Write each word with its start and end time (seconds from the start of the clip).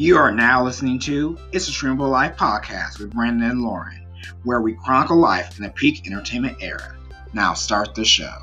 You 0.00 0.16
are 0.16 0.32
now 0.32 0.64
listening 0.64 0.98
to 1.00 1.36
It's 1.52 1.68
a 1.68 1.72
Streamable 1.72 2.10
Life 2.10 2.34
podcast 2.38 2.98
with 2.98 3.12
Brandon 3.12 3.50
and 3.50 3.60
Lauren, 3.60 4.06
where 4.44 4.62
we 4.62 4.72
chronicle 4.72 5.18
life 5.18 5.58
in 5.58 5.64
the 5.64 5.68
peak 5.68 6.06
entertainment 6.06 6.56
era. 6.62 6.96
Now 7.34 7.52
start 7.52 7.94
the 7.94 8.06
show. 8.06 8.34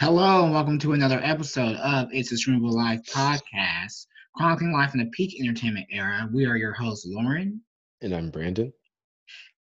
Hello, 0.00 0.42
and 0.42 0.52
welcome 0.52 0.80
to 0.80 0.92
another 0.92 1.20
episode 1.22 1.76
of 1.76 2.08
It's 2.10 2.32
a 2.32 2.34
Streamable 2.34 2.72
Life 2.72 3.02
podcast, 3.04 4.06
chronicling 4.34 4.72
life 4.72 4.92
in 4.92 4.98
the 4.98 5.10
peak 5.12 5.40
entertainment 5.40 5.86
era. 5.92 6.28
We 6.32 6.46
are 6.46 6.56
your 6.56 6.72
hosts, 6.72 7.06
Lauren. 7.08 7.60
And 8.02 8.12
I'm 8.12 8.30
Brandon. 8.30 8.72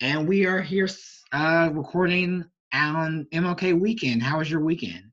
And 0.02 0.28
we 0.28 0.48
are 0.48 0.62
here 0.62 0.90
uh, 1.32 1.70
recording 1.74 2.46
on 2.74 3.28
MLK 3.32 3.80
weekend. 3.80 4.24
How 4.24 4.40
was 4.40 4.50
your 4.50 4.62
weekend? 4.62 5.04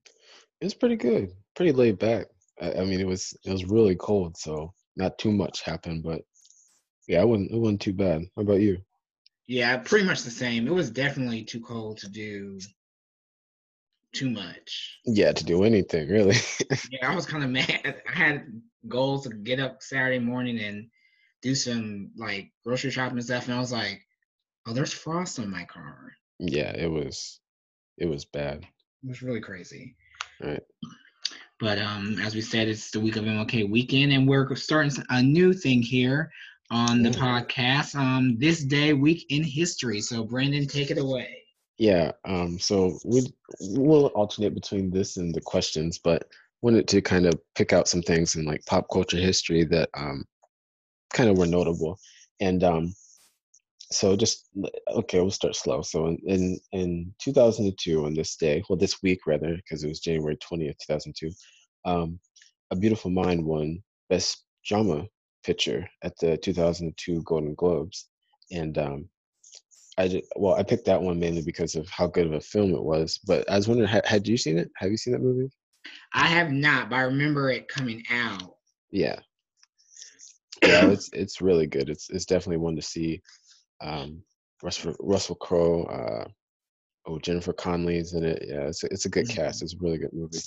It's 0.63 0.73
pretty 0.73 0.97
good 0.97 1.35
pretty 1.57 1.73
laid 1.73 1.99
back. 1.99 2.27
I, 2.61 2.75
I, 2.75 2.85
mean, 2.85 3.01
it 3.01 3.07
was 3.07 3.37
it 3.45 3.51
was 3.51 3.65
really 3.65 3.97
cold, 3.97 4.37
so 4.37 4.73
not 4.97 5.19
too 5.19 5.33
much 5.33 5.63
happened, 5.63 6.05
but 6.05 6.23
yeah, 7.09 7.23
it 7.23 7.29
wasn't 7.29 7.51
it 7.51 7.59
wasn't 7.59 7.81
too 7.81 7.93
bad. 7.93 8.23
How 8.37 8.43
about 8.43 8.61
you? 8.61 8.79
Yeah, 9.49 9.79
pretty 9.79 10.05
much 10.05 10.23
the 10.23 10.31
same. 10.31 10.67
It 10.67 10.73
was 10.73 10.91
definitely 10.91 11.45
too 11.45 11.61
cold 11.61 11.99
to 11.99 12.09
do 12.09 12.59
too 14.13 14.31
much. 14.31 14.99
Yeah, 15.05 15.33
to 15.33 15.45
do 15.45 15.65
anything 15.65 16.09
really. 16.09 16.37
yeah, 16.91 17.11
I 17.11 17.15
was 17.15 17.27
kind 17.27 17.45
of 17.45 17.51
mad. 17.51 18.03
I 18.09 18.13
had 18.13 18.47
goals 18.89 19.25
to 19.25 19.35
get 19.35 19.61
up 19.61 19.83
Saturday 19.83 20.19
morning 20.19 20.59
and 20.59 20.89
do 21.43 21.55
some 21.55 22.11
like 22.17 22.53
grocery 22.65 22.91
shopping 22.91 23.19
and 23.19 23.25
stuff, 23.25 23.47
and 23.47 23.55
I 23.55 23.61
was 23.61 23.73
like, 23.73 24.01
"Oh, 24.67 24.73
there's 24.73 24.93
frost 24.93 25.39
on 25.39 25.51
my 25.51 25.65
car." 25.65 26.13
Yeah, 26.39 26.73
it 26.77 26.91
was, 26.91 27.41
it 27.99 28.07
was 28.07 28.25
bad. 28.25 28.67
It 29.05 29.09
was 29.09 29.23
really 29.23 29.41
crazy. 29.41 29.97
All 30.43 30.51
right. 30.51 30.63
But 31.59 31.79
um, 31.79 32.19
as 32.23 32.35
we 32.35 32.41
said, 32.41 32.69
it's 32.69 32.91
the 32.91 33.01
week 33.01 33.17
of 33.17 33.25
MLK 33.25 33.71
weekend, 33.71 34.13
and 34.13 34.29
we're 34.29 34.55
starting 34.57 34.93
a 35.09 35.23
new 35.23 35.53
thing 35.53 35.83
here 35.83 36.31
on 36.71 37.03
the 37.03 37.11
podcast. 37.11 37.95
Um, 37.95 38.37
this 38.39 38.63
day, 38.63 38.93
week 38.93 39.27
in 39.31 39.43
history. 39.43 40.01
So, 40.01 40.25
Brandon, 40.25 40.67
take 40.67 40.91
it 40.91 40.99
away. 40.99 41.43
Yeah. 41.79 42.13
Um. 42.25 42.59
So 42.59 42.99
we 43.05 43.33
we'll 43.61 44.07
alternate 44.09 44.55
between 44.55 44.91
this 44.91 45.17
and 45.17 45.35
the 45.35 45.41
questions, 45.41 45.99
but 45.99 46.27
wanted 46.63 46.89
to 46.89 47.01
kind 47.01 47.27
of 47.27 47.35
pick 47.55 47.73
out 47.73 47.89
some 47.89 48.03
things 48.03 48.35
in 48.35 48.45
like 48.45 48.65
pop 48.67 48.87
culture 48.91 49.19
history 49.19 49.65
that 49.65 49.89
um 49.95 50.25
kind 51.13 51.31
of 51.31 51.39
were 51.39 51.47
notable, 51.47 51.99
and 52.41 52.65
um 52.65 52.95
so 53.91 54.17
just 54.17 54.49
okay 54.91 55.21
we'll 55.21 55.31
start 55.31 55.55
slow. 55.55 55.83
So 55.83 56.07
in 56.07 56.19
in, 56.27 56.59
in 56.73 57.15
2002 57.21 58.05
on 58.05 58.15
this 58.15 58.37
day 58.37 58.63
well 58.69 58.79
this 58.79 59.03
week 59.03 59.21
rather 59.27 59.57
because 59.57 59.85
it 59.85 59.89
was 59.89 60.01
january 60.01 60.37
20th 60.37 60.79
2002 60.87 61.31
um, 61.85 62.19
a 62.71 62.77
beautiful 62.77 63.11
mind 63.11 63.45
won 63.45 63.83
best 64.11 64.45
drama 64.65 65.07
picture 65.45 65.89
at 66.03 66.19
the 66.19 66.37
2002 66.37 67.23
golden 67.23 67.55
globes. 67.55 68.09
And 68.51 68.77
um, 68.79 69.09
i 69.99 70.09
just, 70.09 70.25
well 70.37 70.55
i 70.55 70.63
picked 70.63 70.85
that 70.85 71.01
one 71.01 71.19
mainly 71.19 71.43
because 71.43 71.75
of 71.75 71.89
how 71.89 72.07
good 72.07 72.27
of 72.27 72.33
a 72.35 72.41
film 72.41 72.75
it 72.75 72.83
was. 72.83 73.19
But 73.27 73.49
i 73.51 73.57
was 73.57 73.69
wondering 73.69 73.89
had, 73.89 74.05
had 74.05 74.29
you 74.29 74.37
seen 74.37 74.59
it? 74.59 74.71
Have 74.77 74.91
you 74.91 74.97
seen 74.97 75.13
that 75.13 75.23
movie? 75.23 75.51
I 76.13 76.27
have 76.27 76.51
not 76.51 76.91
but 76.91 76.97
i 76.97 77.03
remember 77.03 77.51
it 77.51 77.69
coming 77.69 78.03
out. 78.11 78.57
Yeah. 78.91 79.19
Yeah 80.63 80.91
it's 80.91 81.11
it's 81.13 81.41
really 81.41 81.67
good. 81.67 81.89
It's 81.89 82.11
it's 82.11 82.27
definitely 82.27 82.59
one 82.59 82.77
to 82.77 82.83
see 82.83 83.23
um, 83.81 84.23
Russell, 84.63 84.95
Russell 85.01 85.37
Crowe, 85.37 85.85
uh, 85.85 86.29
oh 87.07 87.19
Jennifer 87.19 87.53
Connelly's 87.53 88.15
in 88.15 88.25
it. 88.25 88.45
Yeah, 88.47 88.69
it's 88.69 88.83
a, 88.85 88.93
it's 88.93 89.05
a 89.05 89.11
good 89.11 89.27
mm-hmm. 89.27 89.43
cast. 89.43 89.63
It's 89.63 89.75
a 89.75 89.79
really 89.81 89.99
good 89.99 90.13
movie. 90.13 90.39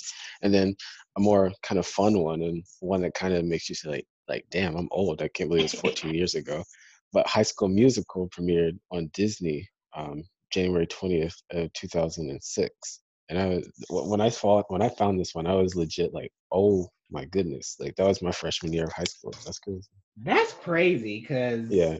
And 0.41 0.53
then 0.53 0.75
a 1.17 1.21
more 1.21 1.51
kind 1.63 1.79
of 1.79 1.87
fun 1.87 2.19
one 2.19 2.41
and 2.41 2.63
one 2.79 3.01
that 3.01 3.13
kind 3.13 3.33
of 3.33 3.45
makes 3.45 3.69
you 3.69 3.75
say 3.75 3.89
like 3.89 4.07
like 4.27 4.45
damn, 4.51 4.75
I'm 4.75 4.89
old. 4.91 5.21
I 5.21 5.27
can't 5.29 5.49
believe 5.49 5.65
it's 5.65 5.73
14 5.81 6.13
years 6.13 6.35
ago. 6.35 6.63
But 7.11 7.27
High 7.27 7.43
School 7.43 7.69
Musical 7.69 8.29
premiered 8.29 8.77
on 8.91 9.09
Disney 9.13 9.67
um, 9.95 10.23
January 10.51 10.87
20th 10.87 11.35
of 11.51 11.73
2006. 11.73 13.01
And 13.29 13.39
I 13.39 13.45
was 13.47 13.69
when 13.89 14.21
I 14.21 14.29
saw 14.29 14.63
when 14.69 14.81
I 14.81 14.89
found 14.89 15.19
this 15.19 15.35
one, 15.35 15.45
I 15.45 15.53
was 15.53 15.75
legit 15.75 16.13
like, 16.13 16.31
oh 16.51 16.89
my 17.11 17.25
goodness, 17.25 17.75
like 17.79 17.95
that 17.95 18.07
was 18.07 18.21
my 18.21 18.31
freshman 18.31 18.73
year 18.73 18.85
of 18.85 18.91
high 18.91 19.03
school. 19.03 19.33
That's 19.45 19.59
crazy. 19.59 19.87
That's 20.17 20.53
crazy 20.53 21.21
because 21.21 21.69
yeah, 21.69 21.97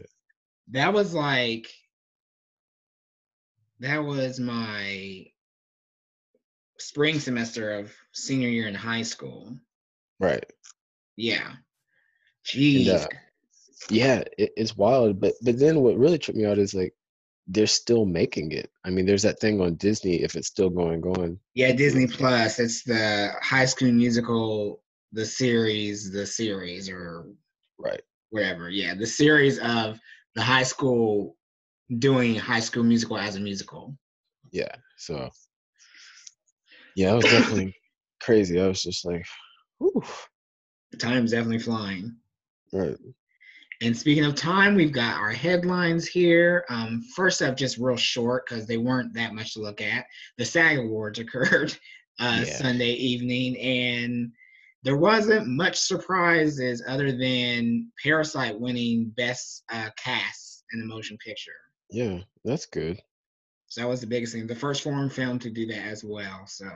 that 0.72 0.92
was 0.92 1.14
like 1.14 1.68
that 3.80 4.04
was 4.04 4.38
my 4.38 5.26
spring 6.78 7.18
semester 7.18 7.72
of 7.72 7.92
senior 8.12 8.48
year 8.48 8.68
in 8.68 8.74
high 8.74 9.02
school. 9.02 9.56
Right. 10.18 10.44
Yeah. 11.16 11.52
Jeez. 12.44 12.88
And, 12.88 13.00
uh, 13.00 13.08
yeah, 13.88 14.22
it, 14.38 14.52
it's 14.56 14.76
wild. 14.76 15.20
But 15.20 15.34
but 15.42 15.58
then 15.58 15.80
what 15.80 15.96
really 15.96 16.18
tripped 16.18 16.38
me 16.38 16.46
out 16.46 16.58
is 16.58 16.74
like 16.74 16.94
they're 17.46 17.66
still 17.66 18.04
making 18.04 18.52
it. 18.52 18.70
I 18.84 18.90
mean, 18.90 19.06
there's 19.06 19.22
that 19.22 19.40
thing 19.40 19.60
on 19.60 19.74
Disney 19.74 20.22
if 20.22 20.36
it's 20.36 20.48
still 20.48 20.70
going 20.70 21.02
on. 21.02 21.38
Yeah, 21.54 21.72
Disney 21.72 22.06
Plus. 22.06 22.58
It's 22.58 22.84
the 22.84 23.32
High 23.42 23.64
School 23.64 23.92
Musical, 23.92 24.82
the 25.12 25.26
series, 25.26 26.12
the 26.12 26.26
series, 26.26 26.88
or 26.88 27.26
right 27.78 28.02
whatever. 28.30 28.70
Yeah, 28.70 28.94
the 28.94 29.06
series 29.06 29.58
of 29.58 29.98
the 30.34 30.42
high 30.42 30.62
school 30.62 31.36
doing 31.98 32.34
High 32.34 32.60
School 32.60 32.84
Musical 32.84 33.18
as 33.18 33.36
a 33.36 33.40
musical. 33.40 33.96
Yeah. 34.52 34.74
So. 34.96 35.30
Yeah, 36.96 37.12
it 37.12 37.16
was 37.16 37.24
definitely 37.24 37.74
crazy. 38.20 38.60
I 38.60 38.66
was 38.66 38.82
just 38.82 39.04
like, 39.04 39.24
whew. 39.78 40.02
Time's 40.98 41.30
definitely 41.30 41.60
flying. 41.60 42.16
Right. 42.72 42.96
And 43.82 43.96
speaking 43.96 44.24
of 44.26 44.34
time, 44.34 44.74
we've 44.74 44.92
got 44.92 45.18
our 45.18 45.30
headlines 45.30 46.06
here. 46.06 46.64
Um, 46.68 47.02
first 47.16 47.40
up, 47.40 47.56
just 47.56 47.78
real 47.78 47.96
short 47.96 48.46
because 48.46 48.66
they 48.66 48.76
weren't 48.76 49.14
that 49.14 49.34
much 49.34 49.54
to 49.54 49.60
look 49.60 49.80
at. 49.80 50.04
The 50.36 50.44
SAG 50.44 50.78
Awards 50.78 51.18
occurred 51.18 51.72
uh, 52.20 52.44
yeah. 52.44 52.56
Sunday 52.56 52.92
evening, 52.92 53.56
and 53.58 54.32
there 54.82 54.96
wasn't 54.96 55.46
much 55.46 55.78
surprises 55.78 56.82
other 56.86 57.12
than 57.12 57.90
Parasite 58.02 58.58
winning 58.58 59.12
Best 59.16 59.64
uh, 59.72 59.90
Cast 59.96 60.64
in 60.72 60.80
the 60.80 60.86
Motion 60.86 61.18
Picture. 61.18 61.52
Yeah, 61.90 62.20
that's 62.44 62.66
good. 62.66 63.00
So 63.66 63.82
that 63.82 63.88
was 63.88 64.00
the 64.00 64.06
biggest 64.06 64.32
thing. 64.32 64.46
The 64.46 64.54
first 64.54 64.82
foreign 64.82 65.10
film 65.10 65.38
to 65.40 65.50
do 65.50 65.66
that 65.66 65.84
as 65.84 66.02
well. 66.02 66.44
So, 66.46 66.66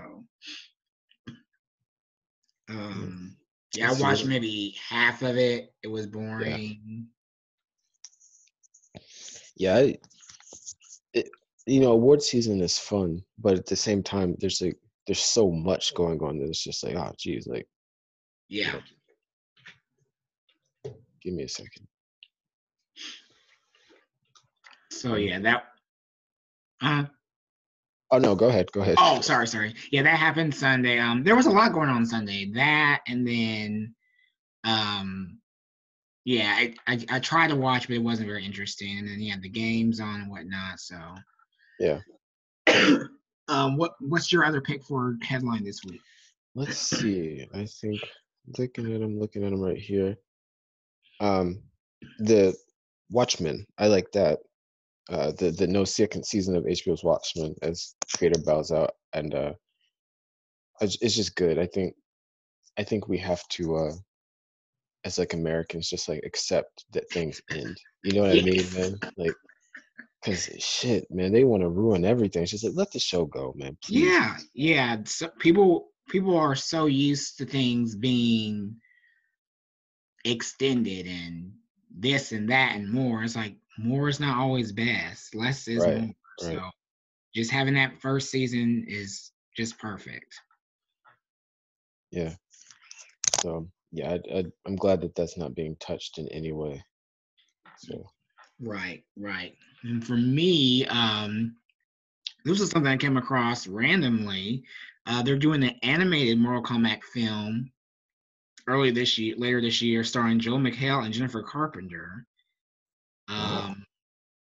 um, 2.69 3.37
yeah, 3.75 3.91
I 3.91 4.01
watched 4.01 4.27
maybe 4.27 4.77
half 4.89 5.23
of 5.23 5.37
it. 5.37 5.73
It 5.83 5.89
was 5.89 6.07
boring. 6.07 7.09
Yeah, 9.57 9.81
yeah 9.81 9.93
it, 11.15 11.31
you 11.67 11.81
know, 11.81 11.93
award 11.93 12.23
season 12.23 12.61
is 12.61 12.79
fun, 12.79 13.23
but 13.39 13.55
at 13.55 13.67
the 13.67 13.77
same 13.77 14.03
time, 14.03 14.37
there's 14.39 14.61
like 14.61 14.77
there's 15.07 15.23
so 15.23 15.51
much 15.51 15.95
going 15.95 16.21
on 16.23 16.39
that 16.39 16.49
it's 16.49 16.63
just 16.63 16.85
like, 16.85 16.97
oh, 16.97 17.13
geez, 17.19 17.47
like 17.47 17.67
yeah. 18.49 18.75
Give 21.23 21.35
me 21.35 21.45
a 21.45 21.49
second. 21.49 21.87
So 24.91 25.17
yeah, 25.17 25.39
that. 25.41 25.65
Uh, 26.81 27.05
oh 28.11 28.19
no, 28.19 28.35
go 28.35 28.49
ahead. 28.49 28.71
Go 28.73 28.83
ahead. 28.83 28.97
Oh, 28.99 29.21
sorry, 29.21 29.47
sorry. 29.47 29.75
Yeah, 29.91 30.03
that 30.03 30.17
happened 30.19 30.55
Sunday. 30.55 30.99
Um, 30.99 31.25
there 31.25 31.37
was 31.37 31.47
a 31.47 31.51
lot 31.51 31.73
going 31.73 31.89
on 31.89 32.07
Sunday. 32.07 32.51
That 32.55 33.01
and 33.09 33.27
then, 33.27 33.95
um, 34.65 35.39
yeah, 36.25 36.55
I, 36.57 36.75
I 36.87 37.05
I 37.11 37.19
tried 37.21 37.49
to 37.49 37.57
watch, 37.57 37.89
but 37.89 37.97
it 37.97 38.03
wasn't 38.03 38.29
very 38.29 38.45
interesting. 38.45 38.99
And 38.99 39.09
then 39.09 39.21
you 39.21 39.27
yeah, 39.27 39.35
had 39.35 39.43
the 39.43 39.49
games 39.49 40.01
on 40.01 40.23
and 40.23 40.31
whatnot. 40.31 40.79
So. 40.79 40.97
Yeah. 41.79 42.01
um, 43.49 43.77
what 43.77 43.93
what's 44.01 44.33
your 44.33 44.45
other 44.45 44.61
pick 44.61 44.85
for 44.85 45.17
headline 45.23 45.65
this 45.65 45.85
week? 45.85 46.01
Let's 46.55 46.79
see. 46.79 47.47
I 47.53 47.67
think 47.67 48.01
looking 48.59 48.93
at 48.93 49.01
them, 49.01 49.19
looking 49.19 49.45
at 49.45 49.51
them 49.51 49.61
right 49.61 49.79
here. 49.79 50.17
Um, 51.21 51.63
the 52.19 52.55
Watchmen, 53.11 53.67
I 53.79 53.87
like 53.87 54.11
that. 54.13 54.41
Uh, 55.11 55.33
the 55.33 55.51
the 55.51 55.67
no 55.67 55.85
second 55.85 56.25
season 56.25 56.57
of 56.57 56.65
HBO's 56.65 57.05
Watchmen 57.05 57.55
as 57.63 57.95
creator 58.17 58.41
bows 58.45 58.71
out, 58.71 58.93
and 59.13 59.35
uh, 59.35 59.53
it's 60.81 61.17
just 61.17 61.37
good. 61.37 61.59
I 61.59 61.67
think, 61.67 61.95
I 62.79 62.85
think 62.85 63.07
we 63.07 63.19
have 63.19 63.47
to, 63.51 63.77
uh, 63.77 63.93
as 65.05 65.19
like 65.19 65.35
Americans, 65.35 65.91
just 65.91 66.09
like 66.09 66.23
accept 66.25 66.87
that 66.93 67.09
things 67.11 67.41
end. 67.51 67.77
You 68.03 68.15
know 68.15 68.23
what. 68.23 68.31
I 68.31 68.41
mean, 68.41 68.65
man? 68.75 68.99
Like, 69.19 69.35
cause 70.25 70.49
shit, 70.59 71.07
man, 71.11 71.33
they 71.33 71.45
want 71.45 71.63
to 71.63 71.69
ruin 71.69 72.07
everything. 72.07 72.43
It's 72.43 72.53
just 72.53 72.65
like 72.65 72.75
let 72.75 72.91
the 72.93 72.99
show 72.99 73.27
go, 73.27 73.53
man. 73.57 73.77
Please. 73.85 74.07
Yeah, 74.07 74.37
yeah. 74.55 74.97
So 75.05 75.29
people 75.39 75.89
people 76.09 76.37
are 76.37 76.55
so 76.55 76.87
used 76.87 77.39
to 77.39 77.45
things 77.45 77.95
being 77.95 78.77
extended 80.25 81.07
and 81.07 81.53
this 81.97 82.33
and 82.33 82.49
that 82.51 82.77
and 82.77 82.91
more. 82.91 83.23
It's 83.23 83.37
like 83.37 83.57
more 83.79 84.09
is 84.09 84.21
not 84.21 84.39
always 84.39 84.73
best. 84.73 85.35
Less 85.35 85.69
is 85.69 85.85
right, 85.85 86.01
more. 86.01 86.15
Right. 86.43 86.57
So 86.57 86.71
just 87.35 87.51
having 87.51 87.75
that 87.75 88.01
first 88.01 88.31
season 88.31 88.85
is 88.89 89.31
just 89.57 89.79
perfect. 89.79 90.35
Yeah. 92.11 92.35
So 93.41 93.69
yeah, 93.93 94.13
I, 94.15 94.39
I, 94.39 94.45
I'm 94.67 94.77
glad 94.77 95.01
that 95.03 95.15
that's 95.15 95.37
not 95.37 95.55
being 95.55 95.77
touched 95.81 96.19
in 96.19 96.29
any 96.29 96.53
way. 96.53 96.83
So. 97.79 98.07
Right, 98.61 99.05
right. 99.17 99.57
And 99.83 100.05
for 100.05 100.17
me, 100.17 100.87
um, 100.87 101.57
this 102.45 102.61
was 102.61 102.71
something 102.71 102.91
I 102.91 102.97
came 102.97 103.17
across 103.17 103.67
randomly. 103.67 104.65
Uh, 105.07 105.23
they're 105.23 105.37
doing 105.37 105.63
an 105.63 105.77
animated 105.83 106.39
Mortal 106.39 106.63
Kombat 106.63 107.03
film 107.03 107.71
early 108.67 108.91
this 108.91 109.19
year, 109.19 109.35
later 109.37 109.61
this 109.61 109.83
year, 109.83 110.03
starring 110.05 110.39
Joel 110.39 110.59
McHale 110.59 111.05
and 111.05 111.13
Jennifer 111.13 111.43
Carpenter. 111.43 112.27
Um, 113.29 113.85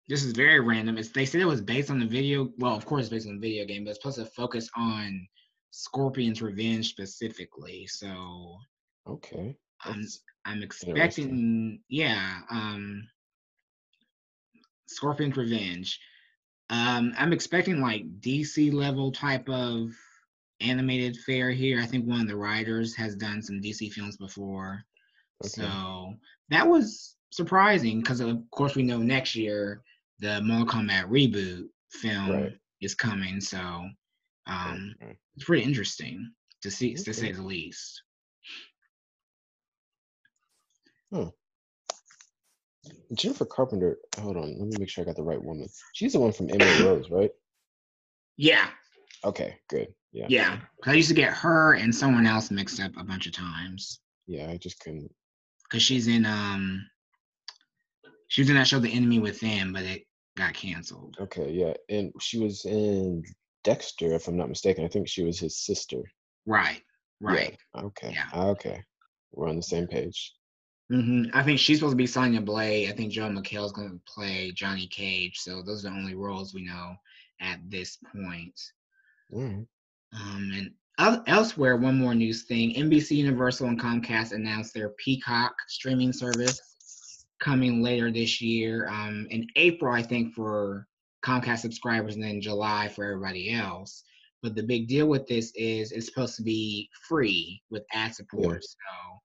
this 0.09 0.25
is 0.25 0.33
very 0.33 0.61
random. 0.61 0.99
It's 0.99 1.11
they 1.11 1.25
said 1.25 1.41
it 1.41 1.47
was 1.47 1.61
based 1.61 1.91
on 1.91 2.01
the 2.01 2.07
video. 2.07 2.51
Well, 2.59 2.75
of 2.75 2.85
course, 2.85 3.03
it's 3.03 3.11
based 3.11 3.29
on 3.29 3.35
the 3.35 3.41
video 3.41 3.65
game, 3.65 3.85
but 3.85 3.91
it's 3.91 4.01
supposed 4.01 4.19
to 4.19 4.25
focus 4.25 4.69
on 4.77 5.27
Scorpion's 5.71 6.43
revenge 6.43 6.89
specifically. 6.89 7.87
So, 7.87 8.59
okay, 9.07 9.57
I'm 9.85 10.05
I'm 10.45 10.63
expecting, 10.63 11.81
yeah, 11.89 12.41
um, 12.51 13.07
Scorpion's 14.89 15.37
revenge. 15.37 16.01
Um, 16.71 17.13
I'm 17.17 17.33
expecting 17.33 17.81
like 17.81 18.21
DC 18.21 18.73
level 18.73 19.13
type 19.13 19.49
of 19.49 19.91
animated 20.61 21.17
fair 21.19 21.51
here. 21.51 21.81
I 21.81 21.87
think 21.87 22.07
one 22.07 22.21
of 22.21 22.29
the 22.29 22.37
writers 22.37 22.95
has 22.97 23.15
done 23.15 23.43
some 23.43 23.61
DC 23.61 23.93
films 23.93 24.17
before. 24.17 24.83
Okay. 25.45 25.49
So 25.49 26.15
that 26.51 26.67
was 26.67 27.17
surprising 27.33 28.01
because 28.01 28.21
of 28.21 28.43
course 28.51 28.75
we 28.75 28.83
know 28.83 28.99
next 28.99 29.35
year 29.37 29.83
the 30.19 30.41
Mortal 30.43 30.67
Kombat 30.67 31.09
reboot 31.09 31.69
film 31.91 32.31
right. 32.31 32.53
is 32.81 32.95
coming. 32.95 33.41
So 33.41 33.59
um, 34.47 34.95
okay. 35.03 35.17
it's 35.37 35.45
pretty 35.45 35.63
interesting 35.63 36.31
to 36.63 36.71
see 36.71 36.93
okay. 36.93 37.03
to 37.03 37.15
say 37.15 37.33
the 37.33 37.43
least. 37.43 38.03
Hmm. 41.13 41.29
Jennifer 43.15 43.45
Carpenter. 43.45 43.99
Hold 44.19 44.37
on, 44.37 44.59
let 44.59 44.69
me 44.69 44.77
make 44.79 44.89
sure 44.89 45.03
I 45.03 45.07
got 45.07 45.17
the 45.17 45.23
right 45.23 45.43
woman. 45.43 45.69
She's 45.95 46.13
the 46.13 46.21
one 46.21 46.33
from 46.33 46.51
Emily 46.51 46.85
Rose, 46.85 47.11
right? 47.11 47.31
Yeah. 48.37 48.69
Okay, 49.25 49.57
good. 49.69 49.89
Yeah. 50.13 50.27
Yeah. 50.29 50.59
I 50.85 50.95
used 50.95 51.09
to 51.09 51.15
get 51.15 51.33
her 51.33 51.75
and 51.75 51.95
someone 51.95 52.27
else 52.27 52.51
mixed 52.51 52.81
up 52.81 52.93
a 52.97 53.05
bunch 53.05 53.27
of 53.27 53.33
times. 53.33 54.01
Yeah, 54.27 54.51
I 54.51 54.57
just 54.57 54.81
couldn't. 54.81 55.11
Cause 55.71 55.83
she's 55.83 56.09
in 56.09 56.27
um, 56.27 56.85
she 58.27 58.41
was 58.41 58.51
in 58.51 58.57
that 58.57 58.67
show 58.67 58.79
The 58.79 58.93
Enemy 58.93 59.21
Within, 59.21 59.73
but 59.73 59.83
it 59.83 60.03
got 60.37 60.55
canceled. 60.55 61.17
Okay, 61.21 61.51
yeah, 61.51 61.75
and 61.89 62.13
she 62.21 62.39
was 62.39 62.65
in 62.65 63.25
Dexter, 63.65 64.15
if 64.15 64.27
I'm 64.29 64.37
not 64.37 64.49
mistaken. 64.49 64.85
I 64.85 64.89
think 64.89 65.09
she 65.09 65.23
was 65.23 65.39
his 65.39 65.59
sister. 65.59 66.03
Right. 66.47 66.83
Right. 67.21 67.57
Yeah. 67.75 67.83
Okay. 67.83 68.15
Yeah. 68.15 68.45
Okay. 68.51 68.83
We're 69.33 69.49
on 69.49 69.57
the 69.57 69.63
same 69.63 69.87
page. 69.87 70.33
Mm-hmm. 70.91 71.37
I 71.37 71.43
think 71.43 71.59
she's 71.59 71.79
supposed 71.79 71.93
to 71.93 71.97
be 71.97 72.07
Sonya 72.07 72.41
Blade. 72.41 72.89
I 72.89 72.93
think 72.93 73.13
Joel 73.13 73.31
McHale 73.31 73.67
is 73.67 73.73
going 73.73 73.91
to 73.91 74.13
play 74.13 74.51
Johnny 74.53 74.89
Cage. 74.89 75.39
So 75.39 75.63
those 75.63 75.85
are 75.85 75.91
the 75.91 75.97
only 75.97 76.15
roles 76.15 76.55
we 76.55 76.65
know 76.65 76.95
at 77.41 77.61
this 77.69 77.99
point. 78.13 78.59
Mm. 79.33 79.67
Um, 80.13 80.51
and 80.55 81.25
elsewhere, 81.27 81.77
one 81.77 81.99
more 81.99 82.15
news 82.15 82.45
thing: 82.45 82.75
NBC 82.75 83.13
Universal 83.13 83.69
and 83.69 83.81
Comcast 83.81 84.33
announced 84.33 84.75
their 84.75 84.91
Peacock 84.91 85.55
streaming 85.69 86.13
service 86.13 86.61
coming 87.41 87.83
later 87.83 88.11
this 88.11 88.41
year. 88.41 88.89
Um, 88.89 89.27
in 89.31 89.47
April, 89.57 89.95
I 89.95 90.03
think 90.03 90.35
for 90.35 90.87
Comcast 91.25 91.59
subscribers, 91.59 92.15
and 92.15 92.25
then 92.25 92.41
July 92.41 92.89
for 92.89 93.05
everybody 93.05 93.53
else. 93.53 94.03
But 94.43 94.55
the 94.55 94.63
big 94.63 94.89
deal 94.89 95.07
with 95.07 95.27
this 95.27 95.53
is 95.55 95.93
it's 95.93 96.07
supposed 96.07 96.37
to 96.37 96.43
be 96.43 96.89
free 97.09 97.61
with 97.71 97.85
ad 97.93 98.15
support. 98.15 98.55
Yeah. 98.55 98.61
So 98.61 99.19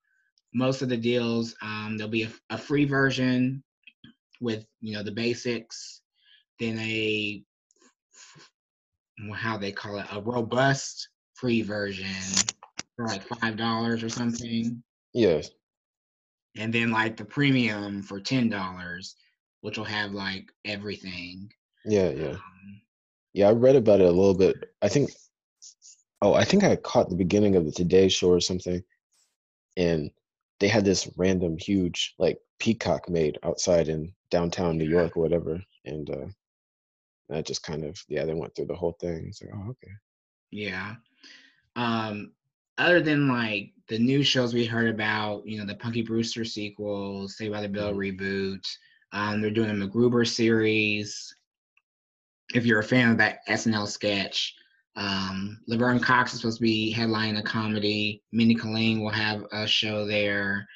most 0.54 0.82
of 0.82 0.90
the 0.90 0.98
deals, 0.98 1.56
um, 1.62 1.96
there'll 1.98 2.12
be 2.12 2.24
a, 2.24 2.32
a 2.50 2.58
free 2.58 2.86
version 2.86 3.64
with 4.42 4.66
you 4.82 4.94
know 4.94 5.04
the 5.04 5.12
basics, 5.12 6.02
then 6.60 6.78
a 6.80 7.44
how 9.34 9.58
they 9.58 9.72
call 9.72 9.98
it 9.98 10.06
a 10.12 10.22
robust 10.22 11.10
free 11.34 11.62
version 11.62 12.06
for 12.96 13.06
like 13.06 13.24
five 13.24 13.58
dollars 13.58 14.04
or 14.04 14.10
something. 14.10 14.82
Yes. 15.14 15.52
And 16.58 16.74
then 16.74 16.92
like 16.92 17.18
the 17.18 17.26
premium 17.26 18.02
for 18.02 18.20
ten 18.20 18.50
dollars, 18.50 19.16
which 19.62 19.78
will 19.78 19.86
have 19.86 20.12
like 20.12 20.52
everything. 20.64 21.52
Yeah, 21.86 22.10
yeah. 22.10 22.30
Um, 22.32 22.82
yeah, 23.34 23.50
I 23.50 23.52
read 23.52 23.76
about 23.76 24.00
it 24.00 24.08
a 24.08 24.12
little 24.12 24.34
bit. 24.34 24.56
I 24.82 24.88
think 24.88 25.12
oh, 26.22 26.34
I 26.34 26.44
think 26.44 26.64
I 26.64 26.76
caught 26.78 27.10
the 27.10 27.16
beginning 27.16 27.56
of 27.56 27.66
the 27.66 27.72
Today 27.72 28.10
show 28.10 28.30
or 28.30 28.40
something. 28.40 28.84
And 29.78 30.10
they 30.60 30.68
had 30.70 30.86
this 30.86 31.10
random 31.18 31.58
huge 31.58 32.16
like 32.18 32.40
peacock 32.60 33.10
made 33.10 33.38
outside 33.44 33.90
in 33.90 34.14
downtown 34.30 34.78
New 34.78 34.88
York 34.90 35.18
or 35.18 35.22
whatever. 35.22 35.62
And 35.84 36.10
uh 36.10 36.28
that 37.30 37.46
just 37.46 37.64
kind 37.64 37.84
of 37.84 37.98
yeah 38.08 38.26
they 38.26 38.34
went 38.34 38.56
through 38.56 38.66
the 38.66 38.76
whole 38.76 38.96
thing 39.00 39.26
it's 39.28 39.42
like 39.42 39.52
oh 39.54 39.70
okay. 39.70 39.92
Yeah. 40.52 40.96
Um 41.76 42.32
other 42.78 43.02
than 43.02 43.28
like 43.28 43.72
the 43.88 44.00
new 44.00 44.24
shows 44.24 44.54
we 44.54 44.66
heard 44.66 44.94
about 44.94 45.46
you 45.46 45.58
know 45.58 45.66
the 45.66 45.76
punky 45.76 46.02
brewster 46.02 46.46
sequel 46.46 47.28
Saved 47.28 47.54
by 47.54 47.62
the 47.62 47.70
Bell 47.70 47.94
mm-hmm. 47.94 48.00
reboot 48.00 48.66
um 49.12 49.42
they're 49.42 49.52
doing 49.52 49.70
a 49.70 49.74
MacGruber 49.74 50.28
series. 50.28 51.36
If 52.54 52.66
you're 52.66 52.80
a 52.80 52.84
fan 52.84 53.12
of 53.12 53.18
that 53.18 53.40
snl 53.50 53.88
sketch 53.88 54.56
um 54.96 55.60
laverne 55.68 56.00
cox 56.00 56.34
is 56.34 56.42
supposed 56.42 56.58
to 56.58 56.64
be 56.64 56.94
headlining 56.96 57.40
a 57.40 57.44
comedy. 57.44 58.24
Mindy 58.32 58.56
kaling 58.56 59.02
will 59.02 59.10
have 59.10 59.44
a 59.52 59.68
show 59.68 60.06
there. 60.06 60.68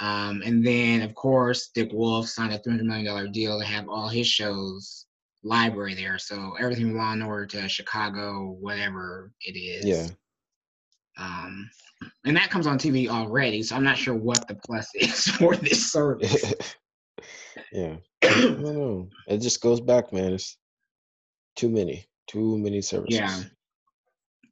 Um, 0.00 0.42
and 0.44 0.66
then, 0.66 1.02
of 1.02 1.14
course, 1.14 1.70
Dick 1.72 1.90
Wolf 1.92 2.28
signed 2.28 2.52
a 2.52 2.58
$300 2.58 2.82
million 2.82 3.30
deal 3.30 3.60
to 3.60 3.64
have 3.64 3.88
all 3.88 4.08
his 4.08 4.26
shows 4.26 5.06
library 5.44 5.94
there. 5.94 6.18
So 6.18 6.54
everything 6.58 6.88
from 6.88 6.98
Law 6.98 7.12
and 7.12 7.22
Order 7.22 7.46
to 7.46 7.68
Chicago, 7.68 8.56
whatever 8.60 9.30
it 9.42 9.52
is. 9.52 9.84
Yeah. 9.84 10.08
Um, 11.16 11.70
and 12.24 12.36
that 12.36 12.50
comes 12.50 12.66
on 12.66 12.78
TV 12.78 13.08
already, 13.08 13.62
so 13.62 13.76
I'm 13.76 13.84
not 13.84 13.96
sure 13.96 14.14
what 14.14 14.48
the 14.48 14.56
plus 14.56 14.88
is 14.94 15.26
for 15.28 15.54
this 15.54 15.92
service. 15.92 16.54
yeah. 17.72 17.96
I 18.22 18.40
don't 18.40 18.62
know. 18.62 19.08
It 19.28 19.38
just 19.38 19.60
goes 19.60 19.80
back, 19.80 20.12
man. 20.12 20.32
It's 20.32 20.56
too 21.56 21.68
many, 21.68 22.06
too 22.26 22.58
many 22.58 22.80
services. 22.80 23.18
Yeah. 23.18 23.42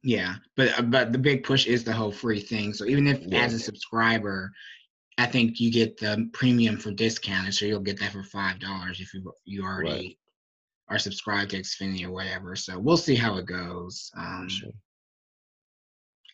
Yeah, 0.05 0.35
but 0.57 0.77
uh, 0.77 0.81
but 0.81 1.13
the 1.13 1.17
big 1.17 1.45
push 1.45 1.65
is 1.65 1.85
the 1.85 1.93
whole 1.93 2.11
free 2.11 2.41
thing. 2.41 2.73
So 2.73 2.83
even 2.83 3.07
if 3.07 3.21
yeah. 3.21 3.39
as 3.39 3.53
a 3.53 3.59
subscriber, 3.59 4.51
I 5.17 5.25
think 5.27 5.61
you 5.61 5.71
get 5.71 5.95
the 5.95 6.29
premium 6.33 6.75
for 6.75 6.91
discounted, 6.91 7.53
so 7.53 7.63
you'll 7.63 7.79
get 7.79 8.01
that 8.01 8.11
for 8.11 8.21
five 8.23 8.59
dollars 8.59 8.99
if 8.99 9.13
you 9.13 9.31
you 9.45 9.63
already 9.63 9.91
right 9.91 10.17
are 10.93 10.99
subscribed 10.99 11.51
to 11.51 11.59
Xfinity 11.59 12.05
or 12.05 12.11
whatever. 12.11 12.55
So 12.55 12.77
we'll 12.77 12.97
see 12.97 13.15
how 13.15 13.37
it 13.37 13.45
goes. 13.45 14.11
Um, 14.15 14.47
sure. 14.47 14.69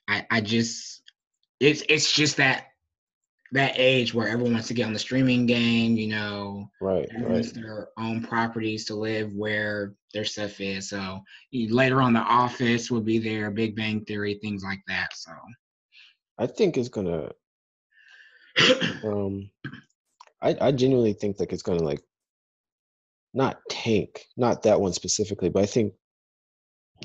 I 0.07 0.25
I 0.29 0.41
just 0.41 1.01
it's 1.59 1.83
it's 1.87 2.11
just 2.11 2.37
that 2.37 2.65
that 3.51 3.73
age 3.77 4.13
where 4.13 4.27
everyone 4.27 4.53
wants 4.53 4.67
to 4.67 4.73
get 4.73 4.85
on 4.85 4.93
the 4.93 4.99
streaming 4.99 5.47
game, 5.47 5.95
you 5.95 6.07
know, 6.07 6.69
right, 6.81 7.09
right. 7.19 7.53
their 7.55 7.87
own 7.97 8.21
properties 8.21 8.85
to 8.85 8.95
live 8.95 9.33
where 9.33 9.95
their 10.13 10.25
stuff 10.25 10.61
is. 10.61 10.89
So 10.89 11.19
later 11.51 11.99
on, 11.99 12.13
The 12.13 12.19
Office 12.19 12.91
will 12.91 13.01
be 13.01 13.17
there, 13.17 13.49
Big 13.49 13.75
Bang 13.75 14.05
Theory, 14.05 14.35
things 14.35 14.63
like 14.63 14.81
that. 14.87 15.15
So 15.15 15.31
I 16.37 16.47
think 16.47 16.77
it's 16.77 16.89
gonna. 16.89 17.31
um, 19.03 19.49
I 20.41 20.55
I 20.61 20.71
genuinely 20.71 21.13
think 21.13 21.39
like 21.39 21.53
it's 21.53 21.63
gonna 21.63 21.83
like 21.83 22.01
not 23.33 23.57
tank, 23.69 24.25
not 24.38 24.63
that 24.63 24.79
one 24.79 24.93
specifically, 24.93 25.50
but 25.50 25.63
I 25.63 25.65
think 25.65 25.93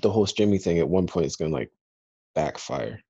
the 0.02 0.10
whole 0.10 0.26
streaming 0.26 0.58
thing 0.58 0.78
at 0.78 0.88
one 0.88 1.06
point 1.06 1.26
is 1.26 1.36
going 1.36 1.50
to 1.50 1.56
like 1.56 1.70
backfire. 2.34 3.00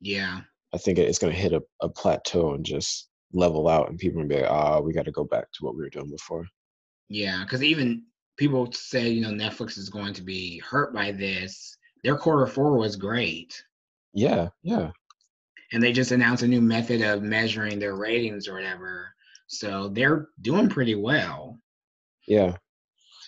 Yeah. 0.00 0.40
I 0.72 0.78
think 0.78 0.98
it's 0.98 1.18
going 1.18 1.32
to 1.32 1.38
hit 1.38 1.52
a, 1.52 1.62
a 1.80 1.88
plateau 1.88 2.54
and 2.54 2.64
just 2.64 3.08
level 3.32 3.68
out, 3.68 3.88
and 3.88 3.98
people 3.98 4.20
are 4.20 4.24
going 4.24 4.28
to 4.30 4.34
be 4.36 4.42
like, 4.42 4.50
ah, 4.50 4.76
oh, 4.76 4.80
we 4.82 4.92
got 4.92 5.04
to 5.04 5.12
go 5.12 5.24
back 5.24 5.50
to 5.52 5.64
what 5.64 5.74
we 5.74 5.82
were 5.82 5.90
doing 5.90 6.10
before. 6.10 6.46
Yeah, 7.08 7.42
because 7.42 7.62
even 7.62 8.04
people 8.36 8.70
say, 8.72 9.08
you 9.08 9.22
know, 9.22 9.30
Netflix 9.30 9.78
is 9.78 9.88
going 9.88 10.12
to 10.14 10.22
be 10.22 10.58
hurt 10.58 10.92
by 10.92 11.12
this. 11.12 11.76
Their 12.04 12.16
quarter 12.16 12.46
four 12.46 12.76
was 12.76 12.96
great. 12.96 13.62
Yeah, 14.12 14.48
yeah. 14.62 14.90
And 15.72 15.82
they 15.82 15.92
just 15.92 16.12
announced 16.12 16.42
a 16.42 16.48
new 16.48 16.60
method 16.60 17.02
of 17.02 17.22
measuring 17.22 17.78
their 17.78 17.96
ratings 17.96 18.48
or 18.48 18.54
whatever. 18.54 19.08
So 19.48 19.88
they're 19.88 20.28
doing 20.40 20.68
pretty 20.68 20.94
well. 20.94 21.58
Yeah. 22.26 22.56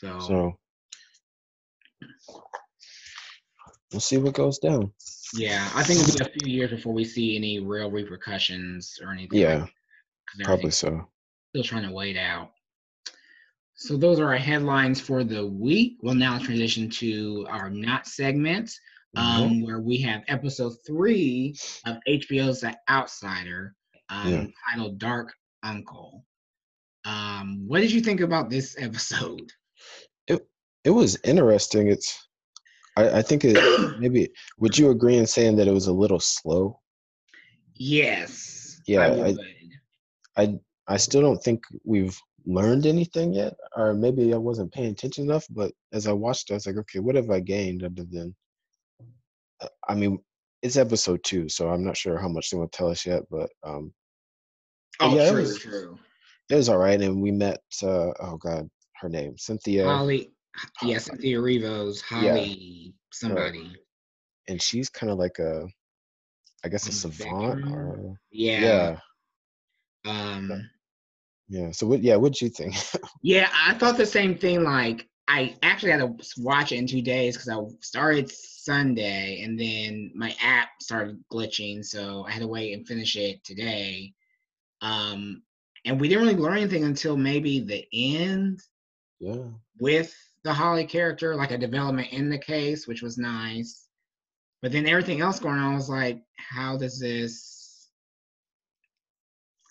So, 0.00 0.18
so 0.20 0.58
we'll 3.92 4.00
see 4.00 4.18
what 4.18 4.34
goes 4.34 4.58
down. 4.58 4.92
Yeah, 5.34 5.68
I 5.74 5.82
think 5.82 6.00
it'll 6.00 6.18
be 6.18 6.24
a 6.24 6.40
few 6.40 6.52
years 6.52 6.70
before 6.70 6.94
we 6.94 7.04
see 7.04 7.36
any 7.36 7.60
real 7.60 7.90
repercussions 7.90 8.98
or 9.02 9.12
anything. 9.12 9.40
Yeah, 9.40 9.66
like 10.38 10.44
probably 10.44 10.70
so. 10.70 11.08
Still 11.50 11.64
trying 11.64 11.86
to 11.86 11.92
wait 11.92 12.16
out. 12.16 12.50
So 13.74 13.96
those 13.96 14.18
are 14.18 14.26
our 14.26 14.36
headlines 14.36 15.00
for 15.00 15.22
the 15.22 15.46
week. 15.46 15.98
We'll 16.02 16.14
now 16.14 16.38
transition 16.38 16.90
to 16.90 17.46
our 17.48 17.70
not 17.70 18.06
segment. 18.06 18.72
um, 19.16 19.24
mm-hmm. 19.24 19.64
where 19.64 19.80
we 19.80 19.98
have 19.98 20.22
episode 20.28 20.74
three 20.86 21.56
of 21.86 21.96
HBO's 22.08 22.60
The 22.60 22.76
Outsider, 22.90 23.74
um, 24.10 24.32
yeah. 24.32 24.46
titled 24.70 24.98
Dark 24.98 25.32
Uncle. 25.62 26.24
Um, 27.08 27.64
what 27.66 27.80
did 27.80 27.90
you 27.90 28.02
think 28.02 28.20
about 28.20 28.50
this 28.50 28.76
episode? 28.78 29.50
It 30.26 30.46
it 30.84 30.90
was 30.90 31.18
interesting. 31.24 31.88
It's 31.88 32.28
I, 32.96 33.18
I 33.18 33.22
think 33.22 33.44
it 33.44 33.56
maybe 33.98 34.28
would 34.58 34.76
you 34.76 34.90
agree 34.90 35.16
in 35.16 35.26
saying 35.26 35.56
that 35.56 35.68
it 35.68 35.72
was 35.72 35.86
a 35.86 35.92
little 35.92 36.20
slow? 36.20 36.80
Yes. 37.74 38.80
Yeah, 38.86 39.00
I, 39.00 39.28
I, 40.36 40.42
I 40.42 40.54
I 40.86 40.96
still 40.98 41.22
don't 41.22 41.42
think 41.42 41.62
we've 41.84 42.18
learned 42.44 42.86
anything 42.86 43.32
yet, 43.32 43.54
or 43.76 43.94
maybe 43.94 44.34
I 44.34 44.38
wasn't 44.38 44.72
paying 44.72 44.90
attention 44.90 45.24
enough. 45.24 45.46
But 45.50 45.72
as 45.92 46.06
I 46.06 46.12
watched, 46.12 46.50
I 46.50 46.54
was 46.54 46.66
like, 46.66 46.76
okay, 46.76 46.98
what 46.98 47.14
have 47.14 47.30
I 47.30 47.40
gained 47.40 47.84
other 47.84 48.04
than? 48.10 48.34
Uh, 49.60 49.68
I 49.88 49.94
mean, 49.94 50.18
it's 50.62 50.76
episode 50.76 51.22
two, 51.24 51.48
so 51.48 51.68
I'm 51.68 51.84
not 51.84 51.96
sure 51.96 52.18
how 52.18 52.28
much 52.28 52.50
they 52.50 52.58
want 52.58 52.72
to 52.72 52.76
tell 52.76 52.90
us 52.90 53.06
yet. 53.06 53.22
But 53.30 53.50
um, 53.62 53.92
oh, 55.00 55.16
yeah, 55.16 55.30
true, 55.30 55.40
was, 55.40 55.58
true. 55.58 55.98
It 56.50 56.54
was 56.54 56.68
all 56.68 56.78
right, 56.78 57.00
and 57.00 57.20
we 57.22 57.30
met. 57.30 57.60
Uh, 57.82 58.12
oh 58.20 58.38
God, 58.38 58.68
her 59.00 59.08
name 59.08 59.36
Cynthia. 59.36 59.84
Holly. 59.84 60.30
Yeah, 60.82 60.98
Cynthia 60.98 61.38
Erivo's 61.38 62.00
Holly 62.00 62.50
yeah. 62.52 62.90
somebody. 63.12 63.72
And 64.48 64.60
she's 64.60 64.88
kind 64.88 65.12
of 65.12 65.18
like 65.18 65.38
a, 65.38 65.66
I 66.64 66.68
guess 66.68 66.88
a 66.88 66.92
savant 66.92 67.70
or 67.70 68.18
yeah. 68.32 68.96
Yeah. 70.04 70.10
Um. 70.10 70.70
Yeah. 71.48 71.70
So 71.72 71.86
what? 71.86 72.02
Yeah. 72.02 72.16
What'd 72.16 72.40
you 72.40 72.48
think? 72.48 72.74
yeah, 73.22 73.48
I 73.52 73.74
thought 73.74 73.96
the 73.96 74.06
same 74.06 74.36
thing. 74.36 74.64
Like 74.64 75.06
I 75.28 75.54
actually 75.62 75.92
had 75.92 76.00
to 76.00 76.42
watch 76.42 76.72
it 76.72 76.76
in 76.76 76.86
two 76.86 77.02
days 77.02 77.36
because 77.36 77.50
I 77.50 77.58
started 77.80 78.30
Sunday 78.32 79.42
and 79.42 79.60
then 79.60 80.10
my 80.14 80.34
app 80.42 80.68
started 80.80 81.22
glitching, 81.30 81.84
so 81.84 82.24
I 82.26 82.32
had 82.32 82.40
to 82.40 82.48
wait 82.48 82.72
and 82.72 82.86
finish 82.86 83.16
it 83.16 83.44
today. 83.44 84.14
Um, 84.80 85.42
and 85.84 86.00
we 86.00 86.08
didn't 86.08 86.24
really 86.24 86.36
learn 86.36 86.58
anything 86.58 86.84
until 86.84 87.16
maybe 87.16 87.60
the 87.60 87.86
end. 87.92 88.60
Yeah. 89.20 89.44
With 89.80 90.14
the 90.44 90.52
Holly 90.52 90.86
character, 90.86 91.34
like 91.34 91.50
a 91.50 91.58
development 91.58 92.12
in 92.12 92.30
the 92.30 92.38
case, 92.38 92.86
which 92.86 93.02
was 93.02 93.18
nice. 93.18 93.86
But 94.62 94.72
then 94.72 94.86
everything 94.86 95.20
else 95.20 95.38
going 95.38 95.58
on 95.58 95.74
was 95.74 95.88
like, 95.88 96.22
how 96.36 96.76
does 96.76 96.98
this 96.98 97.88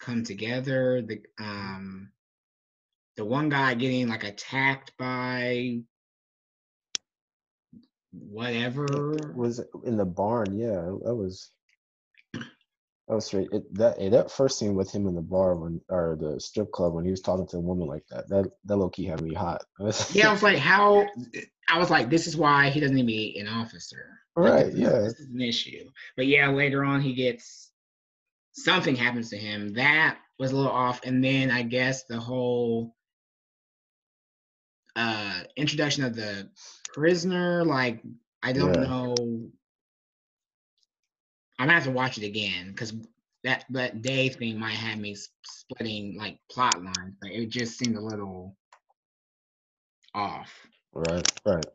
come 0.02 0.24
together? 0.24 1.02
The 1.02 1.22
um 1.40 2.12
the 3.18 3.26
one 3.26 3.50
guy 3.50 3.74
getting 3.74 4.08
like 4.08 4.24
attacked 4.24 4.94
by 4.98 5.82
whatever 8.12 9.16
was 9.36 9.62
in 9.84 9.98
the 9.98 10.06
barn. 10.06 10.58
Yeah, 10.58 10.82
that 11.04 11.16
was 11.16 11.52
that 13.08 13.16
was 13.16 13.26
straight. 13.26 13.50
It, 13.54 13.74
that 13.76 13.98
that 14.12 14.32
first 14.32 14.60
scene 14.60 14.76
with 14.76 14.92
him 14.92 15.08
in 15.08 15.16
the 15.16 15.22
bar 15.22 15.56
when 15.56 15.80
or 15.90 16.18
the 16.20 16.40
strip 16.40 16.72
club 16.72 16.94
when 16.94 17.06
he 17.06 17.12
was 17.12 17.22
talking 17.22 17.48
to 17.48 17.58
a 17.58 17.62
woman 17.62 17.88
like 17.88 18.06
that, 18.10 18.28
that 18.30 18.52
that 18.66 18.76
low 18.76 18.90
key 18.90 19.06
had 19.06 19.22
me 19.22 19.34
hot. 19.34 19.64
yeah, 20.12 20.30
I 20.30 20.32
was 20.32 20.44
like, 20.44 20.58
how? 20.58 21.06
I 21.70 21.80
was 21.80 21.90
like, 21.90 22.10
this 22.10 22.28
is 22.28 22.36
why 22.36 22.70
he 22.70 22.80
doesn't 22.82 22.96
need 22.96 23.08
be 23.08 23.40
an 23.40 23.48
officer. 23.48 24.20
Right. 24.36 24.68
Like, 24.68 24.76
yeah. 24.76 25.00
This 25.00 25.20
is 25.20 25.30
an 25.30 25.42
issue. 25.42 25.90
But 26.18 26.28
yeah, 26.28 26.50
later 26.50 26.84
on 26.84 27.02
he 27.02 27.14
gets 27.14 27.72
something 28.52 28.96
happens 28.96 29.30
to 29.30 29.38
him 29.38 29.74
that 29.76 30.18
was 30.38 30.52
a 30.52 30.56
little 30.56 30.72
off, 30.72 31.02
and 31.06 31.24
then 31.24 31.50
I 31.50 31.64
guess 31.64 32.04
the 32.04 32.20
whole 32.20 32.94
uh 34.98 35.44
introduction 35.56 36.04
of 36.04 36.14
the 36.14 36.50
prisoner, 36.94 37.64
like 37.64 38.02
I 38.44 38.52
don't 38.52 38.74
yeah. 38.74 38.82
know 38.82 39.16
I'm 41.60 41.68
gonna 41.68 41.74
have 41.74 41.86
to 41.86 41.92
watch 41.92 42.18
it 42.18 42.24
again 42.24 42.72
because 42.72 42.94
that 43.44 43.66
that 43.70 44.02
day 44.02 44.30
thing 44.30 44.60
might 44.60 44.76
have 44.76 45.00
me 45.00 45.16
splitting 45.44 46.18
like 46.18 46.40
plot 46.52 46.82
lines, 46.84 47.16
but 47.22 47.32
it 47.32 47.50
just 47.50 47.78
seemed 47.78 47.96
a 47.96 48.02
little 48.02 48.56
off. 50.14 50.52
Right, 50.94 51.32
right. 51.46 51.66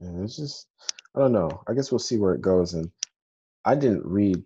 And 0.00 0.24
it's 0.24 0.36
just 0.36 0.68
I 1.14 1.20
don't 1.20 1.32
know. 1.32 1.62
I 1.66 1.74
guess 1.74 1.90
we'll 1.90 1.98
see 1.98 2.18
where 2.18 2.34
it 2.34 2.40
goes. 2.40 2.74
And 2.74 2.90
I 3.64 3.74
didn't 3.74 4.04
read 4.04 4.42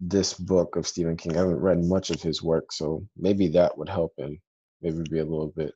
this 0.00 0.34
book 0.34 0.76
of 0.76 0.86
Stephen 0.86 1.16
King. 1.16 1.36
I 1.36 1.40
haven't 1.40 1.60
read 1.60 1.84
much 1.84 2.10
of 2.10 2.22
his 2.22 2.42
work, 2.42 2.72
so 2.72 3.06
maybe 3.16 3.48
that 3.48 3.76
would 3.76 3.88
help 3.88 4.12
and 4.18 4.38
maybe 4.80 5.02
be 5.10 5.20
a 5.20 5.24
little 5.24 5.52
bit 5.56 5.72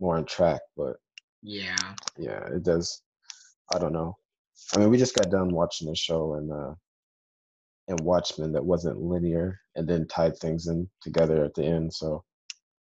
more 0.00 0.16
on 0.16 0.24
track. 0.24 0.60
But 0.76 0.96
yeah, 1.42 1.94
yeah, 2.18 2.46
it 2.46 2.62
does. 2.62 3.02
I 3.72 3.78
don't 3.78 3.92
know. 3.92 4.16
I 4.74 4.78
mean, 4.78 4.90
we 4.90 4.98
just 4.98 5.14
got 5.14 5.30
done 5.30 5.52
watching 5.52 5.88
a 5.88 5.94
show 5.94 6.34
and 6.34 6.52
uh, 6.52 6.74
and 7.88 8.00
Watchmen 8.00 8.52
that 8.52 8.64
wasn't 8.64 9.00
linear, 9.00 9.60
and 9.76 9.88
then 9.88 10.08
tied 10.08 10.36
things 10.38 10.66
in 10.66 10.88
together 11.02 11.44
at 11.44 11.54
the 11.54 11.64
end. 11.64 11.92
So 11.92 12.24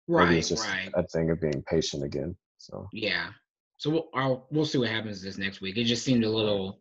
right, 0.07 0.25
maybe 0.25 0.39
it's 0.39 0.49
just 0.49 0.67
right. 0.67 0.89
a 0.95 1.03
thing 1.07 1.29
of 1.29 1.41
being 1.41 1.63
patient 1.67 2.03
again. 2.03 2.35
So 2.57 2.87
yeah. 2.93 3.29
So 3.77 3.89
we'll 3.89 4.09
I'll, 4.13 4.47
we'll 4.51 4.65
see 4.65 4.77
what 4.77 4.89
happens 4.89 5.21
this 5.21 5.37
next 5.37 5.61
week. 5.61 5.77
It 5.77 5.85
just 5.85 6.03
seemed 6.03 6.23
a 6.23 6.29
little. 6.29 6.79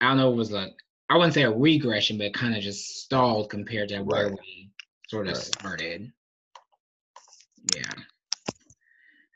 I 0.00 0.08
don't 0.08 0.16
know. 0.16 0.32
It 0.32 0.36
was 0.36 0.50
like 0.50 0.74
I 1.10 1.16
wouldn't 1.16 1.34
say 1.34 1.42
a 1.42 1.50
regression, 1.50 2.18
but 2.18 2.34
kind 2.34 2.56
of 2.56 2.62
just 2.62 3.02
stalled 3.02 3.50
compared 3.50 3.90
to 3.90 4.00
where 4.00 4.30
right. 4.30 4.38
we 4.40 4.70
sort 5.08 5.28
of 5.28 5.36
started. 5.36 6.10
Yeah. 7.74 7.92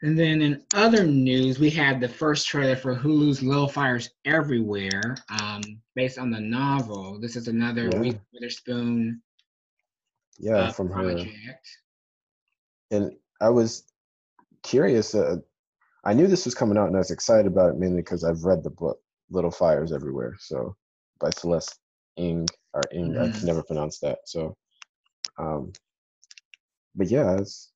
And 0.03 0.17
then 0.17 0.43
in 0.43 0.63
other 0.75 1.05
news, 1.05 1.59
we 1.59 1.71
had 1.71 2.01
the 2.01 2.09
first 2.09 2.47
trailer 2.47 2.77
for 2.77 2.95
Hulu's 2.95 3.43
Little 3.43 3.69
Fires 3.69 4.11
Everywhere, 4.25 5.17
um, 5.41 5.61
based 5.97 6.19
on 6.19 6.31
the 6.31 6.41
novel. 6.41 7.19
This 7.19 7.35
is 7.35 7.49
another 7.49 7.89
yeah. 7.93 7.99
Reese 7.99 8.15
Witherspoon. 8.33 9.21
Yeah, 10.39 10.57
uh, 10.57 10.73
from 10.73 10.89
project. 10.89 11.29
her. 11.47 11.55
And 12.93 13.13
I 13.41 13.49
was 13.49 13.85
curious. 14.63 15.17
Uh, 15.17 15.39
I 16.05 16.15
knew 16.15 16.29
this 16.29 16.45
was 16.45 16.55
coming 16.55 16.79
out, 16.79 16.87
and 16.87 16.95
I 16.95 17.01
was 17.01 17.11
excited 17.11 17.47
about 17.47 17.71
it 17.71 17.79
mainly 17.79 18.03
because 18.03 18.23
I've 18.23 18.45
read 18.45 18.63
the 18.63 18.71
book 18.71 19.01
Little 19.31 19.51
Fires 19.51 19.93
Everywhere, 19.93 20.37
so 20.39 20.77
by 21.19 21.31
Celeste 21.31 21.81
Ng 22.19 22.47
or 22.73 22.83
Ng. 22.93 23.15
Mm-hmm. 23.15 23.23
I 23.23 23.37
can 23.37 23.47
never 23.47 23.65
pronounce 23.65 23.99
that. 23.99 24.19
So, 24.27 24.57
um, 25.39 25.73
but 26.95 27.11
yeah, 27.11 27.37
it's. 27.37 27.73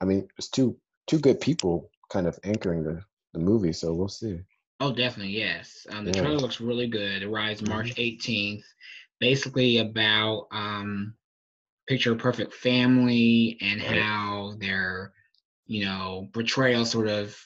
I 0.00 0.04
mean, 0.04 0.28
it's 0.36 0.48
two 0.48 0.76
two 1.08 1.18
good 1.18 1.40
people 1.40 1.90
kind 2.10 2.26
of 2.26 2.38
anchoring 2.44 2.84
the, 2.84 3.00
the 3.32 3.40
movie, 3.40 3.72
so 3.72 3.92
we'll 3.92 4.08
see. 4.08 4.40
Oh, 4.80 4.92
definitely, 4.92 5.32
yes. 5.32 5.86
Um, 5.90 6.04
the 6.04 6.12
yeah. 6.12 6.22
trailer 6.22 6.38
looks 6.38 6.60
really 6.60 6.86
good. 6.86 7.22
It 7.22 7.26
arrives 7.26 7.66
March 7.66 7.94
18th. 7.96 8.24
Mm-hmm. 8.26 8.60
Basically 9.20 9.78
about 9.78 10.46
um, 10.52 11.14
picture 11.88 12.14
perfect 12.14 12.54
family 12.54 13.58
and 13.60 13.80
right. 13.80 14.00
how 14.00 14.54
their, 14.60 15.12
you 15.66 15.84
know, 15.84 16.28
portrayal 16.32 16.84
sort 16.84 17.08
of 17.08 17.36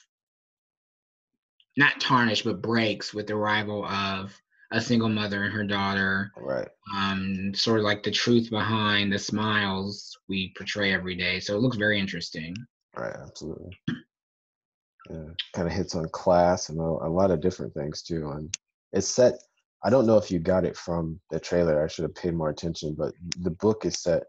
not 1.78 1.99
tarnished 1.99 2.45
but 2.45 2.61
breaks 2.61 3.14
with 3.14 3.28
the 3.28 3.35
arrival 3.35 3.87
of 3.87 4.38
a 4.71 4.81
single 4.83 5.09
mother 5.09 5.45
and 5.45 5.54
her 5.54 5.64
daughter. 5.64 6.31
Right. 6.37 6.69
Um, 6.95 7.54
sort 7.54 7.78
of 7.78 7.85
like 7.85 8.02
the 8.02 8.11
truth 8.11 8.50
behind 8.50 9.11
the 9.11 9.19
smiles 9.19 10.19
we 10.28 10.52
portray 10.54 10.92
every 10.92 11.14
day. 11.14 11.40
So 11.40 11.57
it 11.57 11.62
looks 11.62 11.78
very 11.78 11.99
interesting. 11.99 12.54
Right, 12.96 13.14
absolutely. 13.14 13.78
Yeah, 15.11 15.30
kind 15.54 15.66
of 15.66 15.75
hits 15.75 15.94
on 15.94 16.08
class 16.11 16.68
and 16.68 16.78
a, 16.78 16.82
a 16.82 17.11
lot 17.11 17.30
of 17.30 17.40
different 17.40 17.75
things 17.75 18.02
too. 18.02 18.30
And 18.30 18.56
it's 18.92 19.08
set. 19.08 19.34
I 19.84 19.90
don't 19.90 20.06
know 20.06 20.16
if 20.16 20.30
you 20.30 20.38
got 20.38 20.64
it 20.64 20.76
from 20.76 21.18
the 21.30 21.40
trailer. 21.40 21.82
I 21.82 21.88
should 21.88 22.04
have 22.04 22.14
paid 22.14 22.34
more 22.34 22.50
attention, 22.50 22.94
but 22.96 23.12
the 23.38 23.50
book 23.50 23.84
is 23.84 24.00
set 24.00 24.25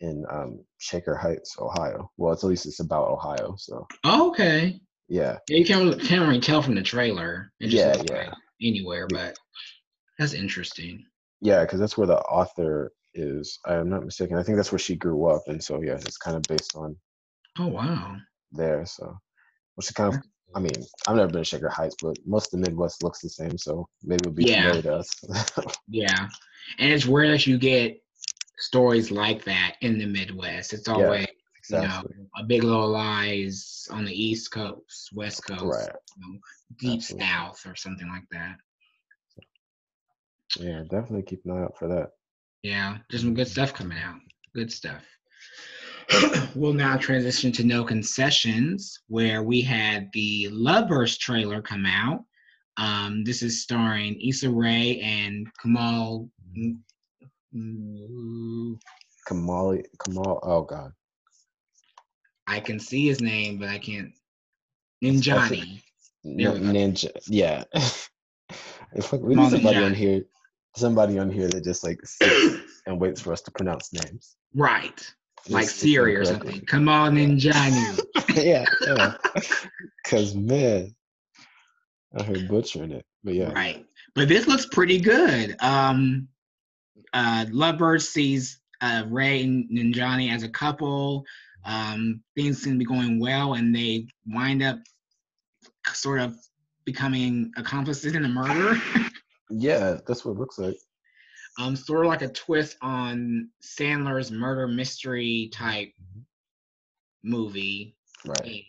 in 0.00 0.24
um, 0.30 0.60
Shaker 0.78 1.16
Heights, 1.16 1.56
Ohio. 1.58 2.10
Well, 2.16 2.32
it's, 2.32 2.44
at 2.44 2.50
least 2.50 2.66
it's 2.66 2.80
about 2.80 3.08
Ohio. 3.08 3.54
So. 3.58 3.86
okay. 4.06 4.80
Yeah. 5.08 5.38
yeah 5.48 5.56
you 5.56 5.64
can't, 5.64 6.00
can't 6.00 6.26
really 6.26 6.40
tell 6.40 6.62
from 6.62 6.74
the 6.74 6.82
trailer. 6.82 7.52
yeah, 7.58 8.00
yeah. 8.08 8.16
Like 8.16 8.32
anywhere, 8.60 9.06
but 9.08 9.36
that's 10.18 10.34
interesting. 10.34 11.04
Yeah, 11.40 11.62
because 11.64 11.80
that's 11.80 11.98
where 11.98 12.06
the 12.06 12.18
author 12.18 12.92
is. 13.14 13.58
I'm 13.66 13.88
not 13.88 14.04
mistaken. 14.04 14.36
I 14.36 14.42
think 14.42 14.56
that's 14.56 14.70
where 14.70 14.78
she 14.78 14.94
grew 14.94 15.26
up, 15.26 15.42
and 15.48 15.62
so 15.62 15.82
yeah, 15.82 15.94
it's 15.94 16.16
kind 16.16 16.36
of 16.36 16.42
based 16.42 16.76
on 16.76 16.96
Oh 17.58 17.68
wow. 17.68 18.16
There, 18.50 18.84
so 18.86 19.16
which 19.74 19.86
is 19.86 19.92
kind 19.92 20.14
of 20.14 20.20
I 20.54 20.60
mean, 20.60 20.72
I've 21.06 21.16
never 21.16 21.28
been 21.32 21.42
to 21.42 21.44
Shaker 21.44 21.70
Heights, 21.70 21.96
but 22.02 22.16
most 22.26 22.52
of 22.52 22.60
the 22.60 22.68
Midwest 22.68 23.02
looks 23.02 23.20
the 23.20 23.28
same, 23.28 23.56
so 23.56 23.88
maybe 24.02 24.20
it'll 24.22 24.32
be 24.32 24.44
yeah. 24.44 24.62
familiar 24.68 24.82
to 24.82 24.94
us. 24.96 25.10
yeah. 25.88 26.28
And 26.78 26.92
it's 26.92 27.06
rare 27.06 27.30
that 27.30 27.46
you 27.46 27.58
get 27.58 28.02
stories 28.58 29.10
like 29.10 29.44
that 29.44 29.76
in 29.80 29.98
the 29.98 30.06
Midwest. 30.06 30.72
It's 30.72 30.88
always 30.88 31.26
yeah, 31.70 31.78
exactly. 31.78 32.14
you 32.16 32.22
know, 32.22 32.28
a 32.38 32.44
big 32.44 32.64
little 32.64 32.88
lies 32.88 33.88
on 33.90 34.04
the 34.04 34.12
East 34.12 34.52
Coast, 34.52 35.10
West 35.14 35.46
Coast, 35.46 35.62
right. 35.62 35.96
You 36.16 36.32
know, 36.32 36.38
deep 36.78 36.98
Absolutely. 36.98 37.26
South 37.26 37.66
or 37.66 37.74
something 37.74 38.08
like 38.08 38.28
that. 38.30 38.56
Yeah, 40.58 40.82
definitely 40.82 41.22
keep 41.22 41.44
an 41.46 41.52
eye 41.52 41.62
out 41.62 41.78
for 41.78 41.88
that. 41.88 42.10
Yeah, 42.62 42.98
there's 43.08 43.22
some 43.22 43.34
good 43.34 43.48
stuff 43.48 43.72
coming 43.72 43.98
out. 43.98 44.20
Good 44.54 44.70
stuff. 44.70 45.02
We'll 46.54 46.72
now 46.72 46.96
transition 46.96 47.52
to 47.52 47.64
No 47.64 47.84
Concessions, 47.84 49.00
where 49.08 49.42
we 49.42 49.60
had 49.60 50.10
the 50.12 50.48
Lovebirds 50.50 51.18
trailer 51.18 51.62
come 51.62 51.86
out. 51.86 52.24
Um, 52.76 53.24
this 53.24 53.42
is 53.42 53.62
starring 53.62 54.20
Issa 54.20 54.50
Rae 54.50 55.00
and 55.00 55.46
Kamal. 55.60 56.28
Kamal, 59.26 59.78
Kamal, 60.04 60.40
oh 60.42 60.62
God. 60.62 60.92
I 62.46 62.60
can 62.60 62.80
see 62.80 63.06
his 63.06 63.20
name, 63.20 63.58
but 63.58 63.68
I 63.68 63.78
can't. 63.78 64.12
Ninjani. 65.04 65.82
Ninja, 66.24 67.10
yeah. 67.26 67.64
we 69.12 69.34
need 69.34 69.50
somebody 69.50 69.78
on 69.78 69.94
here, 69.94 70.24
somebody 70.76 71.18
on 71.18 71.30
here 71.30 71.48
that 71.48 71.64
just 71.64 71.82
like 71.84 71.98
sits 72.04 72.82
and 72.86 73.00
waits 73.00 73.20
for 73.20 73.32
us 73.32 73.42
to 73.42 73.50
pronounce 73.50 73.92
names. 73.92 74.36
Right 74.54 75.14
like 75.48 75.68
Siri 75.68 76.16
or 76.16 76.24
something. 76.24 76.60
Come 76.66 76.88
on, 76.88 77.16
Ninjani. 77.16 78.00
yeah, 78.44 78.64
yeah. 78.86 79.14
Cause 80.06 80.34
man, 80.34 80.94
I 82.16 82.22
heard 82.22 82.48
butchering 82.48 82.92
it, 82.92 83.04
but 83.24 83.34
yeah. 83.34 83.52
Right, 83.52 83.84
but 84.14 84.28
this 84.28 84.46
looks 84.46 84.66
pretty 84.66 85.00
good. 85.00 85.56
Um, 85.60 86.28
uh, 87.12 87.46
Lovebird 87.50 88.02
sees 88.02 88.60
uh, 88.80 89.04
Rae 89.08 89.42
and 89.42 89.68
Ninjani 89.70 90.32
as 90.32 90.42
a 90.42 90.48
couple. 90.48 91.24
Um, 91.64 92.22
things 92.36 92.62
seem 92.62 92.74
to 92.74 92.78
be 92.78 92.84
going 92.84 93.20
well, 93.20 93.54
and 93.54 93.74
they 93.74 94.06
wind 94.26 94.62
up 94.62 94.78
sort 95.92 96.20
of 96.20 96.36
becoming 96.84 97.52
accomplices 97.56 98.14
in 98.14 98.24
a 98.24 98.28
murder. 98.28 98.80
yeah, 99.50 99.98
that's 100.06 100.24
what 100.24 100.32
it 100.32 100.38
looks 100.38 100.58
like 100.58 100.76
um, 101.58 101.76
sort 101.76 102.06
of 102.06 102.10
like 102.10 102.22
a 102.22 102.28
twist 102.28 102.76
on 102.80 103.48
Sandler's 103.62 104.30
murder 104.30 104.66
mystery 104.66 105.50
type 105.52 105.92
movie. 107.22 107.96
Right. 108.24 108.64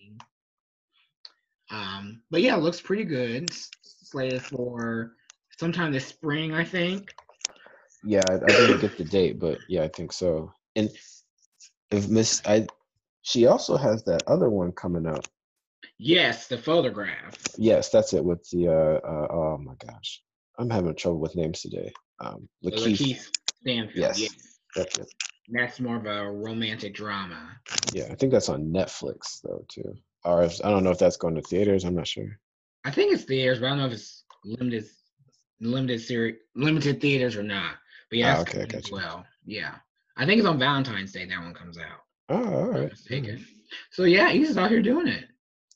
Um, 1.71 2.21
but 2.29 2.41
yeah, 2.41 2.55
it 2.55 2.61
looks 2.61 2.81
pretty 2.81 3.05
good. 3.05 3.49
Slated 3.81 4.41
for 4.41 5.15
sometime 5.57 5.91
this 5.91 6.05
spring, 6.05 6.53
I 6.53 6.63
think. 6.63 7.13
Yeah, 8.03 8.21
I, 8.29 8.33
I 8.33 8.47
didn't 8.47 8.81
get 8.81 8.97
the 8.97 9.05
date, 9.05 9.39
but 9.39 9.59
yeah, 9.69 9.83
I 9.83 9.87
think 9.87 10.11
so. 10.11 10.51
And 10.75 10.89
if 11.89 12.09
Miss, 12.09 12.41
I, 12.45 12.67
she 13.21 13.47
also 13.47 13.77
has 13.77 14.03
that 14.03 14.23
other 14.27 14.49
one 14.49 14.71
coming 14.73 15.05
up. 15.05 15.25
Yes, 15.97 16.47
the 16.47 16.57
photograph. 16.57 17.37
Yes, 17.57 17.89
that's 17.89 18.13
it. 18.13 18.23
With 18.23 18.47
the 18.49 18.67
uh, 18.67 19.07
uh 19.07 19.27
oh 19.31 19.57
my 19.57 19.73
gosh, 19.85 20.21
I'm 20.57 20.69
having 20.69 20.95
trouble 20.95 21.19
with 21.19 21.35
names 21.35 21.61
today. 21.61 21.93
Um, 22.23 22.47
Lakeith, 22.63 22.99
Lakeith 22.99 23.29
Stanfield. 23.61 23.95
Yes, 23.95 24.19
yes, 24.19 24.59
that's 24.75 24.97
it. 24.97 25.13
That's 25.49 25.79
more 25.79 25.97
of 25.97 26.05
a 26.05 26.31
romantic 26.31 26.93
drama. 26.93 27.49
Yeah, 27.91 28.05
I 28.09 28.15
think 28.15 28.31
that's 28.31 28.49
on 28.49 28.71
Netflix 28.71 29.41
though 29.43 29.65
too. 29.67 29.95
Or 30.23 30.43
if, 30.43 30.63
I 30.63 30.69
don't 30.69 30.83
know 30.85 30.91
if 30.91 30.99
that's 30.99 31.17
going 31.17 31.35
to 31.35 31.41
theaters. 31.41 31.83
I'm 31.83 31.95
not 31.95 32.07
sure. 32.07 32.39
I 32.85 32.91
think 32.91 33.13
it's 33.13 33.23
theaters, 33.23 33.59
but 33.59 33.65
I 33.65 33.69
don't 33.69 33.79
know 33.79 33.87
if 33.87 33.93
it's 33.93 34.23
limited, 34.45 34.85
limited 35.59 36.01
series, 36.01 36.35
limited 36.55 37.01
theaters 37.01 37.35
or 37.35 37.43
not. 37.43 37.75
But 38.09 38.19
yeah, 38.19 38.37
oh, 38.37 38.41
okay, 38.41 38.65
as 38.73 38.89
well. 38.89 39.25
Yeah, 39.45 39.75
I 40.15 40.25
think 40.25 40.39
it's 40.39 40.47
on 40.47 40.59
Valentine's 40.59 41.11
Day. 41.11 41.25
That 41.25 41.39
one 41.39 41.53
comes 41.53 41.77
out. 41.77 41.99
Oh, 42.29 42.53
all 42.53 42.67
right. 42.69 42.91
Take 43.07 43.29
So 43.91 44.03
yeah, 44.03 44.29
he's 44.29 44.47
just 44.47 44.59
out 44.59 44.71
here 44.71 44.81
doing 44.81 45.07
it. 45.07 45.25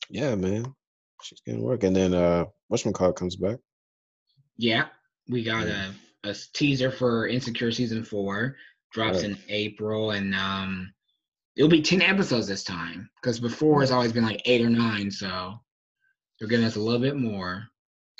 Yeah, 0.08 0.34
man. 0.34 0.74
She's 1.22 1.40
getting 1.40 1.62
work, 1.62 1.82
and 1.84 1.94
then 1.94 2.14
uh, 2.14 2.46
whatchamacallit 2.72 3.16
comes 3.16 3.36
back. 3.36 3.58
Yeah, 4.56 4.86
we 5.28 5.44
got 5.44 5.66
yeah. 5.66 5.90
a 5.90 6.07
a 6.24 6.34
teaser 6.54 6.90
for 6.90 7.28
Insecure 7.28 7.72
season 7.72 8.04
four 8.04 8.56
drops 8.92 9.18
right. 9.18 9.30
in 9.30 9.38
April, 9.48 10.12
and 10.12 10.34
um, 10.34 10.92
it'll 11.56 11.70
be 11.70 11.82
ten 11.82 12.02
episodes 12.02 12.46
this 12.46 12.64
time 12.64 13.08
because 13.20 13.40
before 13.40 13.82
it's 13.82 13.92
always 13.92 14.12
been 14.12 14.24
like 14.24 14.42
eight 14.44 14.64
or 14.64 14.70
nine. 14.70 15.10
So 15.10 15.54
they're 16.38 16.48
giving 16.48 16.66
us 16.66 16.76
a 16.76 16.80
little 16.80 17.00
bit 17.00 17.16
more. 17.16 17.64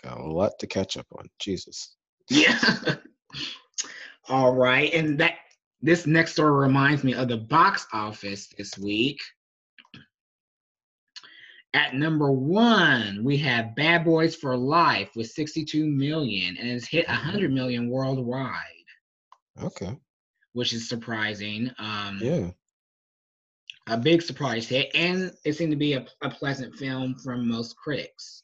Got 0.03 0.19
a 0.19 0.25
lot 0.25 0.59
to 0.61 0.67
catch 0.67 0.97
up 0.97 1.07
on. 1.19 1.29
Jesus. 1.39 1.97
Yeah. 2.29 2.59
All 4.29 4.55
right, 4.55 4.93
and 4.93 5.19
that 5.19 5.35
this 5.81 6.07
next 6.07 6.33
story 6.33 6.53
reminds 6.53 7.05
me 7.05 7.15
of 7.15 7.29
the 7.29 7.37
box 7.37 7.87
office 7.93 8.49
this 8.59 8.77
week. 8.77 9.19
At 11.75 11.95
number 11.95 12.31
one, 12.31 13.23
we 13.25 13.37
have 13.39 13.77
Bad 13.77 14.05
Boys 14.05 14.35
for 14.35 14.57
Life 14.57 15.11
with 15.15 15.29
62 15.29 15.87
million 15.87 16.57
and 16.57 16.71
it's 16.71 16.87
hit 16.87 17.07
100 17.07 17.53
million 17.53 17.91
worldwide. 17.91 18.55
Okay. 19.63 19.97
Which 20.53 20.73
is 20.73 20.89
surprising. 20.89 21.71
Um, 21.79 22.19
yeah. 22.23 22.51
A 23.87 23.97
big 23.97 24.21
surprise 24.21 24.69
hit, 24.69 24.91
and 24.95 25.33
it 25.47 25.55
seemed 25.55 25.71
to 25.71 25.77
be 25.77 25.95
a, 25.95 26.07
a 26.23 26.29
pleasant 26.29 26.75
film 26.75 27.15
from 27.15 27.49
most 27.49 27.75
critics. 27.77 28.43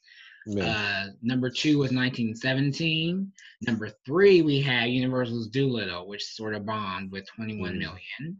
Uh, 0.61 1.07
number 1.23 1.49
two 1.49 1.79
was 1.79 1.91
1917. 1.91 3.31
Number 3.65 3.89
three, 4.05 4.41
we 4.41 4.61
had 4.61 4.89
Universal's 4.89 5.47
Dolittle, 5.47 6.07
which 6.07 6.23
sort 6.23 6.55
of 6.55 6.65
bombed 6.65 7.11
with 7.11 7.27
21 7.35 7.73
mm. 7.73 7.77
million. 7.79 8.37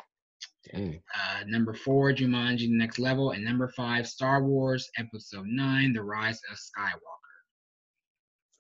Uh, 0.74 1.44
number 1.48 1.74
four, 1.74 2.12
Jumanji: 2.12 2.68
The 2.68 2.78
Next 2.78 3.00
Level, 3.00 3.32
and 3.32 3.44
number 3.44 3.68
five, 3.70 4.08
Star 4.08 4.44
Wars 4.44 4.90
Episode 4.98 5.48
Nine: 5.48 5.94
The 5.94 6.04
Rise 6.04 6.42
of 6.52 6.58
Skywalker. 6.58 7.36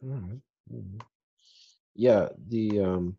Mm-hmm. 0.03 0.97
Yeah, 1.95 2.29
the 2.49 2.79
um, 2.81 3.17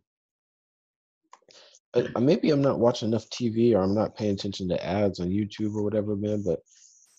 uh, 1.95 2.21
maybe 2.21 2.51
I'm 2.51 2.63
not 2.63 2.79
watching 2.79 3.09
enough 3.09 3.29
TV 3.31 3.75
or 3.75 3.83
I'm 3.83 3.95
not 3.95 4.17
paying 4.17 4.35
attention 4.35 4.69
to 4.69 4.87
ads 4.87 5.21
on 5.21 5.29
YouTube 5.29 5.75
or 5.75 5.83
whatever, 5.83 6.15
man. 6.15 6.43
But 6.45 6.61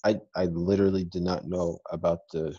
I 0.03 0.19
I 0.35 0.45
literally 0.45 1.03
did 1.05 1.23
not 1.23 1.47
know 1.47 1.79
about 1.91 2.19
the 2.31 2.55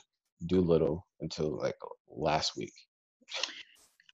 Dolittle 0.46 1.06
until 1.20 1.58
like 1.58 1.76
last 2.08 2.56
week. 2.56 2.72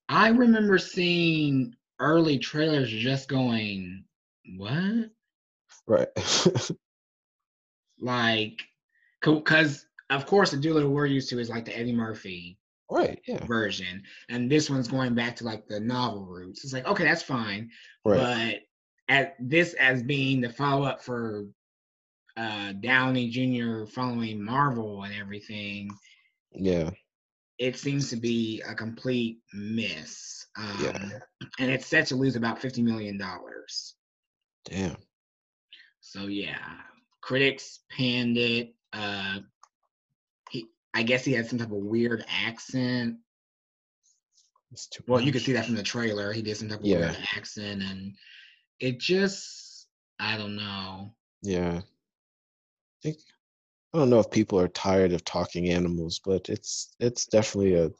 I 0.09 0.29
remember 0.29 0.79
seeing 0.79 1.75
early 1.99 2.39
trailers 2.39 2.91
just 2.91 3.29
going, 3.29 4.05
what? 4.57 5.11
Right. 5.87 6.09
like, 8.01 8.63
because 9.21 9.87
of 10.11 10.27
course 10.27 10.51
the 10.51 10.57
Dolittle 10.57 10.91
we're 10.91 11.07
used 11.07 11.29
to 11.31 11.39
is 11.39 11.49
like 11.49 11.65
the 11.65 11.77
Eddie 11.77 11.93
Murphy 11.93 12.59
right 12.91 13.21
yeah 13.27 13.43
version 13.47 14.03
and 14.29 14.51
this 14.51 14.69
one's 14.69 14.89
going 14.89 15.15
back 15.15 15.35
to 15.35 15.45
like 15.45 15.67
the 15.67 15.81
novel 15.81 16.27
roots 16.27 16.65
it's 16.65 16.73
like 16.73 16.87
okay 16.87 17.05
that's 17.05 17.23
fine 17.23 17.71
right. 18.05 18.61
but 19.09 19.15
at 19.15 19.37
this 19.41 19.75
as 19.75 20.03
being 20.03 20.41
the 20.41 20.49
follow-up 20.49 21.03
for 21.03 21.47
uh 22.37 22.73
downey 22.81 23.29
jr 23.29 23.85
following 23.87 24.43
marvel 24.43 25.05
and 25.05 25.15
everything 25.15 25.91
yeah 26.53 26.91
it 27.59 27.77
seems 27.77 28.11
to 28.11 28.17
be 28.17 28.63
a 28.69 28.75
complete 28.75 29.39
miss 29.55 30.47
um, 30.59 30.79
yeah. 30.81 31.19
and 31.59 31.71
it's 31.71 31.87
set 31.87 32.07
to 32.07 32.17
lose 32.17 32.37
about 32.37 32.61
50 32.61 32.83
million 32.83 33.17
dollars 33.17 33.95
Damn. 34.65 34.97
So 36.01 36.27
yeah, 36.27 36.59
critics 37.21 37.81
panned 37.91 38.37
it. 38.37 38.75
Uh, 38.93 39.41
he, 40.51 40.67
I 40.95 41.03
guess 41.03 41.25
he 41.25 41.33
had 41.33 41.47
some 41.47 41.59
type 41.59 41.71
of 41.71 41.79
weird 41.79 42.25
accent. 42.29 43.17
well, 45.07 45.19
much. 45.19 45.27
you 45.27 45.33
could 45.33 45.43
see 45.43 45.53
that 45.53 45.67
from 45.67 45.75
the 45.75 45.83
trailer. 45.83 46.33
He 46.33 46.43
did 46.43 46.57
some 46.57 46.69
type 46.69 46.81
of 46.81 46.85
yeah. 46.85 46.99
weird 46.99 47.19
accent, 47.37 47.83
and 47.83 48.15
it 48.81 49.01
just, 49.01 49.89
I 50.21 50.37
don't 50.37 50.57
know. 50.57 51.15
Yeah, 51.43 51.81
I 51.81 51.83
think 53.03 53.19
I 53.93 53.99
don't 53.99 54.11
know 54.11 54.21
if 54.21 54.31
people 54.31 54.59
are 54.59 54.69
tired 54.69 55.13
of 55.13 55.25
talking 55.25 55.71
animals, 55.71 56.21
but 56.25 56.49
it's 56.49 56.95
it's 56.99 57.27
definitely 57.27 57.75
a 57.75 57.91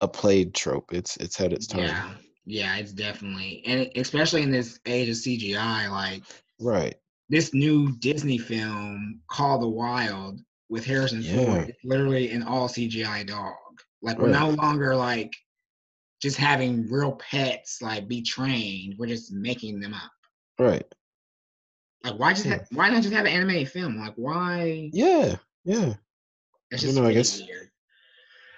a 0.00 0.08
played 0.08 0.54
trope. 0.54 0.92
It's 0.92 1.16
it's 1.18 1.36
had 1.36 1.52
its 1.52 1.66
time. 1.66 1.82
Yeah, 1.82 2.14
yeah, 2.46 2.76
it's 2.76 2.92
definitely, 2.92 3.62
and 3.66 3.90
especially 3.96 4.42
in 4.42 4.50
this 4.50 4.78
age 4.86 5.08
of 5.08 5.16
CGI, 5.16 5.90
like 5.90 6.22
right. 6.60 6.94
This 7.30 7.54
new 7.54 7.96
Disney 7.96 8.36
film 8.36 9.20
called 9.30 9.62
The 9.62 9.68
Wild 9.68 10.40
with 10.68 10.84
Harrison 10.84 11.22
yeah. 11.22 11.36
Ford, 11.36 11.74
literally 11.82 12.30
an 12.30 12.42
all 12.42 12.68
CGI 12.68 13.26
dog. 13.26 13.54
Like 14.02 14.18
we're 14.18 14.28
no 14.28 14.50
longer 14.50 14.94
like 14.94 15.32
just 16.20 16.36
having 16.36 16.86
real 16.90 17.12
pets 17.12 17.80
like 17.80 18.08
be 18.08 18.20
trained. 18.20 18.96
We're 18.98 19.06
just 19.06 19.32
making 19.32 19.80
them 19.80 19.94
up. 19.94 20.10
Right. 20.58 20.84
Like 22.04 22.18
why 22.18 22.34
just 22.34 22.44
yeah. 22.44 22.52
have, 22.52 22.66
why 22.72 22.90
not 22.90 23.02
just 23.02 23.14
have 23.14 23.24
an 23.24 23.32
animated 23.32 23.70
film? 23.70 23.96
Like 23.98 24.14
why? 24.16 24.90
Yeah, 24.92 25.36
yeah. 25.64 25.94
It's 26.70 26.82
just 26.82 26.94
you 26.94 27.00
know, 27.00 27.08
I 27.08 27.14
guess 27.14 27.40
weird 27.40 27.70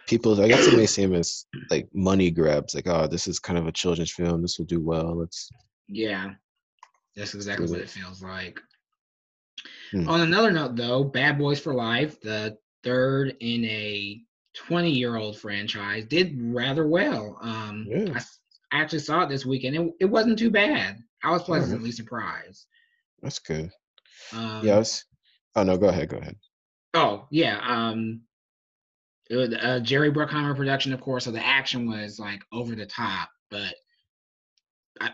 people 0.07 0.41
i 0.41 0.49
guess 0.49 0.67
it 0.67 0.77
may 0.77 0.87
seem 0.87 1.15
as 1.15 1.47
like 1.71 1.89
money 1.93 2.31
grabs 2.31 2.75
like 2.75 2.87
oh 2.87 3.07
this 3.07 3.27
is 3.27 3.39
kind 3.39 3.59
of 3.59 3.67
a 3.67 3.73
children's 3.73 4.13
film 4.13 4.43
this 4.43 4.59
will 4.59 4.67
do 4.67 4.81
well 4.81 5.17
let's 5.17 5.49
yeah 5.89 6.31
that's 7.17 7.35
exactly 7.35 7.67
what 7.67 7.81
it 7.81 7.91
feels 7.91 8.23
like 8.23 8.61
hmm. 9.91 10.09
on 10.09 10.21
another 10.21 10.51
note 10.51 10.77
though 10.77 11.03
bad 11.05 11.39
boys 11.39 11.59
for 11.59 11.75
life 11.75 12.21
the 12.21 12.57
third 12.85 13.35
in 13.41 13.65
a 13.65 14.21
20 14.57 14.91
year 14.91 15.17
old 15.17 15.39
franchise 15.39 16.05
did 16.07 16.37
rather 16.41 16.87
well 16.87 17.39
um 17.43 17.87
yeah. 17.89 18.13
I, 18.15 18.21
I, 18.77 18.81
actually 18.81 19.01
saw 19.01 19.23
it 19.23 19.29
this 19.29 19.45
weekend 19.45 19.77
it, 19.77 19.93
it 20.01 20.05
wasn't 20.07 20.39
too 20.39 20.51
bad 20.51 20.99
i 21.23 21.31
was 21.31 21.43
pleasantly 21.43 21.93
surprised 21.93 22.67
That's 23.23 23.39
good. 23.39 23.71
Um, 24.33 24.65
yes. 24.65 25.05
Oh 25.55 25.63
no, 25.63 25.77
go 25.77 25.89
ahead. 25.89 26.09
Go 26.09 26.19
ahead. 26.19 26.37
Oh 26.95 27.27
yeah. 27.31 27.59
Um, 27.67 28.23
it 29.31 29.37
was 29.37 29.53
a 29.61 29.81
Jerry 29.81 30.11
Bruckheimer 30.11 30.57
production, 30.57 30.93
of 30.93 31.01
course. 31.01 31.25
So 31.25 31.31
the 31.31 31.45
action 31.45 31.91
was 31.91 32.19
like 32.19 32.43
over 32.53 32.75
the 32.75 32.87
top, 32.87 33.29
but 33.51 33.75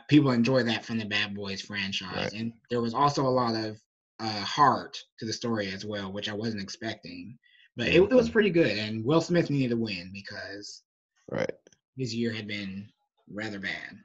people 0.09 0.31
enjoy 0.31 0.63
that 0.65 0.85
from 0.85 0.99
the 0.99 1.05
Bad 1.05 1.35
Boys 1.35 1.61
franchise. 1.61 2.15
Right. 2.15 2.33
And 2.33 2.53
there 2.71 2.81
was 2.81 2.95
also 2.95 3.27
a 3.27 3.29
lot 3.29 3.55
of 3.55 3.81
uh, 4.21 4.41
heart 4.43 4.97
to 5.19 5.27
the 5.27 5.33
story 5.33 5.71
as 5.73 5.85
well, 5.85 6.13
which 6.13 6.29
I 6.29 6.35
wasn't 6.35 6.63
expecting. 6.63 7.39
But 7.77 7.89
it, 7.89 8.03
it 8.03 8.13
was 8.13 8.29
pretty 8.29 8.51
good, 8.51 8.77
and 8.77 9.03
Will 9.03 9.23
Smith 9.23 9.49
needed 9.49 9.71
to 9.71 9.77
win 9.77 10.11
because 10.13 10.83
right 11.31 11.53
his 11.97 12.15
year 12.15 12.33
had 12.33 12.47
been 12.47 12.87
rather 13.33 13.59
bad. 13.59 13.97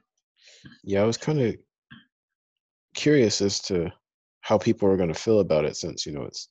Yeah, 0.82 1.02
I 1.02 1.04
was 1.04 1.18
kind 1.18 1.40
of 1.40 1.56
curious 2.94 3.42
as 3.42 3.60
to 3.62 3.92
how 4.40 4.56
people 4.56 4.88
are 4.88 4.96
going 4.96 5.12
to 5.12 5.14
feel 5.14 5.40
about 5.40 5.66
it, 5.66 5.76
since 5.76 6.06
you 6.06 6.12
know 6.12 6.24
it's 6.24 6.48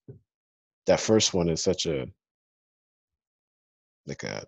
that 0.85 0.99
first 0.99 1.33
one 1.33 1.49
is 1.49 1.63
such 1.63 1.87
a 1.87 2.07
like 4.07 4.23
a 4.23 4.45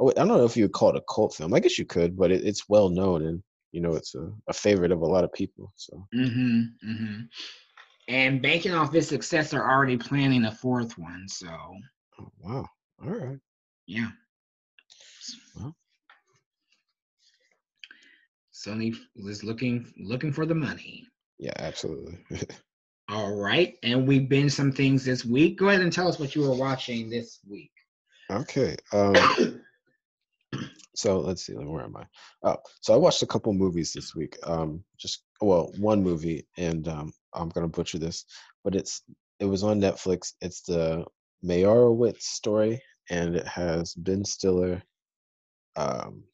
oh, 0.00 0.10
I 0.10 0.14
don't 0.14 0.28
know 0.28 0.44
if 0.44 0.56
you 0.56 0.64
would 0.64 0.72
call 0.72 0.90
it 0.90 0.96
a 0.96 1.12
cult 1.12 1.34
film. 1.34 1.54
I 1.54 1.60
guess 1.60 1.78
you 1.78 1.84
could, 1.84 2.16
but 2.16 2.30
it, 2.30 2.44
it's 2.44 2.68
well 2.68 2.88
known 2.88 3.26
and 3.26 3.42
you 3.72 3.80
know 3.80 3.94
it's 3.94 4.14
a, 4.14 4.32
a 4.48 4.52
favorite 4.52 4.92
of 4.92 5.02
a 5.02 5.06
lot 5.06 5.24
of 5.24 5.32
people. 5.32 5.72
So. 5.76 6.06
Mm-hmm. 6.14 6.60
Mm-hmm. 6.88 7.20
And 8.08 8.42
banking 8.42 8.74
off 8.74 8.92
this 8.92 9.08
success, 9.08 9.50
they're 9.50 9.68
already 9.68 9.96
planning 9.96 10.44
a 10.44 10.52
fourth 10.52 10.98
one. 10.98 11.26
So. 11.28 11.48
Oh, 12.20 12.28
wow. 12.40 12.66
All 13.02 13.10
right. 13.10 13.38
Yeah. 13.86 14.08
Well. 15.56 15.74
Sony 18.52 18.94
was 19.16 19.42
looking 19.42 19.92
looking 19.98 20.32
for 20.32 20.46
the 20.46 20.54
money. 20.54 21.06
Yeah, 21.38 21.52
absolutely. 21.58 22.18
All 23.08 23.34
right, 23.34 23.76
and 23.82 24.06
we 24.06 24.26
binged 24.26 24.52
some 24.52 24.72
things 24.72 25.04
this 25.04 25.24
week. 25.24 25.58
Go 25.58 25.68
ahead 25.68 25.80
and 25.80 25.92
tell 25.92 26.08
us 26.08 26.20
what 26.20 26.34
you 26.34 26.42
were 26.42 26.54
watching 26.54 27.10
this 27.10 27.40
week. 27.48 27.71
Okay. 28.32 28.76
Um, 28.92 29.60
so 30.94 31.20
let's 31.20 31.46
see, 31.46 31.54
where 31.54 31.84
am 31.84 31.96
I? 31.96 32.04
Oh, 32.42 32.56
so 32.80 32.94
I 32.94 32.96
watched 32.96 33.22
a 33.22 33.26
couple 33.26 33.52
movies 33.52 33.92
this 33.92 34.14
week. 34.14 34.36
Um, 34.44 34.84
just 34.98 35.24
well, 35.40 35.72
one 35.78 36.02
movie, 36.02 36.46
and 36.56 36.86
um, 36.88 37.12
I'm 37.34 37.50
gonna 37.50 37.68
butcher 37.68 37.98
this, 37.98 38.24
but 38.64 38.74
it's 38.74 39.02
it 39.40 39.44
was 39.46 39.62
on 39.62 39.80
Netflix. 39.80 40.32
It's 40.40 40.62
the 40.62 41.04
Meyerowitz 41.44 42.22
story, 42.22 42.80
and 43.10 43.36
it 43.36 43.46
has 43.46 43.94
Ben 43.94 44.24
Stiller, 44.24 44.82
um, 45.76 46.24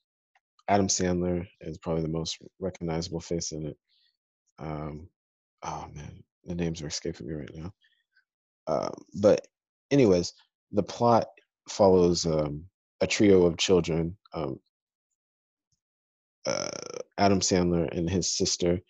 Adam 0.69 0.89
Sandler 0.89 1.47
is 1.61 1.79
probably 1.79 2.03
the 2.03 2.09
most 2.09 2.39
recognizable 2.61 3.21
face 3.21 3.53
in 3.53 3.67
it. 3.67 3.77
Um, 4.59 5.09
oh 5.63 5.87
man, 5.95 6.23
the 6.45 6.55
names 6.55 6.83
are 6.83 6.89
escaping 6.89 7.27
me 7.27 7.35
right 7.35 7.51
now. 7.55 7.73
Uh, 8.67 8.91
but 9.21 9.47
anyways, 9.91 10.35
the 10.73 10.83
plot 10.83 11.29
follows 11.71 12.27
um, 12.27 12.65
a 13.01 13.07
trio 13.07 13.45
of 13.45 13.57
children 13.57 14.17
um, 14.35 14.59
uh, 16.49 16.69
Adam 17.19 17.41
Sandler 17.41 17.89
and 17.97 18.09
his 18.09 18.35
sister, 18.37 18.81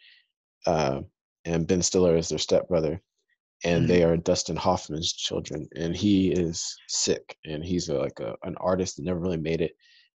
uh, 0.66 1.00
and 1.44 1.66
Ben 1.66 1.82
Stiller 1.82 2.16
is 2.16 2.28
their 2.28 2.38
stepbrother. 2.38 3.02
And 3.64 3.80
mm-hmm. 3.80 3.88
they 3.88 4.04
are 4.04 4.16
Dustin 4.16 4.54
Hoffman's 4.54 5.12
children, 5.12 5.66
and 5.74 5.96
he 5.96 6.30
is 6.30 6.76
sick, 6.86 7.36
and 7.44 7.64
he's 7.64 7.88
a, 7.88 7.94
like 7.94 8.20
a, 8.20 8.36
an 8.44 8.54
artist 8.58 8.96
that 8.96 9.04
never 9.04 9.18
really 9.18 9.36
made 9.36 9.60
it. 9.60 9.72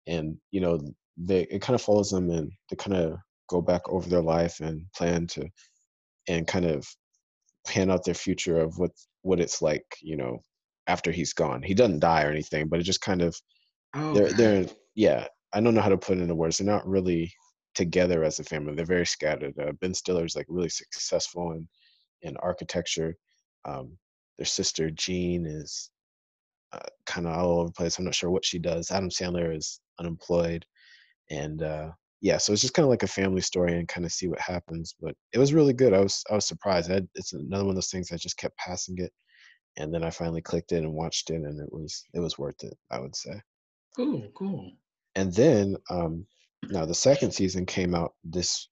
And 0.06 0.38
you 0.52 0.62
know, 0.62 0.80
they 1.17 1.43
it 1.43 1.62
kind 1.63 1.74
of 1.74 1.82
follows 1.82 2.12
them, 2.12 2.30
and 2.30 2.52
they 2.69 2.76
kind 2.76 2.95
of 2.95 3.17
go 3.50 3.60
back 3.60 3.82
over 3.89 4.08
their 4.08 4.21
life 4.21 4.60
and 4.60 4.86
plan 4.95 5.26
to, 5.28 5.50
and 6.28 6.47
kind 6.47 6.65
of 6.65 6.88
pan 7.65 7.89
out 7.89 8.06
their 8.06 8.13
future 8.13 8.60
of 8.60 8.78
what 8.78 8.91
what 9.24 9.39
it's 9.39 9.60
like, 9.60 9.86
you 10.02 10.17
know, 10.17 10.43
after 10.88 11.12
he's 11.12 11.34
gone. 11.34 11.62
He 11.62 11.74
doesn't 11.74 12.00
die 12.00 12.24
or 12.24 12.30
anything, 12.30 12.67
but 12.67 12.80
it 12.80 12.84
just 12.84 13.02
kind 13.02 13.22
of 13.22 13.36
oh, 13.96 14.13
they're 14.13 14.34
they're 14.34 14.65
yeah. 14.96 15.28
I 15.54 15.60
don't 15.60 15.74
know 15.74 15.82
how 15.82 15.89
to 15.89 15.98
put 15.98 16.17
it 16.17 16.22
into 16.22 16.36
words. 16.36 16.58
They're 16.58 16.67
not 16.67 16.88
really 16.88 17.32
together 17.76 18.24
as 18.24 18.39
a 18.39 18.44
family. 18.44 18.74
They're 18.74 18.86
very 18.86 19.06
scattered. 19.06 19.54
Uh, 19.60 19.74
ben 19.82 19.94
Stiller's 19.94 20.36
like 20.36 20.46
really 20.50 20.70
successful 20.70 21.52
in 21.52 21.67
in 22.22 22.38
architecture. 22.38 23.15
Um, 23.65 23.98
their 24.38 24.46
sister 24.46 24.89
Jean 24.91 25.46
is 25.46 25.89
uh, 26.74 26.80
kind 27.06 27.28
of 27.28 27.34
all 27.38 27.60
over 27.60 27.67
the 27.67 27.74
place. 27.74 27.98
I'm 27.98 28.06
not 28.06 28.15
sure 28.15 28.32
what 28.32 28.46
she 28.46 28.60
does. 28.60 28.91
Adam 28.91 29.10
Sandler 29.10 29.56
is 29.56 29.82
unemployed, 30.00 30.65
and 31.30 31.62
uh, 31.62 31.91
yeah, 32.22 32.38
so 32.38 32.54
it's 32.54 32.62
just 32.62 32.74
kind 32.74 32.86
of 32.86 32.89
like 32.89 33.04
a 33.04 33.08
family 33.08 33.41
story 33.41 33.78
and 33.78 33.88
kind 33.88 34.06
of 34.06 34.12
see 34.12 34.28
what 34.28 34.39
happens. 34.39 34.96
But 35.02 35.15
it 35.34 35.39
was 35.39 35.54
really 35.54 35.74
good. 35.74 35.94
I 35.94 36.00
was 36.00 36.24
I 36.32 36.36
was 36.36 36.48
surprised. 36.48 36.89
I 36.89 36.96
had, 36.96 37.08
it's 37.15 37.34
another 37.34 37.63
one 37.65 37.72
of 37.72 37.76
those 37.76 37.89
things 37.89 38.12
I 38.12 38.17
just 38.17 38.38
kept 38.38 38.58
passing 38.58 38.96
it 39.00 39.12
and 39.78 39.94
then 39.94 40.04
I 40.04 40.10
finally 40.10 40.42
clicked 40.42 40.72
in 40.72 40.84
and 40.84 40.94
watched 40.94 41.30
it, 41.30 41.36
and 41.36 41.60
it 41.60 41.72
was 41.72 42.06
it 42.14 42.20
was 42.20 42.38
worth 42.38 42.64
it. 42.64 42.78
I 42.90 43.00
would 43.00 43.16
say. 43.16 43.42
Cool, 43.96 44.28
cool. 44.36 44.72
And 45.16 45.34
then 45.34 45.76
um, 45.90 46.26
now 46.70 46.86
the 46.86 46.96
second 46.96 47.32
season 47.32 47.66
came 47.66 47.94
out 47.94 48.14
this 48.24 48.70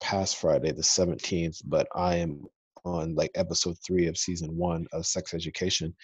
past 0.00 0.36
Friday, 0.36 0.72
the 0.72 0.82
seventeenth. 0.82 1.60
But 1.64 1.88
I 1.94 2.16
am 2.16 2.44
on 2.84 3.14
like 3.14 3.30
episode 3.34 3.76
three 3.84 4.06
of 4.06 4.16
season 4.16 4.56
one 4.56 4.86
of 4.92 5.06
Sex 5.06 5.34
Education, 5.34 5.94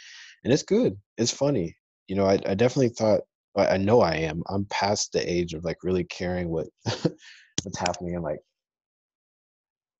and 0.44 0.52
it's 0.52 0.62
good. 0.62 0.96
It's 1.18 1.32
funny. 1.32 1.76
You 2.08 2.16
know, 2.16 2.26
I, 2.26 2.38
I 2.46 2.54
definitely 2.54 2.90
thought 2.90 3.20
I 3.56 3.76
know 3.76 4.00
I 4.00 4.14
am. 4.16 4.42
I'm 4.48 4.64
past 4.66 5.12
the 5.12 5.30
age 5.30 5.52
of 5.52 5.64
like 5.64 5.78
really 5.82 6.04
caring 6.04 6.48
what 6.48 6.68
what's 6.84 7.78
happening 7.78 8.14
in 8.14 8.22
like 8.22 8.40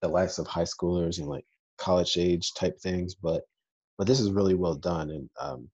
the 0.01 0.09
lives 0.09 0.39
of 0.39 0.47
high 0.47 0.63
schoolers 0.63 1.19
and 1.19 1.29
like 1.29 1.45
college 1.79 2.17
age 2.17 2.53
type 2.55 2.79
things, 2.81 3.15
but 3.15 3.43
but 3.99 4.07
this 4.07 4.21
is 4.21 4.31
really 4.31 4.55
well 4.55 4.75
done. 4.75 5.11
And 5.11 5.31
um, 5.41 5.69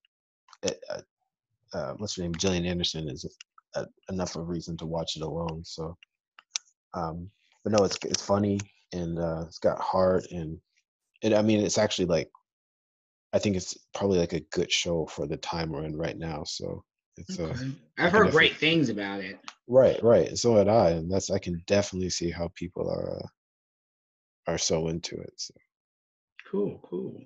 it, 0.63 0.81
uh, 0.91 1.01
uh, 1.73 1.95
what's 1.99 2.17
her 2.17 2.23
name? 2.23 2.35
Gillian 2.35 2.67
Anderson 2.67 3.09
is 3.09 3.25
a, 3.75 3.87
enough 4.11 4.37
of 4.37 4.43
a 4.43 4.45
reason 4.45 4.77
to 4.79 4.87
watch 4.87 5.17
it 5.17 5.23
alone. 5.23 5.63
So, 5.65 5.97
um, 6.95 7.31
but 7.65 7.73
no, 7.73 7.85
it's 7.85 7.99
it's 8.05 8.23
funny 8.23 8.59
and 8.93 9.19
uh, 9.19 9.45
it's 9.47 9.59
got 9.59 9.81
heart 9.81 10.27
and 10.31 10.59
and 11.23 11.35
I 11.35 11.43
mean 11.43 11.61
it's 11.61 11.79
actually 11.79 12.07
like 12.07 12.31
I 13.33 13.39
think 13.39 13.57
it's 13.57 13.77
probably 13.95 14.19
like 14.19 14.33
a 14.33 14.41
good 14.53 14.73
show 14.73 15.07
for 15.07 15.27
the 15.27 15.37
time 15.37 15.71
we're 15.71 15.85
in 15.85 15.97
right 15.97 16.17
now. 16.17 16.45
So 16.45 16.83
it's 17.17 17.39
uh, 17.39 17.45
okay. 17.45 17.65
uh, 17.99 18.07
I've 18.07 18.13
heard 18.13 18.31
great 18.31 18.57
things 18.57 18.89
about 18.89 19.21
it. 19.21 19.39
Right, 19.67 20.03
right. 20.03 20.37
So 20.39 20.57
had 20.57 20.69
I, 20.69 20.91
and 20.91 21.11
that's 21.11 21.31
I 21.31 21.39
can 21.39 21.63
definitely 21.67 22.11
see 22.11 22.31
how 22.31 22.51
people 22.55 22.89
are 22.89 23.19
uh, 23.19 24.53
are 24.53 24.59
so 24.59 24.89
into 24.89 25.17
it. 25.21 25.33
So. 25.37 25.55
Cool, 26.51 26.81
cool. 26.89 27.23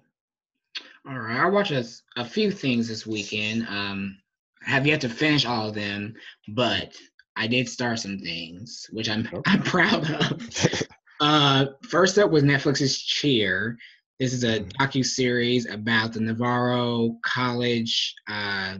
All 1.08 1.18
right, 1.18 1.40
I 1.40 1.48
watched 1.48 1.72
a, 1.72 1.84
a 2.16 2.24
few 2.24 2.50
things 2.50 2.86
this 2.88 3.06
weekend. 3.06 3.66
Um, 3.68 4.16
I 4.64 4.70
have 4.70 4.86
yet 4.86 5.00
to 5.00 5.08
finish 5.08 5.44
all 5.44 5.68
of 5.68 5.74
them, 5.74 6.14
but 6.48 6.94
I 7.34 7.48
did 7.48 7.68
start 7.68 7.98
some 7.98 8.18
things, 8.18 8.86
which 8.92 9.08
I'm 9.08 9.28
I'm 9.46 9.62
proud 9.64 10.08
of. 10.10 10.82
uh, 11.20 11.66
first 11.88 12.18
up 12.18 12.30
was 12.30 12.44
Netflix's 12.44 12.96
Cheer. 13.02 13.76
This 14.20 14.32
is 14.32 14.44
a 14.44 14.60
mm. 14.60 14.72
docu 14.74 15.04
series 15.04 15.68
about 15.68 16.12
the 16.12 16.20
Navarro 16.20 17.16
College 17.24 18.14
uh, 18.28 18.76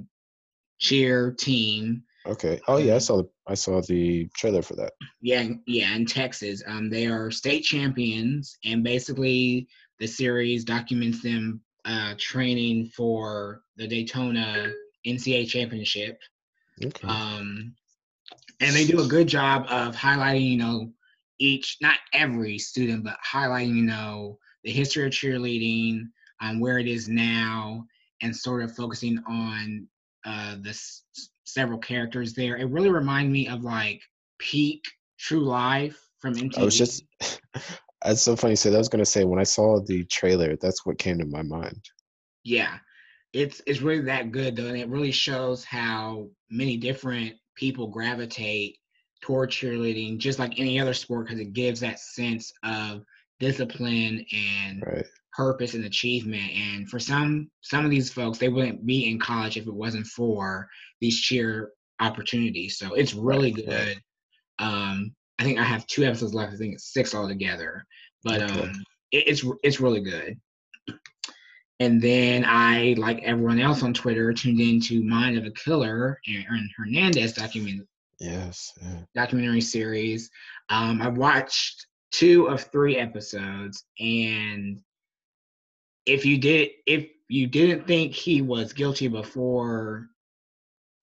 cheer 0.78 1.32
team. 1.32 2.04
Okay. 2.24 2.60
Oh 2.68 2.76
yeah, 2.76 2.92
I 2.92 2.96
um, 2.96 3.00
saw 3.00 3.16
the 3.16 3.28
I 3.48 3.54
saw 3.54 3.80
the 3.80 4.28
trailer 4.36 4.62
for 4.62 4.76
that. 4.76 4.92
Yeah, 5.20 5.48
yeah, 5.66 5.96
in 5.96 6.06
Texas. 6.06 6.62
Um, 6.64 6.88
they 6.88 7.08
are 7.08 7.32
state 7.32 7.64
champions, 7.64 8.56
and 8.64 8.84
basically 8.84 9.66
the 9.98 10.06
series 10.06 10.64
documents 10.64 11.20
them 11.20 11.60
uh, 11.84 12.14
training 12.18 12.86
for 12.86 13.62
the 13.76 13.86
Daytona 13.86 14.72
NCAA 15.06 15.48
championship. 15.48 16.18
Okay. 16.84 17.08
Um, 17.08 17.74
and 18.60 18.74
they 18.74 18.86
do 18.86 19.00
a 19.02 19.06
good 19.06 19.26
job 19.26 19.66
of 19.68 19.96
highlighting, 19.96 20.50
you 20.50 20.56
know, 20.56 20.92
each, 21.38 21.78
not 21.80 21.98
every 22.12 22.58
student, 22.58 23.04
but 23.04 23.16
highlighting, 23.28 23.76
you 23.76 23.82
know, 23.82 24.38
the 24.62 24.70
history 24.70 25.04
of 25.06 25.12
cheerleading, 25.12 26.04
um, 26.40 26.60
where 26.60 26.78
it 26.78 26.86
is 26.86 27.08
now, 27.08 27.84
and 28.20 28.34
sort 28.34 28.62
of 28.62 28.74
focusing 28.76 29.18
on 29.26 29.88
uh, 30.24 30.56
the 30.62 30.70
s- 30.70 31.02
several 31.44 31.78
characters 31.78 32.34
there. 32.34 32.56
It 32.56 32.70
really 32.70 32.90
reminded 32.90 33.32
me 33.32 33.48
of 33.48 33.64
like 33.64 34.00
peak 34.38 34.84
True 35.18 35.44
Life 35.44 36.00
from 36.20 36.34
MTV. 36.34 36.58
I 36.58 36.64
was 36.64 36.78
just, 36.78 37.04
It's 38.04 38.22
so 38.22 38.36
funny 38.36 38.56
So 38.56 38.70
said. 38.70 38.74
I 38.74 38.78
was 38.78 38.88
gonna 38.88 39.04
say 39.04 39.24
when 39.24 39.40
I 39.40 39.44
saw 39.44 39.80
the 39.80 40.04
trailer, 40.04 40.56
that's 40.56 40.84
what 40.84 40.98
came 40.98 41.18
to 41.18 41.26
my 41.26 41.42
mind. 41.42 41.80
Yeah, 42.44 42.78
it's 43.32 43.62
it's 43.66 43.80
really 43.80 44.02
that 44.02 44.32
good 44.32 44.56
though, 44.56 44.66
and 44.66 44.76
it 44.76 44.88
really 44.88 45.12
shows 45.12 45.64
how 45.64 46.28
many 46.50 46.76
different 46.76 47.34
people 47.56 47.86
gravitate 47.88 48.78
toward 49.22 49.50
cheerleading, 49.50 50.18
just 50.18 50.38
like 50.38 50.58
any 50.58 50.80
other 50.80 50.94
sport, 50.94 51.26
because 51.26 51.40
it 51.40 51.52
gives 51.52 51.80
that 51.80 52.00
sense 52.00 52.52
of 52.64 53.04
discipline 53.40 54.24
and 54.32 54.82
right. 54.86 55.06
purpose 55.32 55.74
and 55.74 55.84
achievement. 55.84 56.52
And 56.52 56.88
for 56.88 56.98
some 56.98 57.50
some 57.60 57.84
of 57.84 57.90
these 57.90 58.12
folks, 58.12 58.38
they 58.38 58.48
wouldn't 58.48 58.84
be 58.84 59.08
in 59.10 59.18
college 59.18 59.56
if 59.56 59.66
it 59.66 59.74
wasn't 59.74 60.06
for 60.06 60.68
these 61.00 61.20
cheer 61.20 61.70
opportunities. 62.00 62.78
So 62.78 62.94
it's 62.94 63.14
really 63.14 63.52
right. 63.52 63.66
good. 63.66 64.02
Um, 64.58 65.14
I 65.38 65.44
think 65.44 65.58
I 65.58 65.64
have 65.64 65.86
two 65.86 66.04
episodes 66.04 66.34
left. 66.34 66.52
I 66.52 66.56
think 66.56 66.74
it's 66.74 66.92
six 66.92 67.14
altogether. 67.14 67.84
But 68.22 68.42
okay. 68.42 68.62
um, 68.62 68.84
it, 69.10 69.28
it's 69.28 69.44
it's 69.62 69.80
really 69.80 70.00
good. 70.00 70.38
And 71.80 72.00
then 72.00 72.44
I, 72.46 72.94
like 72.96 73.22
everyone 73.24 73.58
else 73.58 73.82
on 73.82 73.92
Twitter, 73.92 74.32
tuned 74.32 74.60
into 74.60 75.02
Mind 75.02 75.36
of 75.36 75.44
a 75.44 75.50
Killer, 75.50 76.20
Aaron 76.28 76.70
Hernandez 76.76 77.32
document. 77.32 77.88
Yes. 78.20 78.72
Yeah. 78.80 79.00
Documentary 79.16 79.62
series. 79.62 80.30
Um, 80.68 81.02
I 81.02 81.08
watched 81.08 81.88
two 82.12 82.46
of 82.46 82.60
three 82.60 82.96
episodes, 82.96 83.84
and 83.98 84.78
if 86.06 86.24
you 86.24 86.38
did, 86.38 86.70
if 86.86 87.08
you 87.28 87.48
didn't 87.48 87.88
think 87.88 88.12
he 88.12 88.42
was 88.42 88.72
guilty 88.72 89.08
before, 89.08 90.06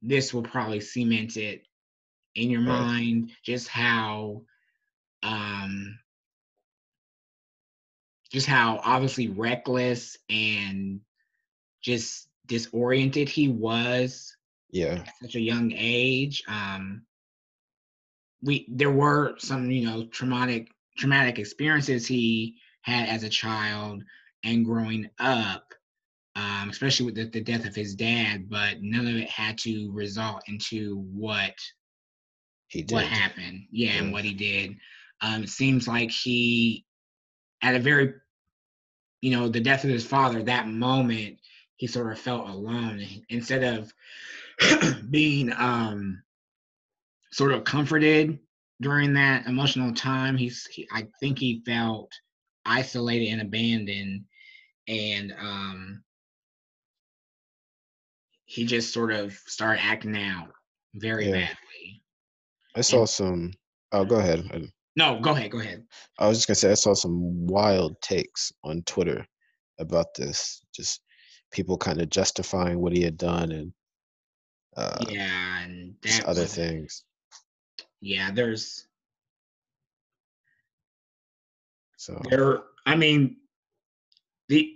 this 0.01 0.33
will 0.33 0.43
probably 0.43 0.79
cement 0.79 1.35
it 1.35 1.63
in 2.35 2.49
your 2.49 2.61
right. 2.61 2.79
mind. 2.79 3.31
Just 3.43 3.67
how, 3.67 4.43
um, 5.23 5.99
just 8.31 8.47
how 8.47 8.79
obviously 8.83 9.27
reckless 9.27 10.17
and 10.29 11.01
just 11.81 12.29
disoriented 12.47 13.29
he 13.29 13.47
was 13.47 14.35
yeah 14.71 15.03
at 15.05 15.13
such 15.21 15.35
a 15.35 15.39
young 15.39 15.71
age 15.75 16.43
um 16.47 17.01
we 18.41 18.65
there 18.69 18.91
were 18.91 19.35
some 19.37 19.69
you 19.69 19.85
know 19.85 20.05
traumatic 20.07 20.71
traumatic 20.97 21.39
experiences 21.39 22.05
he 22.07 22.55
had 22.81 23.07
as 23.07 23.23
a 23.23 23.29
child 23.29 24.03
and 24.43 24.65
growing 24.65 25.09
up 25.19 25.73
um 26.35 26.69
especially 26.69 27.05
with 27.05 27.15
the, 27.15 27.25
the 27.25 27.41
death 27.41 27.65
of 27.65 27.75
his 27.75 27.95
dad 27.95 28.49
but 28.49 28.81
none 28.81 29.07
of 29.07 29.15
it 29.15 29.29
had 29.29 29.57
to 29.57 29.91
result 29.91 30.41
into 30.47 30.97
what 31.13 31.53
he 32.69 32.81
did. 32.81 32.95
what 32.95 33.05
happened 33.05 33.65
yeah, 33.71 33.93
yeah. 33.93 34.01
and 34.01 34.13
what 34.13 34.23
he 34.23 34.33
did 34.33 34.75
um 35.21 35.43
it 35.43 35.49
seems 35.49 35.87
like 35.87 36.09
he 36.09 36.85
at 37.61 37.75
a 37.75 37.79
very, 37.79 38.13
you 39.21 39.31
know, 39.31 39.47
the 39.49 39.59
death 39.59 39.83
of 39.83 39.89
his 39.89 40.05
father, 40.05 40.43
that 40.43 40.67
moment, 40.67 41.37
he 41.75 41.87
sort 41.87 42.11
of 42.11 42.19
felt 42.19 42.49
alone. 42.49 43.05
Instead 43.29 43.63
of 43.63 43.93
being 45.09 45.51
um, 45.53 46.21
sort 47.31 47.51
of 47.51 47.63
comforted 47.63 48.39
during 48.81 49.13
that 49.13 49.45
emotional 49.45 49.93
time, 49.93 50.37
he's, 50.37 50.65
he, 50.67 50.87
I 50.91 51.07
think 51.19 51.39
he 51.39 51.61
felt 51.65 52.11
isolated 52.65 53.31
and 53.31 53.41
abandoned. 53.41 54.25
And 54.87 55.33
um, 55.39 56.03
he 58.45 58.65
just 58.65 58.93
sort 58.93 59.11
of 59.11 59.33
started 59.33 59.81
acting 59.83 60.17
out 60.17 60.49
very 60.95 61.25
yeah. 61.25 61.31
badly. 61.31 61.55
I 62.75 62.81
saw 62.81 63.05
some. 63.05 63.51
Oh, 63.91 64.05
go 64.05 64.17
ahead. 64.17 64.71
No, 64.95 65.19
go 65.19 65.31
ahead. 65.31 65.51
Go 65.51 65.59
ahead. 65.59 65.85
I 66.17 66.27
was 66.27 66.37
just 66.37 66.47
gonna 66.47 66.55
say 66.55 66.71
I 66.71 66.75
saw 66.75 66.93
some 66.93 67.47
wild 67.47 67.99
takes 68.01 68.51
on 68.63 68.83
Twitter 68.83 69.25
about 69.79 70.13
this. 70.13 70.61
Just 70.73 71.01
people 71.51 71.77
kind 71.77 72.01
of 72.01 72.09
justifying 72.09 72.79
what 72.79 72.93
he 72.93 73.01
had 73.01 73.17
done 73.17 73.51
and 73.51 73.73
uh, 74.77 75.03
yeah, 75.09 75.63
and 75.63 75.95
other 76.25 76.45
things. 76.45 77.03
Yeah, 78.01 78.31
there's 78.31 78.87
so 81.97 82.21
there. 82.29 82.63
I 82.85 82.95
mean, 82.95 83.37
the 84.47 84.75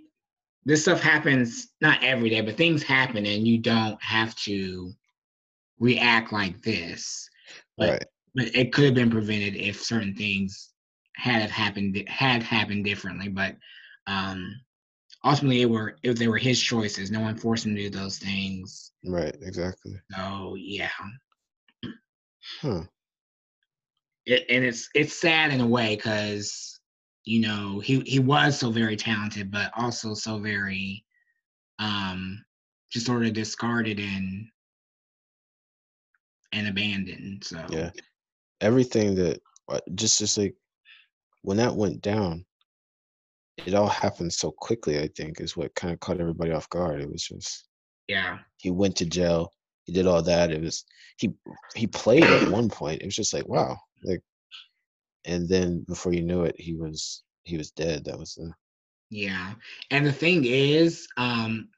this 0.64 0.82
stuff 0.82 1.00
happens 1.00 1.68
not 1.80 2.02
every 2.02 2.30
day, 2.30 2.40
but 2.40 2.56
things 2.56 2.82
happen, 2.82 3.24
and 3.24 3.46
you 3.46 3.58
don't 3.58 4.02
have 4.02 4.34
to 4.36 4.92
react 5.78 6.32
like 6.32 6.60
this. 6.62 7.28
But 7.76 7.90
right 7.90 8.04
but 8.34 8.46
it 8.54 8.72
could 8.72 8.84
have 8.84 8.94
been 8.94 9.10
prevented 9.10 9.54
if 9.54 9.82
certain 9.82 10.14
things 10.14 10.70
had 11.16 11.50
happened 11.50 12.02
had 12.08 12.42
happened 12.42 12.84
differently. 12.84 13.28
But 13.28 13.56
um, 14.06 14.60
ultimately, 15.24 15.62
it 15.62 15.70
were 15.70 15.96
if 16.02 16.18
they 16.18 16.28
were 16.28 16.38
his 16.38 16.60
choices. 16.60 17.10
No 17.10 17.20
one 17.20 17.36
forced 17.36 17.66
him 17.66 17.76
to 17.76 17.82
do 17.82 17.90
those 17.90 18.18
things. 18.18 18.92
Right. 19.04 19.36
Exactly. 19.40 20.00
So 20.14 20.56
yeah. 20.58 20.90
Huh. 22.60 22.82
It, 24.26 24.44
and 24.48 24.64
it's 24.64 24.88
it's 24.94 25.20
sad 25.20 25.52
in 25.52 25.60
a 25.60 25.66
way 25.66 25.96
because 25.96 26.80
you 27.24 27.40
know 27.40 27.78
he 27.80 28.00
he 28.00 28.18
was 28.18 28.58
so 28.58 28.70
very 28.70 28.96
talented, 28.96 29.50
but 29.50 29.70
also 29.76 30.14
so 30.14 30.38
very 30.38 31.04
um 31.78 32.44
just 32.90 33.06
sort 33.06 33.24
of 33.26 33.32
discarded 33.32 33.98
and 33.98 34.46
and 36.54 36.68
abandoned. 36.68 37.44
So 37.44 37.64
yeah, 37.68 37.90
everything 38.60 39.14
that 39.16 39.40
uh, 39.68 39.80
just 39.94 40.18
just 40.18 40.38
like 40.38 40.54
when 41.42 41.56
that 41.58 41.74
went 41.74 42.00
down, 42.00 42.44
it 43.58 43.74
all 43.74 43.88
happened 43.88 44.32
so 44.32 44.50
quickly. 44.50 44.98
I 45.00 45.08
think 45.08 45.40
is 45.40 45.56
what 45.56 45.74
kind 45.74 45.92
of 45.92 46.00
caught 46.00 46.20
everybody 46.20 46.52
off 46.52 46.68
guard. 46.70 47.00
It 47.00 47.10
was 47.10 47.22
just 47.22 47.66
yeah. 48.08 48.38
He 48.58 48.70
went 48.70 48.96
to 48.96 49.06
jail. 49.06 49.52
He 49.84 49.92
did 49.92 50.06
all 50.06 50.22
that. 50.22 50.50
It 50.50 50.62
was 50.62 50.84
he 51.18 51.32
he 51.74 51.86
played 51.86 52.24
at 52.24 52.50
one 52.50 52.68
point. 52.68 53.02
It 53.02 53.06
was 53.06 53.16
just 53.16 53.34
like 53.34 53.48
wow, 53.48 53.76
like, 54.04 54.22
and 55.24 55.48
then 55.48 55.84
before 55.86 56.12
you 56.12 56.22
knew 56.22 56.44
it, 56.44 56.54
he 56.58 56.74
was 56.74 57.22
he 57.42 57.58
was 57.58 57.70
dead. 57.72 58.04
That 58.04 58.18
was 58.18 58.34
the 58.34 58.52
yeah. 59.10 59.54
And 59.90 60.06
the 60.06 60.12
thing 60.12 60.44
is, 60.44 61.06
um, 61.16 61.68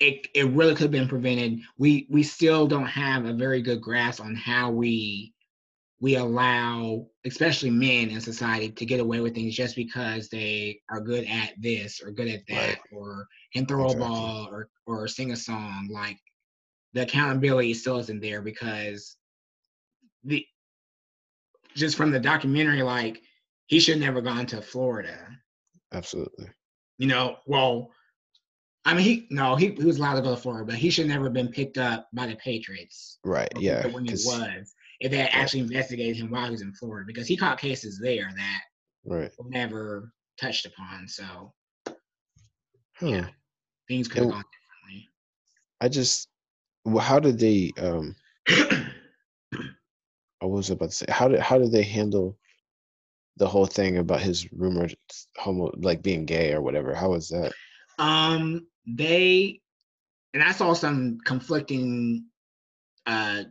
it 0.00 0.28
it 0.34 0.50
really 0.50 0.74
could 0.74 0.82
have 0.82 0.90
been 0.90 1.08
prevented. 1.08 1.60
We 1.76 2.06
we 2.10 2.22
still 2.22 2.66
don't 2.66 2.86
have 2.86 3.24
a 3.24 3.32
very 3.32 3.62
good 3.62 3.80
grasp 3.80 4.20
on 4.20 4.34
how 4.34 4.70
we 4.70 5.32
we 6.00 6.14
allow, 6.14 7.06
especially 7.26 7.70
men 7.70 8.10
in 8.10 8.20
society, 8.20 8.70
to 8.70 8.86
get 8.86 9.00
away 9.00 9.20
with 9.20 9.34
things 9.34 9.56
just 9.56 9.74
because 9.74 10.28
they 10.28 10.80
are 10.88 11.00
good 11.00 11.26
at 11.26 11.54
this 11.58 12.00
or 12.00 12.12
good 12.12 12.28
at 12.28 12.46
that, 12.48 12.68
right. 12.68 12.78
or 12.92 13.26
can 13.52 13.66
throw 13.66 13.86
exactly. 13.86 14.06
a 14.06 14.08
ball 14.08 14.48
or 14.50 14.68
or 14.86 15.08
sing 15.08 15.32
a 15.32 15.36
song. 15.36 15.88
Like 15.90 16.18
the 16.92 17.02
accountability 17.02 17.74
still 17.74 17.98
isn't 17.98 18.20
there 18.20 18.42
because 18.42 19.16
the 20.22 20.46
just 21.74 21.96
from 21.96 22.12
the 22.12 22.20
documentary, 22.20 22.82
like 22.82 23.22
he 23.66 23.80
should 23.80 23.98
never 23.98 24.20
gone 24.20 24.46
to 24.46 24.62
Florida. 24.62 25.18
Absolutely. 25.92 26.48
You 26.98 27.08
know, 27.08 27.36
well, 27.46 27.90
I 28.88 28.94
mean, 28.94 29.04
he 29.04 29.26
no, 29.28 29.54
he, 29.54 29.72
he 29.72 29.84
was 29.84 29.98
allowed 29.98 30.14
to 30.14 30.22
go 30.22 30.34
to 30.34 30.40
Florida, 30.40 30.64
but 30.64 30.76
he 30.76 30.88
should 30.88 31.06
never 31.06 31.24
have 31.24 31.34
been 31.34 31.48
picked 31.48 31.76
up 31.76 32.08
by 32.14 32.26
the 32.26 32.36
Patriots. 32.36 33.18
Right. 33.22 33.52
Yeah. 33.58 33.86
When 33.88 34.06
he 34.06 34.12
was, 34.12 34.74
if 35.00 35.10
they 35.10 35.18
had 35.18 35.28
actually 35.32 35.60
investigated 35.60 36.16
him 36.16 36.30
while 36.30 36.46
he 36.46 36.52
was 36.52 36.62
in 36.62 36.72
Florida, 36.72 37.04
because 37.06 37.26
he 37.26 37.36
caught 37.36 37.60
cases 37.60 38.00
there 38.02 38.30
that 38.34 38.60
right 39.04 39.30
never 39.44 40.10
touched 40.40 40.64
upon. 40.64 41.06
So, 41.06 41.52
huh. 41.86 43.06
yeah, 43.06 43.26
things 43.88 44.08
could 44.08 44.22
have 44.22 44.30
gone 44.30 44.44
differently. 44.44 45.08
I 45.82 45.88
just, 45.90 46.28
well, 46.86 47.04
how 47.04 47.20
did 47.20 47.38
they? 47.38 47.72
um 47.76 48.16
I 48.48 50.46
was 50.46 50.70
about 50.70 50.92
to 50.92 50.96
say, 50.96 51.06
how 51.10 51.28
did 51.28 51.40
how 51.40 51.58
did 51.58 51.72
they 51.72 51.82
handle 51.82 52.38
the 53.36 53.46
whole 53.46 53.66
thing 53.66 53.98
about 53.98 54.20
his 54.20 54.50
rumored 54.50 54.96
homo, 55.36 55.72
like 55.76 56.00
being 56.00 56.24
gay 56.24 56.54
or 56.54 56.62
whatever? 56.62 56.94
How 56.94 57.10
was 57.10 57.28
that? 57.28 57.52
Um, 57.98 58.66
they 58.88 59.60
and 60.34 60.42
I 60.42 60.52
saw 60.52 60.72
some 60.72 61.18
conflicting 61.24 62.26
uh, 63.06 63.44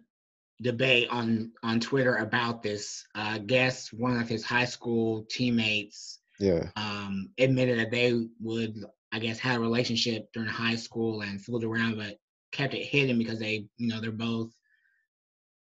debate 0.61 1.09
on 1.09 1.51
on 1.63 1.79
Twitter 1.79 2.15
about 2.15 2.63
this. 2.63 3.05
Uh, 3.15 3.31
I 3.33 3.37
guess 3.39 3.91
one 3.93 4.19
of 4.19 4.27
his 4.27 4.43
high 4.43 4.65
school 4.65 5.25
teammates 5.29 6.19
yeah. 6.39 6.69
um, 6.75 7.29
admitted 7.37 7.79
that 7.79 7.91
they 7.91 8.27
would 8.39 8.75
I 9.11 9.19
guess 9.19 9.39
had 9.39 9.57
a 9.57 9.59
relationship 9.59 10.29
during 10.33 10.49
high 10.49 10.75
school 10.75 11.21
and 11.21 11.41
fooled 11.41 11.63
around, 11.63 11.97
but 11.97 12.17
kept 12.51 12.73
it 12.73 12.83
hidden 12.83 13.17
because 13.17 13.39
they 13.39 13.67
you 13.77 13.87
know 13.87 14.01
they're 14.01 14.11
both 14.11 14.51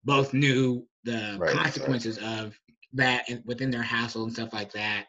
both 0.05 0.33
knew 0.33 0.87
the 1.05 1.37
right, 1.39 1.55
consequences 1.55 2.19
of 2.19 2.59
that 2.95 3.27
within 3.45 3.71
their 3.71 3.83
household 3.83 4.29
and 4.29 4.35
stuff 4.35 4.53
like 4.53 4.73
that. 4.73 5.07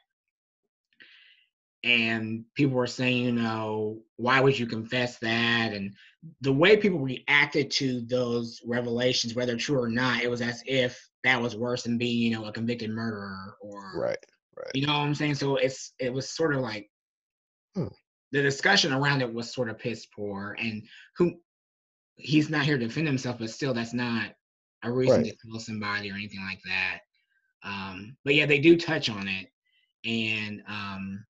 And 1.84 2.46
people 2.56 2.76
were 2.76 2.88
saying, 2.88 3.26
you 3.26 3.32
know, 3.32 4.02
why 4.22 4.40
would 4.40 4.58
you 4.58 4.68
confess 4.68 5.18
that? 5.20 5.72
And 5.74 5.94
the 6.42 6.54
way 6.54 6.78
people 6.78 7.00
reacted 7.00 7.72
to 7.72 8.02
those 8.02 8.62
revelations, 8.66 9.34
whether 9.34 9.58
true 9.58 9.82
or 9.82 9.90
not, 9.90 10.22
it 10.22 10.30
was 10.30 10.42
as 10.42 10.62
if 10.66 11.10
that 11.24 11.42
was 11.42 11.56
worse 11.56 11.84
than 11.84 11.98
being, 11.98 12.22
you 12.22 12.32
know, 12.32 12.46
a 12.46 12.52
convicted 12.52 12.92
murderer 12.92 13.58
or 13.60 14.00
right, 14.00 14.26
right. 14.56 14.72
You 14.76 14.86
know 14.86 14.94
what 14.94 15.06
I'm 15.06 15.16
saying? 15.16 15.36
So 15.36 15.56
it's 15.56 15.94
it 16.00 16.14
was 16.14 16.30
sort 16.30 16.54
of 16.54 16.62
like 16.62 16.90
hmm. 17.76 17.88
the 18.32 18.44
discussion 18.44 18.94
around 18.94 19.22
it 19.22 19.34
was 19.34 19.52
sort 19.52 19.70
of 19.70 19.80
piss 19.80 20.06
poor. 20.16 20.56
And 20.60 20.84
who 21.18 21.34
he's 22.16 22.50
not 22.50 22.66
here 22.66 22.78
to 22.78 22.88
defend 22.88 23.08
himself, 23.08 23.40
but 23.40 23.50
still, 23.50 23.74
that's 23.74 23.94
not 23.94 24.32
a 24.84 24.92
reason 24.92 25.22
right. 25.22 25.26
to 25.26 25.48
kill 25.48 25.60
somebody 25.60 26.12
or 26.12 26.16
anything 26.16 26.46
like 26.48 26.62
that. 26.66 27.00
Um, 27.64 28.16
but 28.24 28.36
yeah, 28.36 28.46
they 28.46 28.60
do 28.60 28.78
touch 28.78 29.10
on 29.10 29.28
it, 29.28 29.48
and 30.06 30.62
um, 30.68 31.26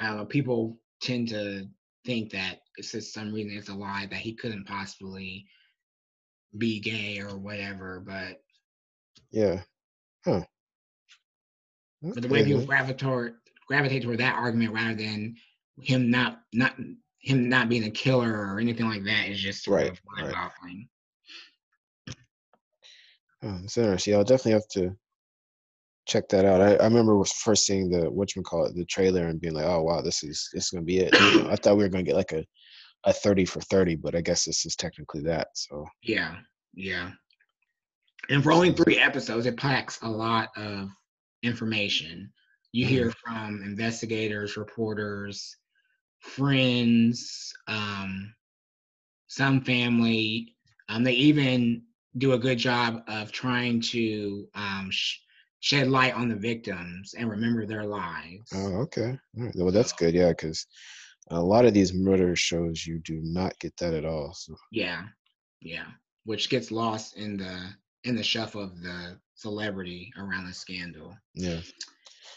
uh, 0.00 0.24
people 0.24 0.78
tend 1.04 1.28
to 1.28 1.68
think 2.04 2.30
that 2.30 2.60
it's 2.76 2.92
just 2.92 3.14
some 3.14 3.32
reason 3.32 3.56
it's 3.56 3.68
a 3.68 3.74
lie 3.74 4.06
that 4.10 4.18
he 4.18 4.34
couldn't 4.34 4.66
possibly 4.66 5.46
be 6.56 6.80
gay 6.80 7.20
or 7.20 7.36
whatever. 7.36 8.00
But 8.00 8.42
yeah, 9.30 9.60
huh? 10.24 10.42
But 12.02 12.22
the 12.22 12.28
way 12.28 12.44
people 12.44 12.64
gravitate 12.64 13.34
gravitate 13.66 14.02
toward 14.02 14.18
that 14.18 14.34
argument 14.34 14.74
rather 14.74 14.94
than 14.94 15.36
him 15.80 16.10
not 16.10 16.40
not 16.52 16.76
him 17.20 17.48
not 17.48 17.68
being 17.68 17.84
a 17.84 17.90
killer 17.90 18.30
or 18.30 18.60
anything 18.60 18.86
like 18.86 19.04
that 19.04 19.28
is 19.28 19.40
just 19.40 19.66
right, 19.66 19.98
right. 20.20 20.34
Oh, 23.42 23.60
it's 23.64 23.76
interesting. 23.76 24.14
I'll 24.14 24.24
definitely 24.24 24.52
have 24.52 24.68
to 24.68 24.96
check 26.06 26.28
that 26.28 26.44
out. 26.44 26.60
I, 26.60 26.74
I 26.76 26.84
remember 26.84 27.22
first 27.24 27.66
seeing 27.66 27.90
the 27.90 28.10
what 28.10 28.34
you 28.34 28.42
call 28.42 28.66
it, 28.66 28.74
the 28.74 28.84
trailer, 28.84 29.26
and 29.26 29.40
being 29.40 29.54
like, 29.54 29.66
"Oh 29.66 29.82
wow, 29.82 30.00
this 30.00 30.22
is 30.22 30.48
this 30.52 30.64
is 30.64 30.70
gonna 30.70 30.84
be 30.84 30.98
it." 30.98 31.14
You 31.14 31.44
know, 31.44 31.50
I 31.50 31.56
thought 31.56 31.76
we 31.76 31.82
were 31.82 31.88
gonna 31.88 32.02
get 32.02 32.16
like 32.16 32.32
a 32.32 32.44
a 33.04 33.12
thirty 33.12 33.44
for 33.44 33.60
thirty, 33.60 33.96
but 33.96 34.14
I 34.14 34.20
guess 34.20 34.44
this 34.44 34.66
is 34.66 34.76
technically 34.76 35.22
that. 35.22 35.48
So 35.54 35.86
yeah, 36.02 36.36
yeah. 36.74 37.10
And 38.30 38.42
for 38.42 38.52
only 38.52 38.72
three 38.72 38.98
episodes, 38.98 39.46
it 39.46 39.56
packs 39.56 39.98
a 40.02 40.08
lot 40.08 40.48
of 40.56 40.88
information. 41.42 42.32
You 42.72 42.86
mm-hmm. 42.86 42.94
hear 42.94 43.10
from 43.10 43.62
investigators, 43.64 44.56
reporters, 44.56 45.56
friends, 46.20 47.52
um, 47.68 48.34
some 49.28 49.60
family. 49.60 50.54
Um, 50.88 51.04
they 51.04 51.12
even 51.12 51.82
do 52.18 52.32
a 52.32 52.38
good 52.38 52.58
job 52.58 53.02
of 53.08 53.32
trying 53.32 53.80
to 53.80 54.48
um, 54.54 54.88
sh- 54.90 55.18
shed 55.64 55.88
light 55.88 56.12
on 56.12 56.28
the 56.28 56.34
victims 56.34 57.14
and 57.16 57.30
remember 57.30 57.64
their 57.64 57.86
lives. 57.86 58.52
Oh, 58.54 58.82
okay. 58.82 59.18
Well, 59.54 59.70
that's 59.70 59.92
good. 59.92 60.12
Yeah, 60.12 60.28
because 60.28 60.66
a 61.30 61.40
lot 61.40 61.64
of 61.64 61.72
these 61.72 61.94
murder 61.94 62.36
shows, 62.36 62.86
you 62.86 62.98
do 62.98 63.18
not 63.22 63.58
get 63.60 63.74
that 63.78 63.94
at 63.94 64.04
all. 64.04 64.34
So 64.34 64.54
yeah, 64.70 65.04
yeah, 65.62 65.86
which 66.24 66.50
gets 66.50 66.70
lost 66.70 67.16
in 67.16 67.38
the 67.38 67.70
in 68.04 68.14
the 68.14 68.22
shuffle 68.22 68.62
of 68.62 68.82
the 68.82 69.18
celebrity 69.36 70.12
around 70.18 70.46
the 70.46 70.52
scandal. 70.52 71.16
Yeah. 71.32 71.60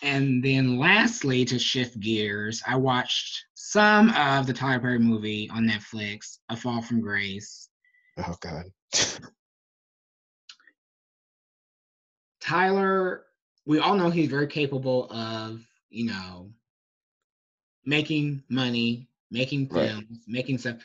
And 0.02 0.42
then 0.42 0.78
lastly, 0.78 1.44
to 1.46 1.60
shift 1.60 2.00
gears, 2.00 2.64
I 2.66 2.78
watched 2.78 3.44
some 3.56 4.10
of 4.12 4.48
the 4.48 4.54
Tyler 4.54 4.80
Perry 4.80 5.00
movie 5.00 5.50
on 5.54 5.68
Netflix, 5.68 6.38
A 6.48 6.56
Fall 6.56 6.82
from 6.82 7.02
Grace. 7.02 7.68
Oh 8.18 8.36
God. 8.40 8.64
Tyler, 12.48 13.26
we 13.66 13.80
all 13.80 13.96
know 13.96 14.10
he's 14.10 14.30
very 14.30 14.48
capable 14.48 15.12
of, 15.12 15.62
you 15.90 16.06
know, 16.06 16.52
making 17.86 18.44
money, 18.50 19.10
making 19.30 19.68
films, 19.68 20.06
right. 20.10 20.20
making 20.28 20.58
stuff 20.58 20.78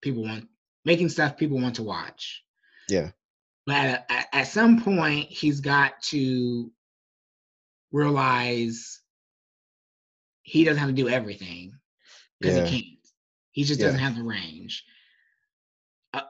people 0.00 0.22
want, 0.22 0.48
making 0.86 1.10
stuff 1.10 1.36
people 1.36 1.60
want 1.60 1.76
to 1.76 1.82
watch. 1.82 2.42
Yeah. 2.88 3.10
But 3.66 4.06
at, 4.08 4.28
at 4.32 4.46
some 4.48 4.82
point, 4.82 5.28
he's 5.28 5.60
got 5.60 6.00
to 6.04 6.70
realize 7.92 9.00
he 10.42 10.64
doesn't 10.64 10.78
have 10.78 10.88
to 10.88 10.94
do 10.94 11.08
everything 11.08 11.74
because 12.40 12.56
yeah. 12.56 12.64
he 12.64 12.70
can't. 12.70 12.98
He 13.50 13.64
just 13.64 13.80
doesn't 13.80 14.00
have 14.00 14.16
the 14.16 14.22
range. 14.22 14.84
Uh, 16.14 16.22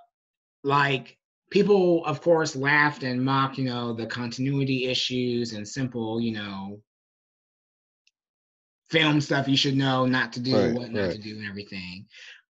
like 0.64 1.18
people, 1.52 2.02
of 2.06 2.22
course, 2.22 2.56
laughed 2.56 3.02
and 3.02 3.22
mocked, 3.22 3.58
you 3.58 3.66
know, 3.66 3.92
the 3.92 4.06
continuity 4.06 4.86
issues 4.86 5.52
and 5.52 5.68
simple, 5.68 6.18
you 6.18 6.32
know, 6.32 6.80
film 8.88 9.20
stuff 9.20 9.46
you 9.46 9.56
should 9.56 9.76
know 9.76 10.06
not 10.06 10.32
to 10.32 10.40
do, 10.40 10.56
right, 10.56 10.74
what 10.74 10.90
not 10.90 11.00
right. 11.00 11.12
to 11.12 11.18
do, 11.18 11.36
and 11.36 11.46
everything. 11.46 12.06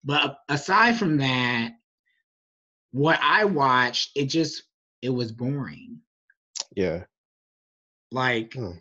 But 0.04 0.38
aside 0.50 0.98
from 0.98 1.18
that, 1.18 1.72
what 2.92 3.18
I 3.24 3.46
watched, 3.46 4.12
it 4.18 4.26
just 4.26 4.64
it 5.02 5.10
was 5.12 5.32
boring. 5.32 6.02
Yeah. 6.76 7.06
Like 8.12 8.54
hmm. 8.54 8.72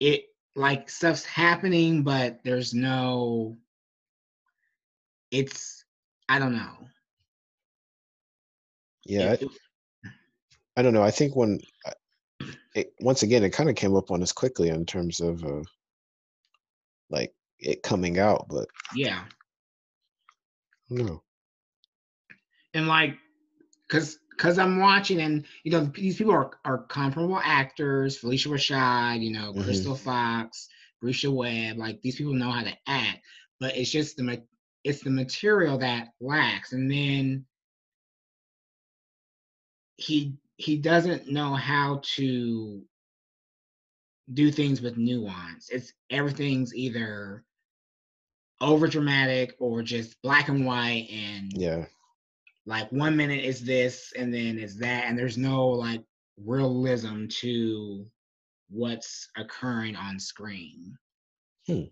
it 0.00 0.24
like 0.54 0.90
stuff's 0.90 1.24
happening, 1.24 2.02
but 2.02 2.40
there's 2.44 2.74
no 2.74 3.56
it's 5.30 5.82
I 6.28 6.38
don't 6.38 6.52
know. 6.52 6.88
Yeah. 9.08 9.36
I, 9.40 10.10
I, 10.76 10.82
don't 10.82 10.92
know. 10.92 11.02
I 11.02 11.10
think 11.10 11.34
when 11.34 11.60
it, 12.74 12.92
once 13.00 13.22
again 13.22 13.42
it 13.42 13.50
kind 13.50 13.70
of 13.70 13.74
came 13.74 13.96
up 13.96 14.10
on 14.10 14.22
us 14.22 14.32
quickly 14.32 14.68
in 14.68 14.84
terms 14.84 15.20
of 15.20 15.42
uh 15.44 15.62
like 17.10 17.32
it 17.58 17.82
coming 17.82 18.18
out, 18.18 18.46
but 18.48 18.68
yeah. 18.94 19.24
No. 20.90 21.22
And 22.74 22.86
like 22.86 23.16
because 23.88 24.18
because 24.30 24.58
I'm 24.58 24.78
watching 24.78 25.20
and 25.20 25.44
you 25.64 25.72
know 25.72 25.86
these 25.86 26.18
people 26.18 26.34
are 26.34 26.50
are 26.64 26.84
comparable 26.84 27.40
actors, 27.42 28.20
Phylicia 28.20 28.48
Rashad, 28.48 29.22
you 29.22 29.32
know, 29.32 29.52
mm-hmm. 29.52 29.62
Crystal 29.62 29.96
Fox, 29.96 30.68
Bresha 31.02 31.32
Webb, 31.32 31.78
like 31.78 32.00
these 32.02 32.16
people 32.16 32.34
know 32.34 32.50
how 32.50 32.62
to 32.62 32.76
act, 32.86 33.20
but 33.58 33.74
it's 33.76 33.90
just 33.90 34.18
the 34.18 34.42
it's 34.84 35.02
the 35.02 35.10
material 35.10 35.78
that 35.78 36.08
lacks, 36.20 36.72
and 36.72 36.90
then 36.90 37.44
he 39.98 40.32
he 40.56 40.76
doesn't 40.76 41.28
know 41.28 41.54
how 41.54 42.00
to 42.16 42.82
do 44.32 44.50
things 44.50 44.80
with 44.80 44.96
nuance. 44.96 45.68
It's 45.70 45.92
everything's 46.10 46.74
either 46.74 47.44
over 48.60 48.88
dramatic 48.88 49.54
or 49.58 49.82
just 49.82 50.20
black 50.22 50.48
and 50.48 50.66
white 50.66 51.08
and 51.12 51.52
yeah 51.54 51.84
like 52.66 52.90
one 52.90 53.16
minute 53.16 53.44
is 53.44 53.64
this 53.64 54.12
and 54.18 54.34
then 54.34 54.58
it's 54.58 54.74
that 54.74 55.04
and 55.04 55.16
there's 55.16 55.38
no 55.38 55.66
like 55.66 56.02
realism 56.44 57.26
to 57.28 58.04
what's 58.68 59.28
occurring 59.36 59.94
on 59.94 60.18
screen 60.18 60.96
hmm. 61.66 61.84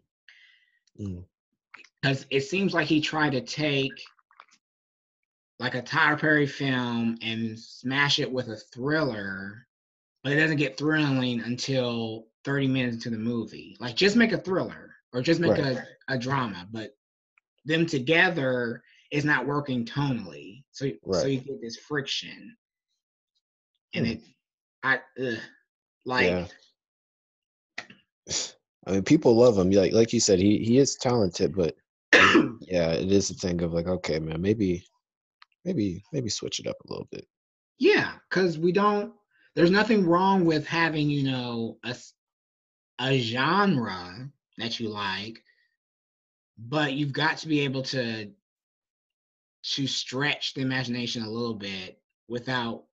because 0.97 2.25
mm. 2.25 2.27
it 2.31 2.41
seems 2.43 2.75
like 2.75 2.87
he 2.87 3.01
tried 3.01 3.31
to 3.31 3.41
take 3.41 3.93
like 5.59 5.75
a 5.75 5.83
Tyler 5.83 6.17
Perry 6.17 6.47
film 6.47 7.17
and 7.23 7.59
smash 7.59 8.19
it 8.19 8.31
with 8.31 8.49
a 8.49 8.57
thriller, 8.57 9.67
but 10.23 10.33
it 10.33 10.37
doesn't 10.37 10.59
get 10.59 10.77
thrilling 10.77 11.41
until 11.41 12.27
30 12.45 12.69
minutes 12.69 12.97
into 12.97 13.11
the 13.11 13.23
movie. 13.23 13.77
Like 13.81 13.97
just 13.97 14.17
make 14.17 14.33
a 14.33 14.39
thriller 14.39 14.95
or 15.13 15.23
just 15.23 15.41
make 15.41 15.53
right. 15.53 15.79
a, 16.09 16.15
a 16.15 16.19
drama, 16.19 16.67
but 16.71 16.91
them 17.65 17.87
together 17.87 18.83
is 19.11 19.25
not 19.25 19.47
working 19.47 19.85
tonally. 19.85 20.63
So 20.73 20.91
right. 21.05 21.23
so 21.23 21.27
you 21.27 21.41
get 21.41 21.61
this 21.61 21.77
friction, 21.77 22.57
and 23.95 24.07
hmm. 24.07 24.13
it, 24.13 24.21
I, 24.83 25.01
ugh, 25.21 25.39
like. 26.05 26.27
Yeah. 26.31 26.47
I 28.89 28.93
mean, 28.93 29.03
people 29.03 29.35
love 29.35 29.59
him. 29.59 29.71
Like 29.71 29.93
like 29.93 30.13
you 30.13 30.21
said, 30.21 30.39
he 30.39 30.59
he 30.59 30.79
is 30.79 30.95
talented, 30.95 31.57
but 31.57 31.75
yeah, 32.61 32.93
it 32.93 33.11
is 33.11 33.31
a 33.31 33.35
thing 33.35 33.61
of 33.63 33.73
like, 33.73 33.89
okay, 33.89 34.21
man, 34.21 34.41
maybe, 34.41 34.85
maybe 35.67 36.03
maybe 36.13 36.31
switch 36.31 36.61
it 36.61 36.67
up 36.67 36.77
a 36.85 36.91
little 36.91 37.09
bit. 37.11 37.27
Yeah, 37.79 38.13
because 38.31 38.59
we 38.59 38.73
don't. 38.73 39.13
There's 39.55 39.71
nothing 39.71 40.07
wrong 40.07 40.45
with 40.45 40.67
having 40.67 41.11
you 41.11 41.25
know 41.25 41.77
a 41.85 41.95
a 43.01 43.19
genre 43.19 44.31
that 44.57 44.81
you 44.81 44.89
like, 44.89 45.43
but 46.57 46.95
you've 46.95 47.13
got 47.13 47.39
to 47.39 47.49
be 47.49 47.61
able 47.61 47.83
to 47.83 48.31
to 49.75 49.87
stretch 49.87 50.55
the 50.55 50.61
imagination 50.63 51.25
a 51.25 51.31
little 51.31 51.55
bit 51.55 51.99
without 52.29 52.85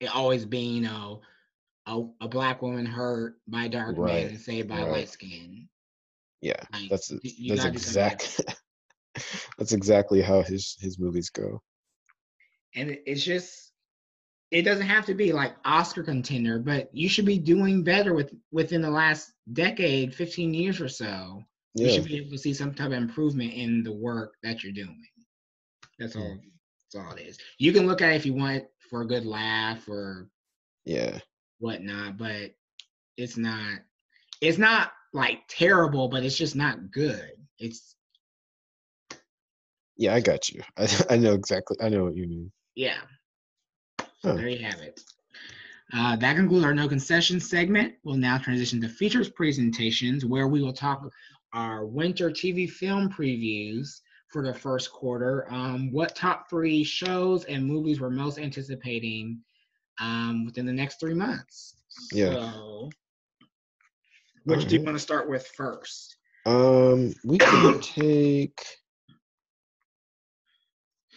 it 0.00 0.14
always 0.14 0.44
being, 0.44 0.76
you 0.76 0.80
know, 0.82 1.20
a, 1.86 2.02
a 2.22 2.28
black 2.28 2.62
woman 2.62 2.86
hurt 2.86 3.36
by 3.46 3.68
dark 3.68 3.96
right. 3.98 4.24
man 4.24 4.26
and 4.30 4.40
saved 4.40 4.68
by 4.68 4.80
right. 4.80 4.90
light 4.90 5.08
skin. 5.08 5.68
Yeah, 6.40 6.60
like, 6.72 6.90
that's 6.90 7.08
that's 7.48 7.64
exact. 7.64 8.40
that's 9.58 9.72
exactly 9.72 10.20
how 10.20 10.42
his 10.42 10.76
his 10.80 10.98
movies 10.98 11.30
go. 11.30 11.62
And 12.74 12.98
it's 13.06 13.24
just 13.24 13.66
it 14.50 14.62
doesn't 14.62 14.86
have 14.86 15.06
to 15.06 15.14
be 15.14 15.32
like 15.32 15.54
Oscar 15.64 16.02
contender, 16.02 16.58
but 16.58 16.88
you 16.92 17.08
should 17.08 17.24
be 17.24 17.38
doing 17.38 17.82
better 17.82 18.14
with 18.14 18.32
within 18.52 18.80
the 18.80 18.90
last 18.90 19.32
decade, 19.52 20.14
15 20.14 20.54
years 20.54 20.80
or 20.80 20.88
so. 20.88 21.42
Yeah. 21.74 21.88
You 21.88 21.92
should 21.92 22.04
be 22.04 22.16
able 22.16 22.30
to 22.30 22.38
see 22.38 22.54
some 22.54 22.72
type 22.72 22.86
of 22.86 22.92
improvement 22.92 23.52
in 23.52 23.82
the 23.82 23.92
work 23.92 24.34
that 24.42 24.62
you're 24.62 24.72
doing. 24.72 25.02
That's 25.98 26.16
all. 26.16 26.22
Mm. 26.22 26.40
That's 26.92 27.04
all 27.04 27.12
it 27.14 27.22
is. 27.22 27.38
You 27.58 27.72
can 27.72 27.86
look 27.86 28.00
at 28.02 28.12
it 28.12 28.16
if 28.16 28.26
you 28.26 28.34
want 28.34 28.64
for 28.88 29.02
a 29.02 29.06
good 29.06 29.26
laugh 29.26 29.88
or 29.88 30.28
yeah 30.84 31.18
whatnot, 31.58 32.16
but 32.16 32.52
it's 33.16 33.36
not. 33.36 33.80
It's 34.40 34.58
not 34.58 34.92
like 35.12 35.40
terrible, 35.48 36.08
but 36.08 36.22
it's 36.22 36.36
just 36.36 36.56
not 36.56 36.90
good. 36.90 37.32
It's. 37.58 37.94
Yeah, 39.96 40.14
I 40.14 40.20
got 40.20 40.48
you. 40.48 40.62
I, 40.76 40.88
I 41.10 41.16
know 41.16 41.32
exactly. 41.32 41.76
I 41.80 41.88
know 41.88 42.04
what 42.04 42.16
you 42.16 42.26
mean. 42.26 42.52
Yeah. 42.74 42.98
So 44.00 44.30
huh. 44.30 44.34
there 44.34 44.48
you 44.48 44.64
have 44.64 44.80
it. 44.80 45.00
Uh, 45.92 46.16
that 46.16 46.36
concludes 46.36 46.64
our 46.64 46.74
no 46.74 46.88
concessions 46.88 47.48
segment. 47.48 47.94
We'll 48.02 48.16
now 48.16 48.38
transition 48.38 48.80
to 48.80 48.88
features 48.88 49.28
presentations, 49.30 50.24
where 50.24 50.48
we 50.48 50.60
will 50.60 50.72
talk 50.72 51.08
our 51.52 51.86
winter 51.86 52.30
TV 52.30 52.68
film 52.68 53.08
previews 53.08 54.00
for 54.32 54.42
the 54.42 54.52
first 54.52 54.90
quarter. 54.90 55.46
Um, 55.48 55.92
what 55.92 56.16
top 56.16 56.50
three 56.50 56.82
shows 56.82 57.44
and 57.44 57.64
movies 57.64 58.00
we're 58.00 58.10
most 58.10 58.38
anticipating 58.38 59.40
um, 60.00 60.44
within 60.44 60.66
the 60.66 60.72
next 60.72 60.98
three 60.98 61.14
months? 61.14 61.76
Yeah. 62.12 62.32
So, 62.32 62.90
which 64.44 64.60
right. 64.60 64.68
do 64.68 64.76
you 64.76 64.82
want 64.82 64.96
to 64.96 65.02
start 65.02 65.28
with 65.28 65.46
first? 65.56 66.16
Um, 66.46 67.14
we 67.24 67.38
can 67.38 67.80
take. 67.80 68.60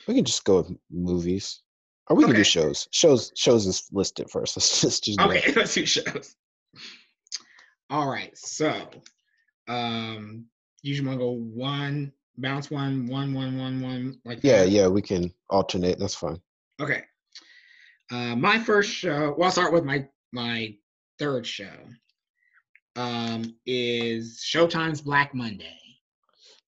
We 0.09 0.15
can 0.15 0.25
just 0.25 0.43
go 0.43 0.57
with 0.57 0.71
movies, 0.89 1.61
or 2.07 2.15
we 2.15 2.23
okay. 2.23 2.33
can 2.33 2.39
do 2.39 2.43
shows. 2.43 2.87
Shows 2.89 3.31
shows 3.35 3.67
is 3.67 3.87
listed 3.91 4.27
first. 4.27 4.57
Let's 4.57 4.81
just, 4.81 5.03
just 5.03 5.21
okay. 5.21 5.53
Let's 5.55 5.75
do 5.75 5.85
shows. 5.85 6.35
All 7.91 8.09
right. 8.09 8.35
So, 8.35 8.89
um, 9.67 10.45
you 10.81 10.95
just 10.95 11.05
want 11.05 11.19
to 11.19 11.23
go 11.23 11.33
one 11.33 12.11
bounce 12.39 12.71
one, 12.71 13.05
one, 13.05 13.35
one, 13.35 13.55
one, 13.55 13.81
one, 13.81 14.19
like 14.25 14.39
yeah, 14.41 14.63
that. 14.63 14.69
yeah. 14.69 14.87
We 14.87 15.03
can 15.03 15.31
alternate. 15.51 15.99
That's 15.99 16.15
fine. 16.15 16.41
Okay. 16.81 17.03
Uh, 18.11 18.35
my 18.35 18.57
first 18.57 18.89
show. 18.89 19.35
Well, 19.37 19.45
I'll 19.45 19.51
start 19.51 19.73
with 19.73 19.85
my 19.85 20.07
my 20.31 20.73
third 21.19 21.45
show. 21.45 21.69
Um, 22.95 23.55
is 23.67 24.43
Showtime's 24.43 25.01
Black 25.01 25.35
Monday. 25.35 25.77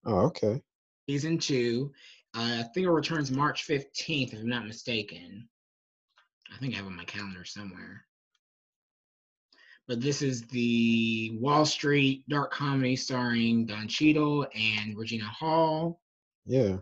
Oh, 0.05 0.27
okay. 0.27 0.61
Season 1.09 1.39
two. 1.39 1.91
I 2.33 2.63
think 2.73 2.85
it 2.85 2.91
returns 2.91 3.31
March 3.31 3.63
fifteenth, 3.63 4.33
if 4.33 4.39
I'm 4.39 4.47
not 4.47 4.67
mistaken. 4.67 5.47
I 6.53 6.57
think 6.57 6.73
I 6.73 6.77
have 6.77 6.85
on 6.85 6.95
my 6.95 7.05
calendar 7.05 7.45
somewhere. 7.45 8.05
But 9.87 9.99
this 9.99 10.21
is 10.21 10.43
the 10.43 11.37
Wall 11.39 11.65
Street 11.65 12.23
dark 12.29 12.51
comedy 12.53 12.95
starring 12.95 13.65
Don 13.65 13.87
Cheadle 13.87 14.47
and 14.55 14.97
Regina 14.97 15.25
Hall. 15.25 15.99
Yeah. 16.45 16.77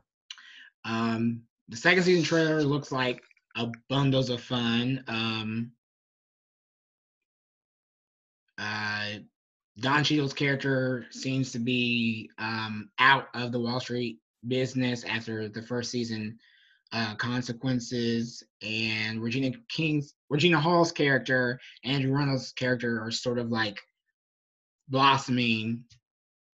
Um, 0.85 1.41
the 1.69 1.77
second 1.77 2.03
season 2.03 2.23
trailer 2.23 2.63
looks 2.63 2.91
like 2.91 3.23
a 3.55 3.71
bundles 3.89 4.29
of 4.29 4.41
fun. 4.41 5.03
Um, 5.07 5.71
uh, 8.57 9.13
Don 9.79 10.03
Cheadle's 10.03 10.33
character 10.33 11.05
seems 11.09 11.53
to 11.53 11.59
be 11.59 12.29
um, 12.37 12.89
out 12.99 13.27
of 13.33 13.51
the 13.51 13.59
Wall 13.59 13.79
Street 13.79 14.19
business 14.47 15.03
after 15.03 15.49
the 15.49 15.61
first 15.61 15.91
season 15.91 16.37
uh, 16.91 17.15
consequences, 17.15 18.43
and 18.61 19.21
Regina 19.21 19.51
King's 19.69 20.13
Regina 20.29 20.59
Hall's 20.59 20.91
character, 20.91 21.59
Andrew 21.83 22.11
Rannells 22.11 22.55
character, 22.55 23.01
are 23.01 23.11
sort 23.11 23.37
of 23.37 23.49
like 23.49 23.79
blossoming 24.87 25.83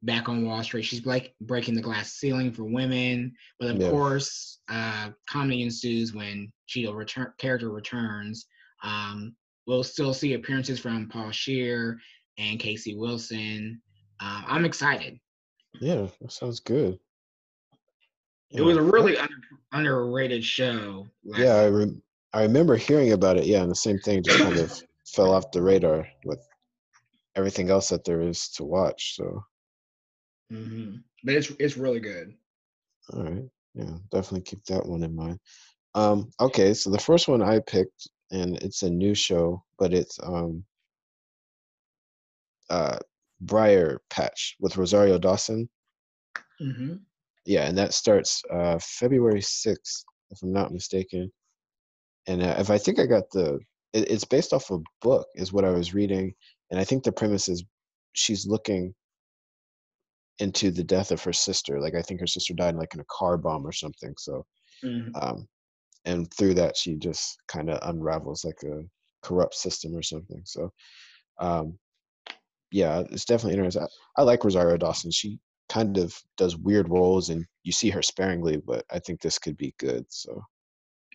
back 0.04 0.30
on 0.30 0.46
Wall 0.46 0.64
Street. 0.64 0.84
She's 0.84 1.06
like 1.06 1.34
breaking 1.42 1.76
the 1.76 1.82
glass 1.82 2.14
ceiling 2.14 2.52
for 2.52 2.64
women, 2.64 3.34
but 3.60 3.72
of 3.72 3.78
yeah. 3.78 3.90
course, 3.90 4.60
uh, 4.70 5.10
comedy 5.28 5.64
ensues 5.64 6.14
when 6.14 6.52
Cheadle 6.68 6.96
return 6.96 7.32
character 7.38 7.70
returns. 7.70 8.46
Um, 8.84 9.36
we'll 9.66 9.84
still 9.84 10.14
see 10.14 10.34
appearances 10.34 10.80
from 10.80 11.10
Paul 11.10 11.32
Scheer 11.32 11.98
and 12.38 12.60
Casey 12.60 12.96
Wilson. 12.96 13.82
Uh, 14.22 14.44
I'm 14.48 14.66
excited. 14.66 15.20
Yeah, 15.82 16.08
that 16.22 16.32
sounds 16.32 16.60
good. 16.60 17.00
It 18.56 18.62
was 18.62 18.78
a 18.78 18.82
really 18.82 19.18
under, 19.18 19.36
underrated 19.72 20.44
show. 20.44 21.08
Yeah, 21.24 21.56
I 21.56 21.66
re- 21.66 22.02
I 22.34 22.44
remember 22.44 22.76
hearing 22.76 23.14
about 23.14 23.38
it. 23.38 23.46
Yeah, 23.46 23.62
and 23.62 23.72
the 23.72 23.76
same 23.76 24.00
thing 24.00 24.24
just 24.24 24.40
kind 24.40 24.58
of 24.58 24.82
fell 25.06 25.34
off 25.34 25.52
the 25.52 25.62
radar 25.62 26.08
with 26.26 26.40
everything 27.36 27.70
else 27.70 27.90
that 27.90 28.04
there 28.04 28.22
is 28.22 28.50
to 28.50 28.64
watch. 28.64 29.16
So, 29.16 29.44
mm-hmm. 30.52 30.98
but 31.24 31.36
it's 31.36 31.52
it's 31.60 31.78
really 31.78 32.00
good. 32.00 32.34
All 33.14 33.24
right, 33.24 33.44
yeah, 33.74 33.98
definitely 34.12 34.42
keep 34.42 34.64
that 34.66 34.86
one 34.86 35.04
in 35.04 35.16
mind. 35.16 35.40
Um, 35.94 36.32
okay, 36.40 36.74
so 36.74 36.90
the 36.90 37.00
first 37.00 37.28
one 37.28 37.42
I 37.42 37.60
picked, 37.60 38.10
and 38.32 38.58
it's 38.58 38.84
a 38.84 38.90
new 38.90 39.16
show, 39.16 39.64
but 39.80 39.94
it's 39.94 40.20
um, 40.22 40.64
uh, 42.70 42.98
Briar 43.42 44.02
Patch 44.10 44.56
with 44.60 44.78
Rosario 44.78 45.18
Dawson. 45.18 45.70
Mm-hmm. 46.62 46.96
Yeah, 47.46 47.68
and 47.68 47.78
that 47.78 47.94
starts 47.94 48.42
uh, 48.52 48.80
February 48.82 49.42
sixth, 49.42 50.04
if 50.32 50.42
I'm 50.42 50.52
not 50.52 50.74
mistaken. 50.74 51.32
And 52.28 52.42
uh, 52.42 52.56
if 52.58 52.72
I 52.72 52.78
think 52.78 53.00
I 53.00 53.06
got 53.06 53.30
the, 53.32 53.60
it, 53.94 54.10
it's 54.10 54.26
based 54.26 54.52
off 54.52 54.72
a 54.72 54.80
book, 55.02 55.28
is 55.36 55.54
what 55.54 55.66
I 55.66 55.70
was 55.70 55.94
reading, 55.94 56.34
and 56.72 56.80
I 56.80 56.84
think 56.84 57.04
the 57.04 57.12
premise 57.12 57.48
is 57.48 57.64
she's 58.14 58.48
looking 58.48 58.96
into 60.40 60.72
the 60.72 60.84
death 60.84 61.12
of 61.12 61.24
her 61.24 61.34
sister. 61.34 61.80
Like 61.80 61.94
I 61.96 62.02
think 62.02 62.20
her 62.20 62.28
sister 62.28 62.54
died 62.54 62.74
in, 62.74 62.78
like 62.78 62.94
in 62.94 63.00
a 63.00 63.06
car 63.12 63.38
bomb 63.38 63.66
or 63.66 63.72
something. 63.72 64.14
So, 64.18 64.46
mm-hmm. 64.84 65.16
um, 65.22 65.48
and 66.06 66.34
through 66.34 66.56
that 66.56 66.76
she 66.76 66.96
just 66.96 67.38
kind 67.48 67.70
of 67.70 67.80
unravels 67.88 68.44
like 68.44 68.62
a 68.64 68.82
corrupt 69.22 69.54
system 69.56 69.96
or 69.96 70.02
something. 70.02 70.42
So, 70.46 70.72
um, 71.40 71.78
yeah, 72.72 73.04
it's 73.12 73.26
definitely 73.26 73.58
interesting. 73.58 73.84
I, 74.18 74.22
I 74.22 74.24
like 74.24 74.44
Rosario 74.44 74.78
Dawson. 74.78 75.12
She 75.12 75.40
kind 75.70 75.98
of 75.98 76.18
does 76.38 76.56
weird 76.56 76.90
roles, 76.90 77.30
and 77.30 77.46
you 77.64 77.72
see 77.72 77.90
her 77.90 78.02
sparingly, 78.02 78.58
but 78.58 78.86
I 78.92 79.00
think 79.00 79.22
this 79.22 79.40
could 79.40 79.58
be 79.58 79.74
good. 79.78 80.06
So, 80.10 80.44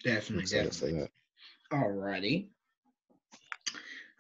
definitely, 0.05 0.47
definitely. 0.47 1.09
Alrighty. 1.73 2.49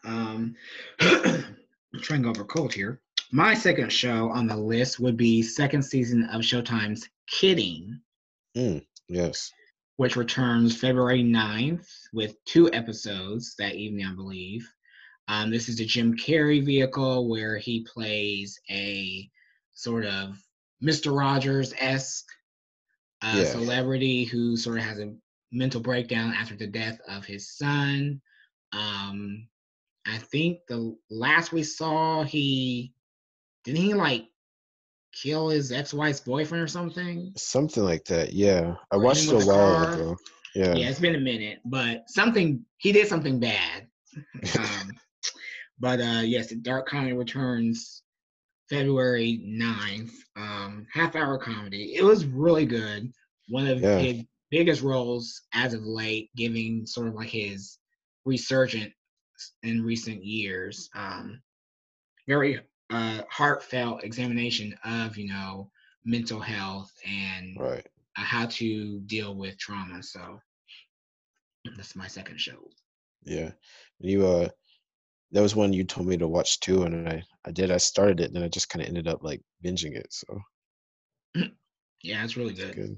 Um, 0.05 0.55
trying 1.01 2.23
to 2.23 2.25
go 2.25 2.31
over 2.31 2.45
cold 2.45 2.73
here. 2.73 3.01
My 3.33 3.55
second 3.55 3.93
show 3.93 4.31
on 4.31 4.47
the 4.47 4.57
list 4.57 4.99
would 4.99 5.17
be 5.17 5.43
second 5.43 5.83
season 5.83 6.25
of 6.25 6.43
Showtime's 6.43 7.09
Kidding. 7.29 8.01
Mm, 8.57 8.85
yes. 9.09 9.53
Which 9.97 10.17
returns 10.17 10.77
February 10.77 11.23
9th 11.23 11.87
with 12.13 12.43
two 12.45 12.73
episodes 12.73 13.55
that 13.59 13.75
evening, 13.75 14.07
I 14.07 14.15
believe. 14.15 14.69
Um, 15.29 15.51
this 15.51 15.69
is 15.69 15.79
a 15.79 15.85
Jim 15.85 16.17
Carrey 16.17 16.65
vehicle 16.65 17.29
where 17.29 17.57
he 17.57 17.85
plays 17.85 18.59
a 18.69 19.31
sort 19.81 20.05
of 20.05 20.37
Mr. 20.83 21.17
Rogers 21.17 21.73
esque 21.79 22.27
uh, 23.23 23.35
yeah. 23.39 23.45
celebrity 23.45 24.25
who 24.25 24.57
sort 24.57 24.79
of 24.79 24.85
has 24.85 24.99
a 24.99 25.15
mental 25.53 25.81
breakdown 25.81 26.35
after 26.37 26.55
the 26.55 26.67
death 26.67 26.99
of 27.09 27.25
his 27.25 27.57
son. 27.57 28.21
Um, 28.73 29.49
I 30.07 30.19
think 30.19 30.59
the 30.69 30.97
last 31.11 31.53
we 31.53 31.63
saw, 31.63 32.25
he 32.25 32.93
didn't 33.65 33.81
he 33.81 33.95
like 33.95 34.27
kill 35.13 35.49
his 35.49 35.73
ex-wife's 35.73 36.21
boyfriend 36.21 36.63
or 36.63 36.69
something? 36.69 37.33
Something 37.37 37.85
like 37.85 38.05
that. 38.07 38.35
Yeah, 38.35 38.75
I 38.91 38.97
or 38.97 39.01
watched 39.01 39.25
it 39.25 39.43
a 39.43 39.47
while 39.47 39.85
car. 39.85 39.93
ago. 39.95 40.17
Yeah, 40.55 40.75
yeah, 40.75 40.89
it's 40.89 41.01
been 41.01 41.15
a 41.15 41.21
minute, 41.21 41.61
but 41.65 42.05
something 42.09 42.65
he 42.79 42.93
did 42.93 43.09
something 43.09 43.41
bad. 43.41 43.87
um, 44.59 44.91
but 45.79 46.01
uh, 46.01 46.23
yes, 46.25 46.49
the 46.49 46.57
Dark 46.57 46.89
Comedy 46.89 47.15
returns 47.15 48.00
February 48.71 49.43
9th. 49.45 50.13
Um, 50.37 50.87
half 50.93 51.17
hour 51.17 51.37
comedy. 51.37 51.97
It 51.97 52.05
was 52.05 52.25
really 52.25 52.65
good. 52.65 53.13
One 53.49 53.67
of 53.67 53.81
yeah. 53.81 53.99
his 53.99 54.25
biggest 54.51 54.83
roles 54.83 55.43
as 55.53 55.75
of 55.75 55.85
late, 55.85 56.31
giving 56.37 56.87
sort 56.87 57.09
of 57.09 57.15
like 57.15 57.29
his 57.29 57.79
resurgence 58.25 58.93
in 59.65 59.83
recent 59.83 60.25
years. 60.25 60.89
Um, 60.95 61.43
very 62.29 62.61
uh, 62.91 63.23
heartfelt 63.29 64.05
examination 64.05 64.77
of, 64.85 65.17
you 65.17 65.29
know, 65.29 65.71
mental 66.05 66.41
health 66.41 66.93
and 67.07 67.57
right. 67.59 67.87
uh, 68.17 68.23
how 68.23 68.47
to 68.47 69.01
deal 69.01 69.35
with 69.35 69.59
trauma. 69.59 70.03
So 70.03 70.41
that's 71.77 71.97
my 71.97 72.07
second 72.07 72.41
show. 72.41 72.69
Yeah. 73.25 73.51
You, 73.99 74.27
uh, 74.27 74.49
that 75.33 75.43
was 75.43 75.55
one 75.55 75.73
you 75.73 75.85
told 75.85 76.07
me 76.07 76.17
to 76.17 76.29
watch 76.29 76.61
too, 76.61 76.83
and 76.83 77.09
I 77.09 77.23
I 77.45 77.51
did. 77.53 77.71
I 77.71 77.79
started 77.79 78.21
it, 78.21 78.33
and 78.33 78.43
I 78.43 78.49
just 78.49 78.69
kind 78.69 78.83
of 78.83 78.89
ended 78.89 79.09
up 79.09 79.23
like 79.23 79.41
binging 79.65 79.95
it. 79.95 80.09
So 80.11 80.41
yeah, 82.03 82.25
it's 82.25 82.37
really 82.37 82.55
good. 82.55 82.75
good. 82.75 82.97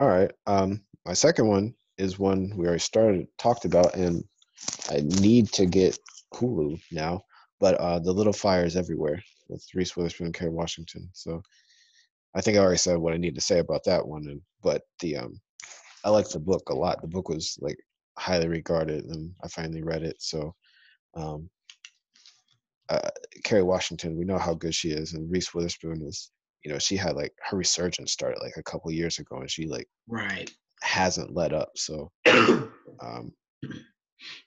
All 0.00 0.08
right. 0.08 0.30
Um, 0.46 0.82
my 1.06 1.12
second 1.12 1.48
one 1.48 1.74
is 1.98 2.18
one 2.18 2.52
we 2.56 2.66
already 2.66 2.80
started 2.80 3.26
talked 3.38 3.64
about, 3.64 3.94
and 3.94 4.24
I 4.90 5.00
need 5.20 5.48
to 5.52 5.66
get 5.66 5.98
Hulu 6.34 6.80
now. 6.90 7.22
But 7.60 7.76
uh, 7.76 8.00
the 8.00 8.12
Little 8.12 8.32
Fires 8.32 8.76
Everywhere 8.76 9.22
with 9.48 9.64
Reese 9.74 9.96
Witherspoon 9.96 10.26
and 10.26 10.34
Kerry 10.34 10.50
Washington. 10.50 11.08
So 11.12 11.42
I 12.34 12.40
think 12.40 12.56
I 12.56 12.60
already 12.60 12.78
said 12.78 12.98
what 12.98 13.14
I 13.14 13.18
need 13.18 13.36
to 13.36 13.40
say 13.40 13.58
about 13.60 13.84
that 13.84 14.06
one. 14.06 14.26
And 14.26 14.40
but 14.62 14.82
the 15.00 15.18
um, 15.18 15.40
I 16.04 16.10
like 16.10 16.28
the 16.28 16.40
book 16.40 16.68
a 16.70 16.74
lot. 16.74 17.00
The 17.00 17.08
book 17.08 17.28
was 17.28 17.56
like 17.60 17.78
highly 18.18 18.48
regarded, 18.48 19.04
and 19.04 19.32
I 19.44 19.48
finally 19.48 19.82
read 19.82 20.02
it. 20.02 20.16
So 20.18 20.54
um, 21.14 21.50
uh, 22.88 23.10
Kerry 23.44 23.62
Washington, 23.62 24.18
we 24.18 24.24
know 24.24 24.38
how 24.38 24.54
good 24.54 24.74
she 24.74 24.90
is, 24.90 25.14
and 25.14 25.30
Reese 25.30 25.54
Witherspoon 25.54 26.02
is, 26.06 26.30
you 26.64 26.72
know, 26.72 26.78
she 26.78 26.96
had 26.96 27.16
like 27.16 27.32
her 27.48 27.56
resurgence 27.56 28.12
started 28.12 28.40
like 28.40 28.56
a 28.56 28.62
couple 28.62 28.90
years 28.90 29.18
ago, 29.18 29.36
and 29.38 29.50
she 29.50 29.66
like 29.66 29.88
right 30.08 30.50
hasn't 30.82 31.34
let 31.34 31.52
up. 31.52 31.70
So, 31.76 32.10
um, 32.26 33.32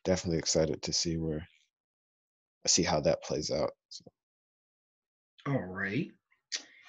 definitely 0.04 0.40
excited 0.40 0.82
to 0.84 0.94
see 0.94 1.18
where, 1.18 1.48
see 2.68 2.84
how 2.84 3.02
that 3.02 3.24
plays 3.24 3.52
out. 3.52 3.72
So. 3.90 4.06
All 5.48 5.64
right, 5.64 6.10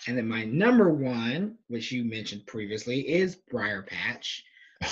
and 0.07 0.17
then 0.17 0.29
my 0.29 0.45
number 0.45 0.91
one, 0.91 1.57
which 1.69 1.91
you 1.91 2.05
mentioned 2.05 2.47
previously, 2.47 3.01
is 3.01 3.37
Briar 3.51 3.83
Patch, 3.83 4.45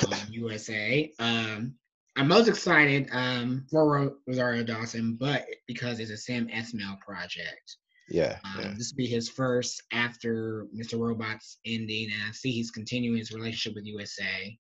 um, 0.07 0.19
USA. 0.31 1.13
Um, 1.19 1.75
I'm 2.17 2.29
most 2.29 2.49
excited 2.49 3.09
um, 3.13 3.67
for 3.71 4.13
Rosario 4.27 4.63
Dawson, 4.63 5.17
but 5.19 5.47
because 5.67 5.99
it's 5.99 6.13
a 6.13 6.17
Sam 6.17 6.49
Esmail 6.49 7.01
project. 7.01 7.77
Yeah, 8.09 8.39
um, 8.45 8.61
yeah. 8.61 8.75
This 8.77 8.93
will 8.93 8.99
be 8.99 9.07
his 9.07 9.29
first 9.29 9.83
after 9.93 10.67
Mr. 10.77 10.99
Robot's 10.99 11.59
ending, 11.65 12.11
and 12.13 12.23
I 12.29 12.33
see 12.33 12.53
he's 12.53 12.71
continuing 12.71 13.19
his 13.19 13.33
relationship 13.33 13.75
with 13.75 13.87
USA. 13.87 14.59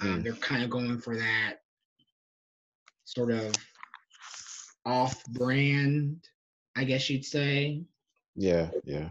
Um, 0.00 0.08
mm. 0.08 0.24
They're 0.24 0.32
kind 0.34 0.64
of 0.64 0.70
going 0.70 0.98
for 0.98 1.16
that 1.16 1.56
sort 3.04 3.30
of 3.30 3.54
off-brand, 4.84 6.24
I 6.76 6.84
guess 6.84 7.08
you'd 7.08 7.24
say. 7.24 7.84
Yeah, 8.34 8.70
yeah. 8.84 9.10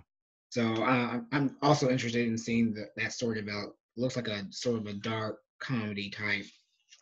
So 0.50 0.84
uh, 0.84 1.20
I'm 1.32 1.56
also 1.62 1.90
interested 1.90 2.28
in 2.28 2.38
seeing 2.38 2.74
the, 2.74 2.90
that 2.98 3.14
story 3.14 3.42
develop. 3.42 3.76
Looks 3.98 4.16
like 4.16 4.28
a 4.28 4.46
sort 4.52 4.78
of 4.78 4.88
a 4.88 4.94
dark 4.94 5.40
comedy 5.60 6.10
type, 6.10 6.46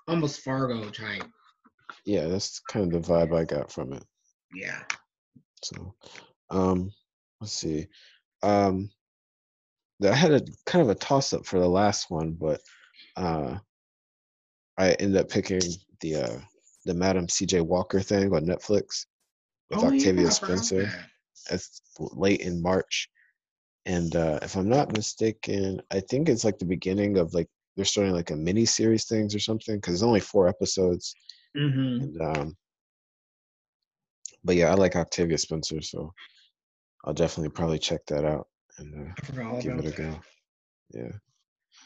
almost 0.08 0.42
Fargo 0.42 0.90
type. 0.90 1.24
Yeah, 2.06 2.28
that's 2.28 2.60
kind 2.60 2.94
of 2.94 3.04
the 3.04 3.08
vibe 3.08 3.36
I 3.36 3.46
got 3.46 3.72
from 3.72 3.94
it. 3.94 4.04
Yeah. 4.54 4.80
So, 5.64 5.96
um, 6.50 6.92
let's 7.40 7.54
see. 7.54 7.88
Um, 8.42 8.90
I 10.04 10.14
had 10.14 10.32
a 10.32 10.42
kind 10.66 10.82
of 10.82 10.90
a 10.90 10.96
toss 10.96 11.34
up 11.34 11.46
for 11.46 11.60
the 11.60 11.68
last 11.68 12.10
one, 12.10 12.32
but 12.34 12.62
uh, 13.16 13.58
I 14.78 14.92
ended 14.94 15.22
up 15.22 15.30
picking 15.30 15.62
the 16.02 16.16
uh, 16.16 16.40
the 16.86 16.94
Madam 16.94 17.30
C.J. 17.30 17.62
Walker 17.62 18.02
thing 18.02 18.34
on 18.34 18.46
Netflix 18.46 19.06
with 19.70 19.80
oh, 19.80 19.88
Octavia 19.88 20.24
yeah, 20.24 20.30
Spencer. 20.30 20.92
It's 21.50 21.82
late 22.00 22.42
in 22.42 22.62
March, 22.62 23.10
and 23.86 24.16
uh, 24.16 24.40
if 24.42 24.56
I'm 24.56 24.68
not 24.68 24.96
mistaken, 24.96 25.82
I 25.92 26.00
think 26.02 26.28
it's 26.28 26.44
like 26.44 26.60
the 26.60 26.66
beginning 26.66 27.18
of 27.18 27.34
like 27.34 27.50
they're 27.76 27.86
starting 27.86 28.14
like 28.14 28.32
a 28.32 28.36
mini 28.36 28.66
series 28.66 29.06
things 29.06 29.34
or 29.34 29.40
something 29.40 29.76
because 29.76 29.96
it's 29.96 30.04
only 30.04 30.20
four 30.20 30.48
episodes. 30.48 31.14
Mm-hmm. 31.58 32.04
And, 32.04 32.22
um, 32.22 32.58
but 34.44 34.56
yeah, 34.56 34.72
I 34.72 34.74
like 34.76 34.96
Octavia 34.96 35.38
Spencer, 35.38 35.82
so 35.82 36.14
I'll 37.06 37.14
definitely 37.14 37.50
probably 37.50 37.80
check 37.80 38.06
that 38.08 38.26
out 38.26 38.48
and 38.78 39.14
uh, 39.36 39.60
give 39.62 39.78
it 39.80 39.86
a 39.86 39.92
go. 39.92 40.20
Yeah. 40.94 41.12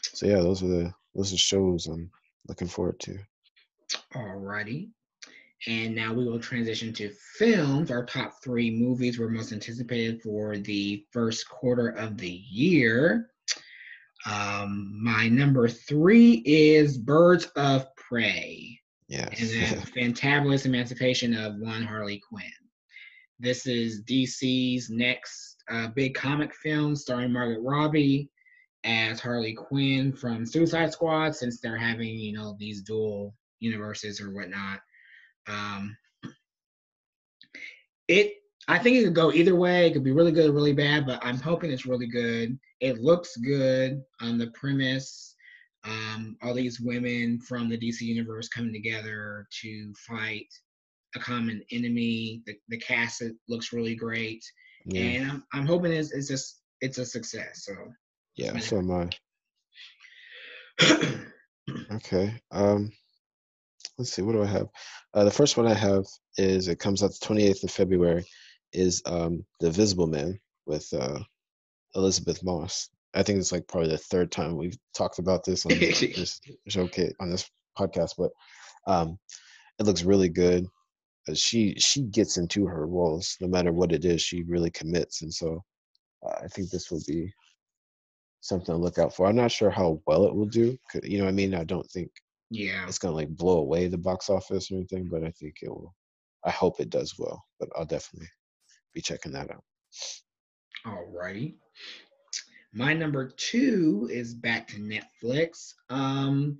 So 0.02 0.26
yeah, 0.26 0.36
those 0.36 0.62
are 0.62 0.68
the 0.68 0.92
those 1.14 1.32
are 1.32 1.38
shows 1.38 1.86
I'm 1.86 2.10
looking 2.46 2.68
forward 2.68 3.00
to. 3.00 3.18
Alrighty. 4.14 4.90
And 5.66 5.94
now 5.94 6.12
we 6.12 6.24
will 6.24 6.38
transition 6.38 6.92
to 6.94 7.10
films. 7.36 7.90
Our 7.90 8.06
top 8.06 8.34
three 8.44 8.70
movies 8.70 9.18
were 9.18 9.28
most 9.28 9.52
anticipated 9.52 10.22
for 10.22 10.56
the 10.56 11.04
first 11.10 11.48
quarter 11.48 11.88
of 11.88 12.16
the 12.16 12.30
year. 12.30 13.30
Um, 14.26 14.98
my 15.02 15.28
number 15.28 15.68
three 15.68 16.42
is 16.44 16.98
Birds 16.98 17.46
of 17.56 17.86
Prey. 17.96 18.80
Yes. 19.08 19.40
And 19.40 19.50
then 19.50 19.82
Fantabulous 20.14 20.66
Emancipation 20.66 21.34
of 21.34 21.56
One 21.56 21.82
Harley 21.82 22.20
Quinn. 22.28 22.50
This 23.40 23.66
is 23.66 24.02
DC's 24.02 24.90
next 24.90 25.62
uh, 25.70 25.88
big 25.88 26.14
comic 26.14 26.54
film 26.54 26.96
starring 26.96 27.32
Margaret 27.32 27.62
Robbie 27.62 28.30
as 28.84 29.20
Harley 29.20 29.54
Quinn 29.54 30.12
from 30.12 30.44
Suicide 30.46 30.92
Squad, 30.92 31.34
since 31.36 31.60
they're 31.60 31.76
having, 31.76 32.18
you 32.18 32.32
know, 32.32 32.56
these 32.58 32.82
dual 32.82 33.34
universes 33.60 34.20
or 34.20 34.30
whatnot. 34.30 34.80
Um, 35.46 35.96
it, 38.08 38.34
I 38.68 38.78
think 38.78 38.96
it 38.96 39.04
could 39.04 39.14
go 39.14 39.32
either 39.32 39.56
way. 39.56 39.86
It 39.86 39.94
could 39.94 40.04
be 40.04 40.12
really 40.12 40.32
good 40.32 40.50
or 40.50 40.52
really 40.52 40.74
bad, 40.74 41.06
but 41.06 41.24
I'm 41.24 41.38
hoping 41.38 41.70
it's 41.70 41.86
really 41.86 42.06
good. 42.06 42.58
It 42.80 43.00
looks 43.00 43.36
good 43.38 44.02
on 44.20 44.36
the 44.36 44.48
premise. 44.48 45.34
Um, 45.84 46.36
all 46.42 46.52
these 46.52 46.80
women 46.80 47.40
from 47.40 47.70
the 47.70 47.78
DC 47.78 48.02
universe 48.02 48.48
coming 48.48 48.72
together 48.72 49.46
to 49.62 49.94
fight 50.06 50.46
a 51.16 51.18
common 51.18 51.62
enemy. 51.72 52.42
The, 52.46 52.56
the 52.68 52.78
cast 52.78 53.22
looks 53.48 53.72
really 53.72 53.94
great, 53.94 54.44
yeah. 54.84 55.00
and 55.00 55.30
I'm, 55.30 55.44
I'm 55.54 55.66
hoping 55.66 55.92
it's, 55.92 56.12
it's 56.12 56.28
just 56.28 56.60
it's 56.82 56.98
a 56.98 57.06
success. 57.06 57.64
So 57.64 57.72
yeah, 58.36 58.58
so 58.58 58.78
am 58.78 58.90
I. 58.90 59.08
okay. 61.92 62.34
Um, 62.50 62.92
let's 63.98 64.12
see, 64.12 64.22
what 64.22 64.32
do 64.32 64.42
I 64.42 64.46
have? 64.46 64.68
Uh, 65.14 65.24
the 65.24 65.30
first 65.30 65.56
one 65.56 65.66
I 65.66 65.74
have 65.74 66.04
is 66.36 66.68
it 66.68 66.78
comes 66.78 67.02
out 67.02 67.10
the 67.10 67.26
28th 67.26 67.64
of 67.64 67.70
February, 67.70 68.26
is 68.72 69.02
um, 69.06 69.44
The 69.60 69.68
Invisible 69.68 70.06
Man 70.06 70.38
with 70.66 70.92
uh, 70.92 71.20
Elisabeth 71.94 72.42
Moss. 72.42 72.88
I 73.14 73.22
think 73.22 73.38
it's 73.38 73.52
like 73.52 73.66
probably 73.66 73.90
the 73.90 73.98
third 73.98 74.30
time 74.30 74.56
we've 74.56 74.76
talked 74.94 75.18
about 75.18 75.44
this 75.44 75.64
on 75.66 75.78
this, 75.78 76.00
this 76.16 76.40
showcase 76.68 77.12
on 77.20 77.30
this 77.30 77.50
podcast, 77.78 78.12
but 78.18 78.30
um, 78.86 79.18
it 79.78 79.86
looks 79.86 80.02
really 80.02 80.28
good. 80.28 80.66
Uh, 81.28 81.34
she 81.34 81.74
she 81.78 82.02
gets 82.02 82.36
into 82.36 82.66
her 82.66 82.86
roles 82.86 83.36
no 83.40 83.48
matter 83.48 83.72
what 83.72 83.92
it 83.92 84.04
is. 84.04 84.20
She 84.22 84.42
really 84.42 84.70
commits, 84.70 85.22
and 85.22 85.32
so 85.32 85.62
uh, 86.26 86.34
I 86.42 86.48
think 86.48 86.70
this 86.70 86.90
will 86.90 87.02
be 87.06 87.32
something 88.40 88.74
to 88.74 88.76
look 88.76 88.98
out 88.98 89.14
for. 89.14 89.26
I'm 89.26 89.36
not 89.36 89.50
sure 89.50 89.70
how 89.70 90.00
well 90.06 90.24
it 90.26 90.34
will 90.34 90.46
do. 90.46 90.76
You 91.02 91.18
know, 91.18 91.28
I 91.28 91.32
mean, 91.32 91.54
I 91.54 91.64
don't 91.64 91.88
think 91.90 92.10
yeah 92.50 92.86
it's 92.86 92.98
gonna 92.98 93.14
like 93.14 93.28
blow 93.28 93.58
away 93.58 93.88
the 93.88 93.98
box 93.98 94.30
office 94.30 94.70
or 94.70 94.76
anything 94.76 95.08
but 95.10 95.22
i 95.24 95.30
think 95.32 95.56
it 95.62 95.68
will 95.68 95.94
i 96.44 96.50
hope 96.50 96.80
it 96.80 96.90
does 96.90 97.14
well 97.18 97.42
but 97.60 97.68
i'll 97.76 97.84
definitely 97.84 98.28
be 98.94 99.00
checking 99.00 99.32
that 99.32 99.50
out. 99.50 99.64
All 100.84 101.06
righty 101.12 101.56
my 102.72 102.92
number 102.92 103.28
two 103.36 104.08
is 104.12 104.34
back 104.34 104.68
to 104.68 104.76
netflix. 104.76 105.74
Um 105.90 106.58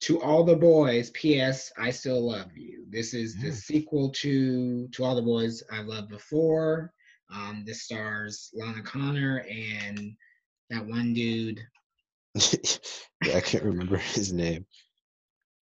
to 0.00 0.20
all 0.20 0.44
the 0.44 0.56
boys 0.56 1.10
ps 1.10 1.72
i 1.78 1.90
still 1.90 2.26
love 2.26 2.56
you. 2.56 2.84
This 2.88 3.14
is 3.14 3.40
the 3.40 3.52
sequel 3.52 4.10
to 4.10 4.88
to 4.88 5.04
all 5.04 5.14
the 5.14 5.22
boys 5.22 5.62
i 5.70 5.80
loved 5.80 6.08
before. 6.08 6.92
Um 7.32 7.64
this 7.66 7.82
stars 7.82 8.50
Lana 8.54 8.82
Condor 8.82 9.46
and 9.50 10.16
that 10.70 10.84
one 10.84 11.14
dude. 11.14 11.60
Yeah 13.24 13.36
i 13.36 13.40
can't 13.40 13.64
remember 13.64 13.96
his 13.96 14.32
name. 14.32 14.66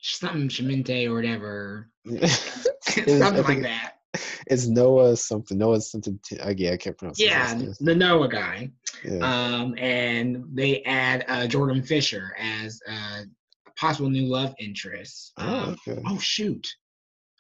Something 0.00 0.48
Shiminte 0.48 1.06
or 1.06 1.14
whatever. 1.14 1.90
something 2.26 3.44
like 3.44 3.62
that. 3.62 3.91
It's 4.46 4.66
Noah 4.66 5.16
something. 5.16 5.56
Noah 5.56 5.80
something. 5.80 6.18
T- 6.24 6.38
I, 6.40 6.50
yeah, 6.50 6.72
I 6.72 6.76
can't 6.76 6.96
pronounce. 6.98 7.20
Yeah, 7.20 7.54
the 7.80 7.94
Noah 7.94 8.28
guy. 8.28 8.70
Yeah. 9.04 9.18
Um, 9.18 9.74
and 9.78 10.44
they 10.52 10.82
add 10.82 11.24
uh, 11.28 11.46
Jordan 11.46 11.82
Fisher 11.82 12.34
as 12.38 12.80
uh, 12.88 13.22
a 13.66 13.70
possible 13.76 14.10
new 14.10 14.26
love 14.26 14.54
interest. 14.58 15.32
Oh, 15.38 15.46
um, 15.46 15.76
okay. 15.88 16.02
oh 16.06 16.18
shoot! 16.18 16.66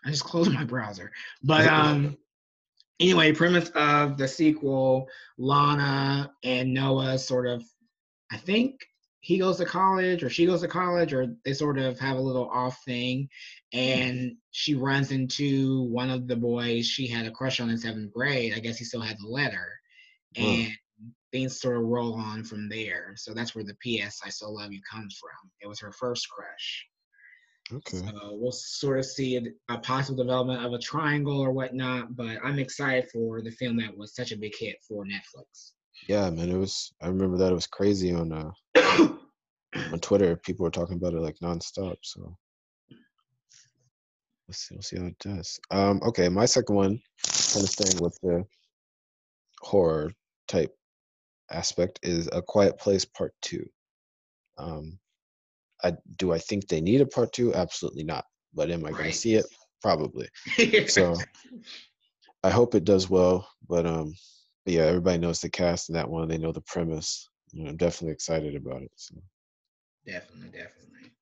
I 0.04 0.10
just 0.10 0.24
closed 0.24 0.52
my 0.52 0.64
browser. 0.64 1.12
But 1.42 1.66
um, 1.68 2.16
anyway, 3.00 3.32
premise 3.32 3.70
of 3.74 4.16
the 4.16 4.28
sequel: 4.28 5.08
Lana 5.38 6.32
and 6.42 6.72
Noah 6.72 7.18
sort 7.18 7.46
of, 7.46 7.62
I 8.30 8.38
think, 8.38 8.80
he 9.22 9.38
goes 9.38 9.56
to 9.56 9.64
college 9.64 10.24
or 10.24 10.28
she 10.28 10.46
goes 10.46 10.62
to 10.62 10.68
college 10.68 11.12
or 11.12 11.36
they 11.44 11.54
sort 11.54 11.78
of 11.78 11.98
have 12.00 12.16
a 12.16 12.20
little 12.20 12.50
off 12.50 12.76
thing 12.84 13.28
and 13.72 14.34
she 14.50 14.74
runs 14.74 15.12
into 15.12 15.84
one 15.84 16.10
of 16.10 16.26
the 16.26 16.34
boys 16.34 16.86
she 16.86 17.06
had 17.06 17.24
a 17.24 17.30
crush 17.30 17.60
on 17.60 17.70
in 17.70 17.78
seventh 17.78 18.12
grade. 18.12 18.52
I 18.54 18.58
guess 18.58 18.78
he 18.78 18.84
still 18.84 19.00
had 19.00 19.16
the 19.20 19.28
letter. 19.28 19.68
And 20.36 20.72
things 21.30 21.60
sort 21.60 21.76
of 21.76 21.84
roll 21.84 22.14
on 22.14 22.42
from 22.42 22.68
there. 22.68 23.12
So 23.16 23.32
that's 23.32 23.54
where 23.54 23.64
the 23.64 23.74
ps 23.74 24.20
i 24.24 24.28
still 24.28 24.56
love 24.56 24.72
you 24.72 24.80
comes 24.90 25.16
from. 25.20 25.50
It 25.60 25.68
was 25.68 25.80
her 25.80 25.92
first 25.92 26.28
crush. 26.28 26.86
Okay. 27.72 27.98
so 27.98 28.12
we'll 28.32 28.50
sort 28.50 28.98
of 28.98 29.06
see 29.06 29.36
a, 29.36 29.42
a 29.72 29.78
possible 29.78 30.24
development 30.24 30.64
of 30.64 30.72
a 30.72 30.78
triangle 30.78 31.40
or 31.40 31.52
whatnot 31.52 32.14
but 32.16 32.36
i'm 32.44 32.58
excited 32.58 33.08
for 33.10 33.40
the 33.40 33.52
film 33.52 33.76
that 33.76 33.96
was 33.96 34.16
such 34.16 34.32
a 34.32 34.36
big 34.36 34.52
hit 34.58 34.76
for 34.86 35.06
netflix 35.06 35.70
yeah, 36.08 36.30
man, 36.30 36.50
it 36.50 36.56
was. 36.56 36.92
I 37.00 37.08
remember 37.08 37.38
that 37.38 37.52
it 37.52 37.54
was 37.54 37.66
crazy 37.66 38.12
on 38.12 38.32
uh 38.32 38.50
on 39.92 40.00
Twitter. 40.00 40.36
People 40.36 40.64
were 40.64 40.70
talking 40.70 40.96
about 40.96 41.14
it 41.14 41.20
like 41.20 41.36
nonstop. 41.42 41.96
So 42.02 42.36
let's 44.48 44.68
see. 44.68 44.74
We'll 44.74 44.82
see 44.82 44.98
how 44.98 45.06
it 45.06 45.18
does. 45.18 45.60
Um, 45.70 46.00
okay, 46.04 46.28
my 46.28 46.46
second 46.46 46.74
one, 46.74 47.00
kind 47.52 47.64
of 47.64 47.70
staying 47.70 48.02
with 48.02 48.18
the 48.22 48.44
horror 49.60 50.12
type 50.48 50.74
aspect, 51.50 52.00
is 52.02 52.28
A 52.32 52.42
Quiet 52.42 52.78
Place 52.78 53.04
Part 53.04 53.32
Two. 53.42 53.66
Um, 54.58 54.98
I 55.82 55.94
do 56.16 56.32
I 56.32 56.38
think 56.38 56.68
they 56.68 56.80
need 56.80 57.00
a 57.00 57.06
part 57.06 57.32
two? 57.32 57.54
Absolutely 57.54 58.04
not. 58.04 58.24
But 58.54 58.70
am 58.70 58.84
I 58.84 58.88
right. 58.88 58.98
going 58.98 59.10
to 59.10 59.16
see 59.16 59.34
it? 59.34 59.46
Probably. 59.80 60.28
so 60.88 61.16
I 62.44 62.50
hope 62.50 62.74
it 62.74 62.84
does 62.84 63.08
well. 63.08 63.48
But 63.68 63.86
um, 63.86 64.14
yeah, 64.66 64.82
everybody 64.82 65.18
knows 65.18 65.40
the 65.40 65.50
cast 65.50 65.88
in 65.88 65.94
that 65.94 66.08
one. 66.08 66.28
They 66.28 66.38
know 66.38 66.52
the 66.52 66.60
premise. 66.62 67.28
You 67.52 67.64
know, 67.64 67.70
I'm 67.70 67.76
definitely 67.76 68.12
excited 68.12 68.54
about 68.54 68.82
it. 68.82 68.92
So. 68.96 69.16
Definitely, 70.06 70.48
definitely. 70.48 71.12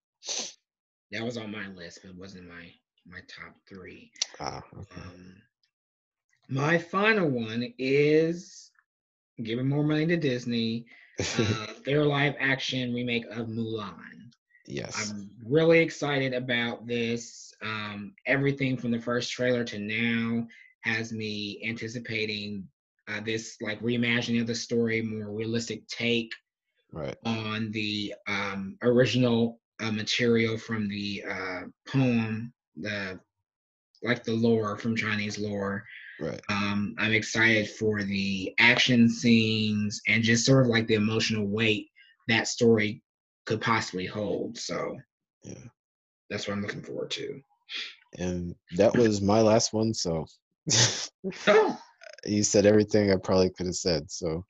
That 1.12 1.24
was 1.24 1.36
on 1.36 1.50
my 1.50 1.68
list, 1.68 2.00
but 2.04 2.14
wasn't 2.14 2.48
my 2.48 2.70
my 3.06 3.20
top 3.28 3.56
three. 3.68 4.12
Ah, 4.38 4.62
okay. 4.78 5.00
Um, 5.00 5.34
my 6.48 6.78
final 6.78 7.28
one 7.28 7.72
is 7.78 8.70
giving 9.42 9.68
more 9.68 9.82
money 9.82 10.06
to 10.06 10.16
Disney. 10.16 10.86
Uh, 11.38 11.66
their 11.84 12.04
live 12.04 12.34
action 12.38 12.94
remake 12.94 13.26
of 13.26 13.48
Mulan. 13.48 14.30
Yes. 14.66 15.10
I'm 15.10 15.30
really 15.44 15.80
excited 15.80 16.32
about 16.32 16.86
this. 16.86 17.52
Um, 17.62 18.14
everything 18.26 18.76
from 18.76 18.90
the 18.90 19.00
first 19.00 19.32
trailer 19.32 19.64
to 19.64 19.78
now 19.78 20.46
has 20.82 21.12
me 21.12 21.62
anticipating 21.66 22.66
uh, 23.10 23.20
this 23.20 23.56
like 23.60 23.80
reimagining 23.80 24.40
of 24.40 24.46
the 24.46 24.54
story, 24.54 25.02
more 25.02 25.30
realistic 25.30 25.86
take 25.88 26.30
right. 26.92 27.16
on 27.24 27.70
the 27.72 28.14
um, 28.28 28.76
original 28.82 29.60
uh, 29.80 29.90
material 29.90 30.56
from 30.56 30.88
the 30.88 31.24
uh, 31.28 31.60
poem, 31.88 32.52
the 32.76 33.18
like 34.02 34.24
the 34.24 34.32
lore 34.32 34.76
from 34.76 34.96
Chinese 34.96 35.38
lore. 35.38 35.84
Right. 36.20 36.40
Um, 36.50 36.94
I'm 36.98 37.12
excited 37.12 37.70
for 37.70 38.02
the 38.02 38.54
action 38.58 39.08
scenes 39.08 40.00
and 40.08 40.22
just 40.22 40.44
sort 40.44 40.64
of 40.64 40.70
like 40.70 40.86
the 40.86 40.94
emotional 40.94 41.46
weight 41.46 41.88
that 42.28 42.46
story 42.46 43.02
could 43.46 43.60
possibly 43.60 44.06
hold. 44.06 44.58
So 44.58 44.96
yeah, 45.42 45.54
that's 46.28 46.46
what 46.46 46.54
I'm 46.54 46.62
looking 46.62 46.82
forward 46.82 47.10
to. 47.12 47.40
And 48.18 48.54
that 48.76 48.96
was 48.96 49.22
my 49.22 49.40
last 49.40 49.72
one. 49.72 49.94
So 49.94 50.26
oh. 51.46 51.78
You 52.24 52.42
said 52.42 52.66
everything 52.66 53.10
I 53.10 53.16
probably 53.16 53.50
could 53.50 53.66
have 53.66 53.76
said. 53.76 54.10
So, 54.10 54.44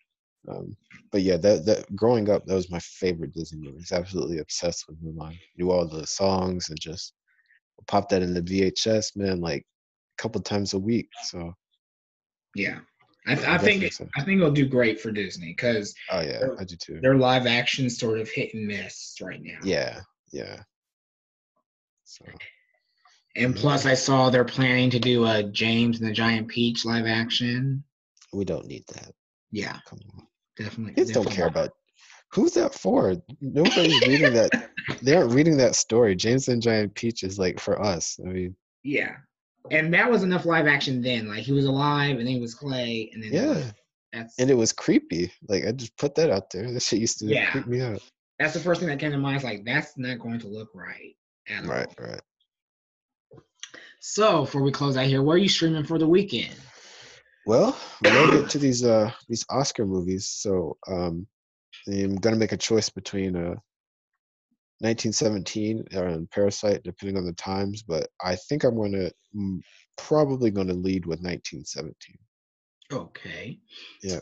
um, 0.48 0.76
but 1.12 1.22
yeah, 1.22 1.36
that 1.38 1.64
that 1.66 1.94
growing 1.94 2.30
up, 2.30 2.46
that 2.46 2.54
was 2.54 2.70
my 2.70 2.78
favorite 2.80 3.32
Disney 3.32 3.60
movie. 3.60 3.78
I 3.78 3.80
was 3.80 3.92
absolutely 3.92 4.38
obsessed 4.38 4.86
with 4.88 5.02
Mulan. 5.02 5.38
Knew 5.56 5.70
all 5.70 5.86
the 5.86 6.06
songs 6.06 6.70
and 6.70 6.80
just 6.80 7.14
pop 7.86 8.08
that 8.08 8.22
in 8.22 8.34
the 8.34 8.42
VHS, 8.42 9.16
man, 9.16 9.40
like 9.40 9.62
a 9.62 10.22
couple 10.22 10.40
times 10.40 10.74
a 10.74 10.78
week. 10.78 11.08
So 11.24 11.52
yeah, 12.54 12.80
I, 13.26 13.34
th- 13.34 13.46
I 13.46 13.58
think 13.58 13.92
so. 13.92 14.08
I 14.16 14.22
think 14.22 14.40
it'll 14.40 14.52
do 14.52 14.66
great 14.66 15.00
for 15.00 15.10
Disney 15.10 15.48
because 15.48 15.94
oh 16.10 16.20
yeah, 16.20 16.40
I 16.58 16.64
do 16.64 16.76
too. 16.76 17.00
Their 17.00 17.16
live 17.16 17.46
action 17.46 17.90
sort 17.90 18.18
of 18.18 18.28
hit 18.28 18.54
and 18.54 18.66
miss 18.66 19.16
right 19.20 19.42
now. 19.42 19.58
Yeah, 19.62 20.00
yeah. 20.32 20.62
So. 22.04 22.24
And 23.36 23.54
plus, 23.54 23.86
I 23.86 23.94
saw 23.94 24.28
they're 24.28 24.44
planning 24.44 24.90
to 24.90 24.98
do 24.98 25.24
a 25.24 25.44
James 25.44 26.00
and 26.00 26.08
the 26.08 26.12
Giant 26.12 26.48
Peach 26.48 26.84
live 26.84 27.06
action. 27.06 27.84
We 28.32 28.44
don't 28.44 28.66
need 28.66 28.84
that. 28.88 29.12
Yeah, 29.52 29.78
come 29.86 30.00
on, 30.14 30.26
definitely. 30.56 30.94
Kids 30.94 31.10
definitely. 31.10 31.30
don't 31.30 31.36
care 31.36 31.46
about. 31.46 31.70
Who's 32.32 32.52
that 32.54 32.74
for? 32.74 33.16
Nobody's 33.40 34.00
reading 34.06 34.32
that. 34.34 34.70
They 35.02 35.14
aren't 35.14 35.32
reading 35.32 35.56
that 35.58 35.76
story. 35.76 36.16
James 36.16 36.48
and 36.48 36.60
Giant 36.60 36.94
Peach 36.94 37.22
is 37.22 37.38
like 37.38 37.60
for 37.60 37.80
us. 37.80 38.18
I 38.24 38.28
mean. 38.28 38.56
Yeah, 38.82 39.14
and 39.70 39.92
that 39.94 40.10
was 40.10 40.22
enough 40.22 40.46
live 40.46 40.66
action 40.66 41.02
then. 41.02 41.28
Like 41.28 41.42
he 41.42 41.52
was 41.52 41.66
alive 41.66 42.18
and 42.18 42.28
he 42.28 42.40
was 42.40 42.54
clay, 42.54 43.10
and 43.12 43.22
then 43.22 43.32
yeah, 43.32 43.70
that's 44.12 44.38
and 44.38 44.50
it 44.50 44.54
was 44.54 44.72
creepy. 44.72 45.32
Like 45.48 45.66
I 45.66 45.72
just 45.72 45.96
put 45.96 46.14
that 46.16 46.30
out 46.30 46.50
there. 46.50 46.72
That 46.72 46.82
shit 46.82 47.00
used 47.00 47.18
to 47.20 47.26
yeah. 47.26 47.50
creep 47.50 47.66
me 47.66 47.80
out. 47.80 48.02
That's 48.38 48.54
the 48.54 48.60
first 48.60 48.80
thing 48.80 48.88
that 48.88 48.98
came 48.98 49.12
to 49.12 49.18
mind. 49.18 49.38
Is 49.38 49.44
like 49.44 49.64
that's 49.64 49.96
not 49.96 50.18
going 50.18 50.40
to 50.40 50.48
look 50.48 50.70
right 50.74 51.14
at 51.48 51.66
right, 51.66 51.88
all. 51.98 52.04
Right, 52.04 52.10
right. 52.12 52.20
So 54.00 54.42
before 54.42 54.62
we 54.62 54.72
close 54.72 54.96
out 54.96 55.06
here, 55.06 55.22
where 55.22 55.36
are 55.36 55.38
you 55.38 55.48
streaming 55.48 55.84
for 55.84 55.98
the 55.98 56.08
weekend? 56.08 56.54
Well, 57.46 57.78
we're 58.02 58.12
gonna 58.12 58.40
get 58.40 58.50
to 58.50 58.58
these 58.58 58.84
uh 58.84 59.10
these 59.28 59.44
Oscar 59.50 59.86
movies, 59.86 60.26
so 60.26 60.76
um 60.88 61.26
I'm 61.86 62.16
gonna 62.16 62.36
make 62.36 62.52
a 62.52 62.56
choice 62.56 62.88
between 62.88 63.36
uh 63.36 63.54
1917 64.80 65.84
and 65.92 66.30
Parasite, 66.30 66.82
depending 66.82 67.18
on 67.18 67.26
the 67.26 67.34
times. 67.34 67.82
But 67.82 68.08
I 68.24 68.36
think 68.36 68.64
I'm 68.64 68.76
going 68.76 68.92
to 68.92 69.12
mm, 69.36 69.60
probably 69.98 70.50
going 70.50 70.68
to 70.68 70.74
lead 70.74 71.04
with 71.04 71.20
1917. 71.20 72.16
Okay. 72.90 73.58
Yeah. 74.02 74.20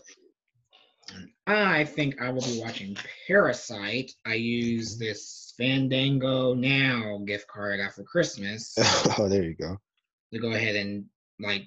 I 1.46 1.84
think 1.84 2.20
I 2.20 2.30
will 2.30 2.42
be 2.42 2.60
watching 2.60 2.96
Parasite. 3.26 4.12
I 4.26 4.34
use 4.34 4.94
mm-hmm. 4.94 5.04
this 5.04 5.54
Fandango 5.56 6.54
Now 6.54 7.20
gift 7.26 7.48
card 7.48 7.80
I 7.80 7.84
got 7.84 7.94
for 7.94 8.04
Christmas. 8.04 8.74
oh, 9.18 9.28
there 9.28 9.44
you 9.44 9.54
go. 9.54 9.78
To 10.32 10.38
go 10.38 10.52
ahead 10.52 10.76
and 10.76 11.06
like 11.40 11.64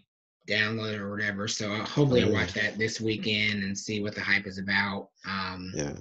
download 0.47 0.99
or 0.99 1.11
whatever. 1.11 1.47
So 1.47 1.71
uh, 1.71 1.85
hopefully 1.85 2.23
I'll 2.23 2.31
watch 2.31 2.53
that 2.53 2.77
this 2.77 3.01
weekend 3.01 3.63
and 3.63 3.77
see 3.77 4.01
what 4.01 4.15
the 4.15 4.21
hype 4.21 4.47
is 4.47 4.57
about. 4.57 5.09
Um, 5.27 5.71
yeah. 5.75 5.93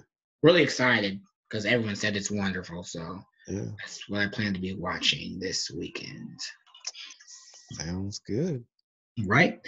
Really 0.42 0.62
excited 0.62 1.20
because 1.48 1.66
everyone 1.66 1.96
said 1.96 2.16
it's 2.16 2.30
wonderful. 2.30 2.82
So 2.84 3.20
yeah. 3.48 3.66
that's 3.78 4.08
what 4.08 4.20
I 4.20 4.28
plan 4.28 4.54
to 4.54 4.60
be 4.60 4.74
watching 4.74 5.38
this 5.38 5.70
weekend. 5.70 6.38
Sounds 7.72 8.20
good. 8.20 8.64
Right. 9.24 9.60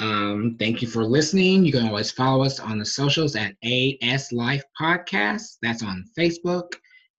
Um, 0.00 0.56
thank 0.58 0.80
you 0.80 0.88
for 0.88 1.04
listening. 1.04 1.62
You 1.64 1.72
can 1.72 1.86
always 1.86 2.10
follow 2.10 2.42
us 2.44 2.58
on 2.58 2.78
the 2.78 2.86
socials 2.86 3.36
at 3.36 3.54
AS 3.62 4.32
Life 4.32 4.64
Podcast. 4.80 5.58
That's 5.60 5.82
on 5.82 6.06
Facebook, 6.18 6.72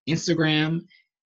Instagram, 0.10 0.82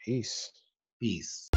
Peace. 0.05 0.53
Peace. 1.01 1.51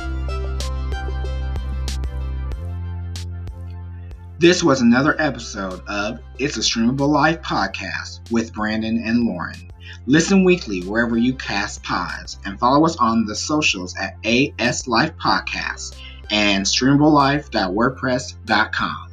This 4.44 4.60
was 4.62 4.82
another 4.82 5.16
episode 5.22 5.82
of 5.88 6.20
It's 6.38 6.58
a 6.58 6.60
Streamable 6.60 7.08
Life 7.08 7.42
podcast 7.42 8.30
with 8.30 8.52
Brandon 8.52 9.02
and 9.06 9.24
Lauren. 9.24 9.72
Listen 10.06 10.44
weekly 10.44 10.82
wherever 10.82 11.16
you 11.16 11.34
cast 11.34 11.82
pods 11.82 12.40
and 12.44 12.60
follow 12.60 12.86
us 12.86 12.98
on 12.98 13.24
the 13.24 13.36
socials 13.36 13.96
at 13.96 14.18
AS 14.26 14.86
Life 14.86 15.16
Podcast 15.16 15.96
and 16.30 16.66
streamablelife.wordpress.com. 16.66 19.13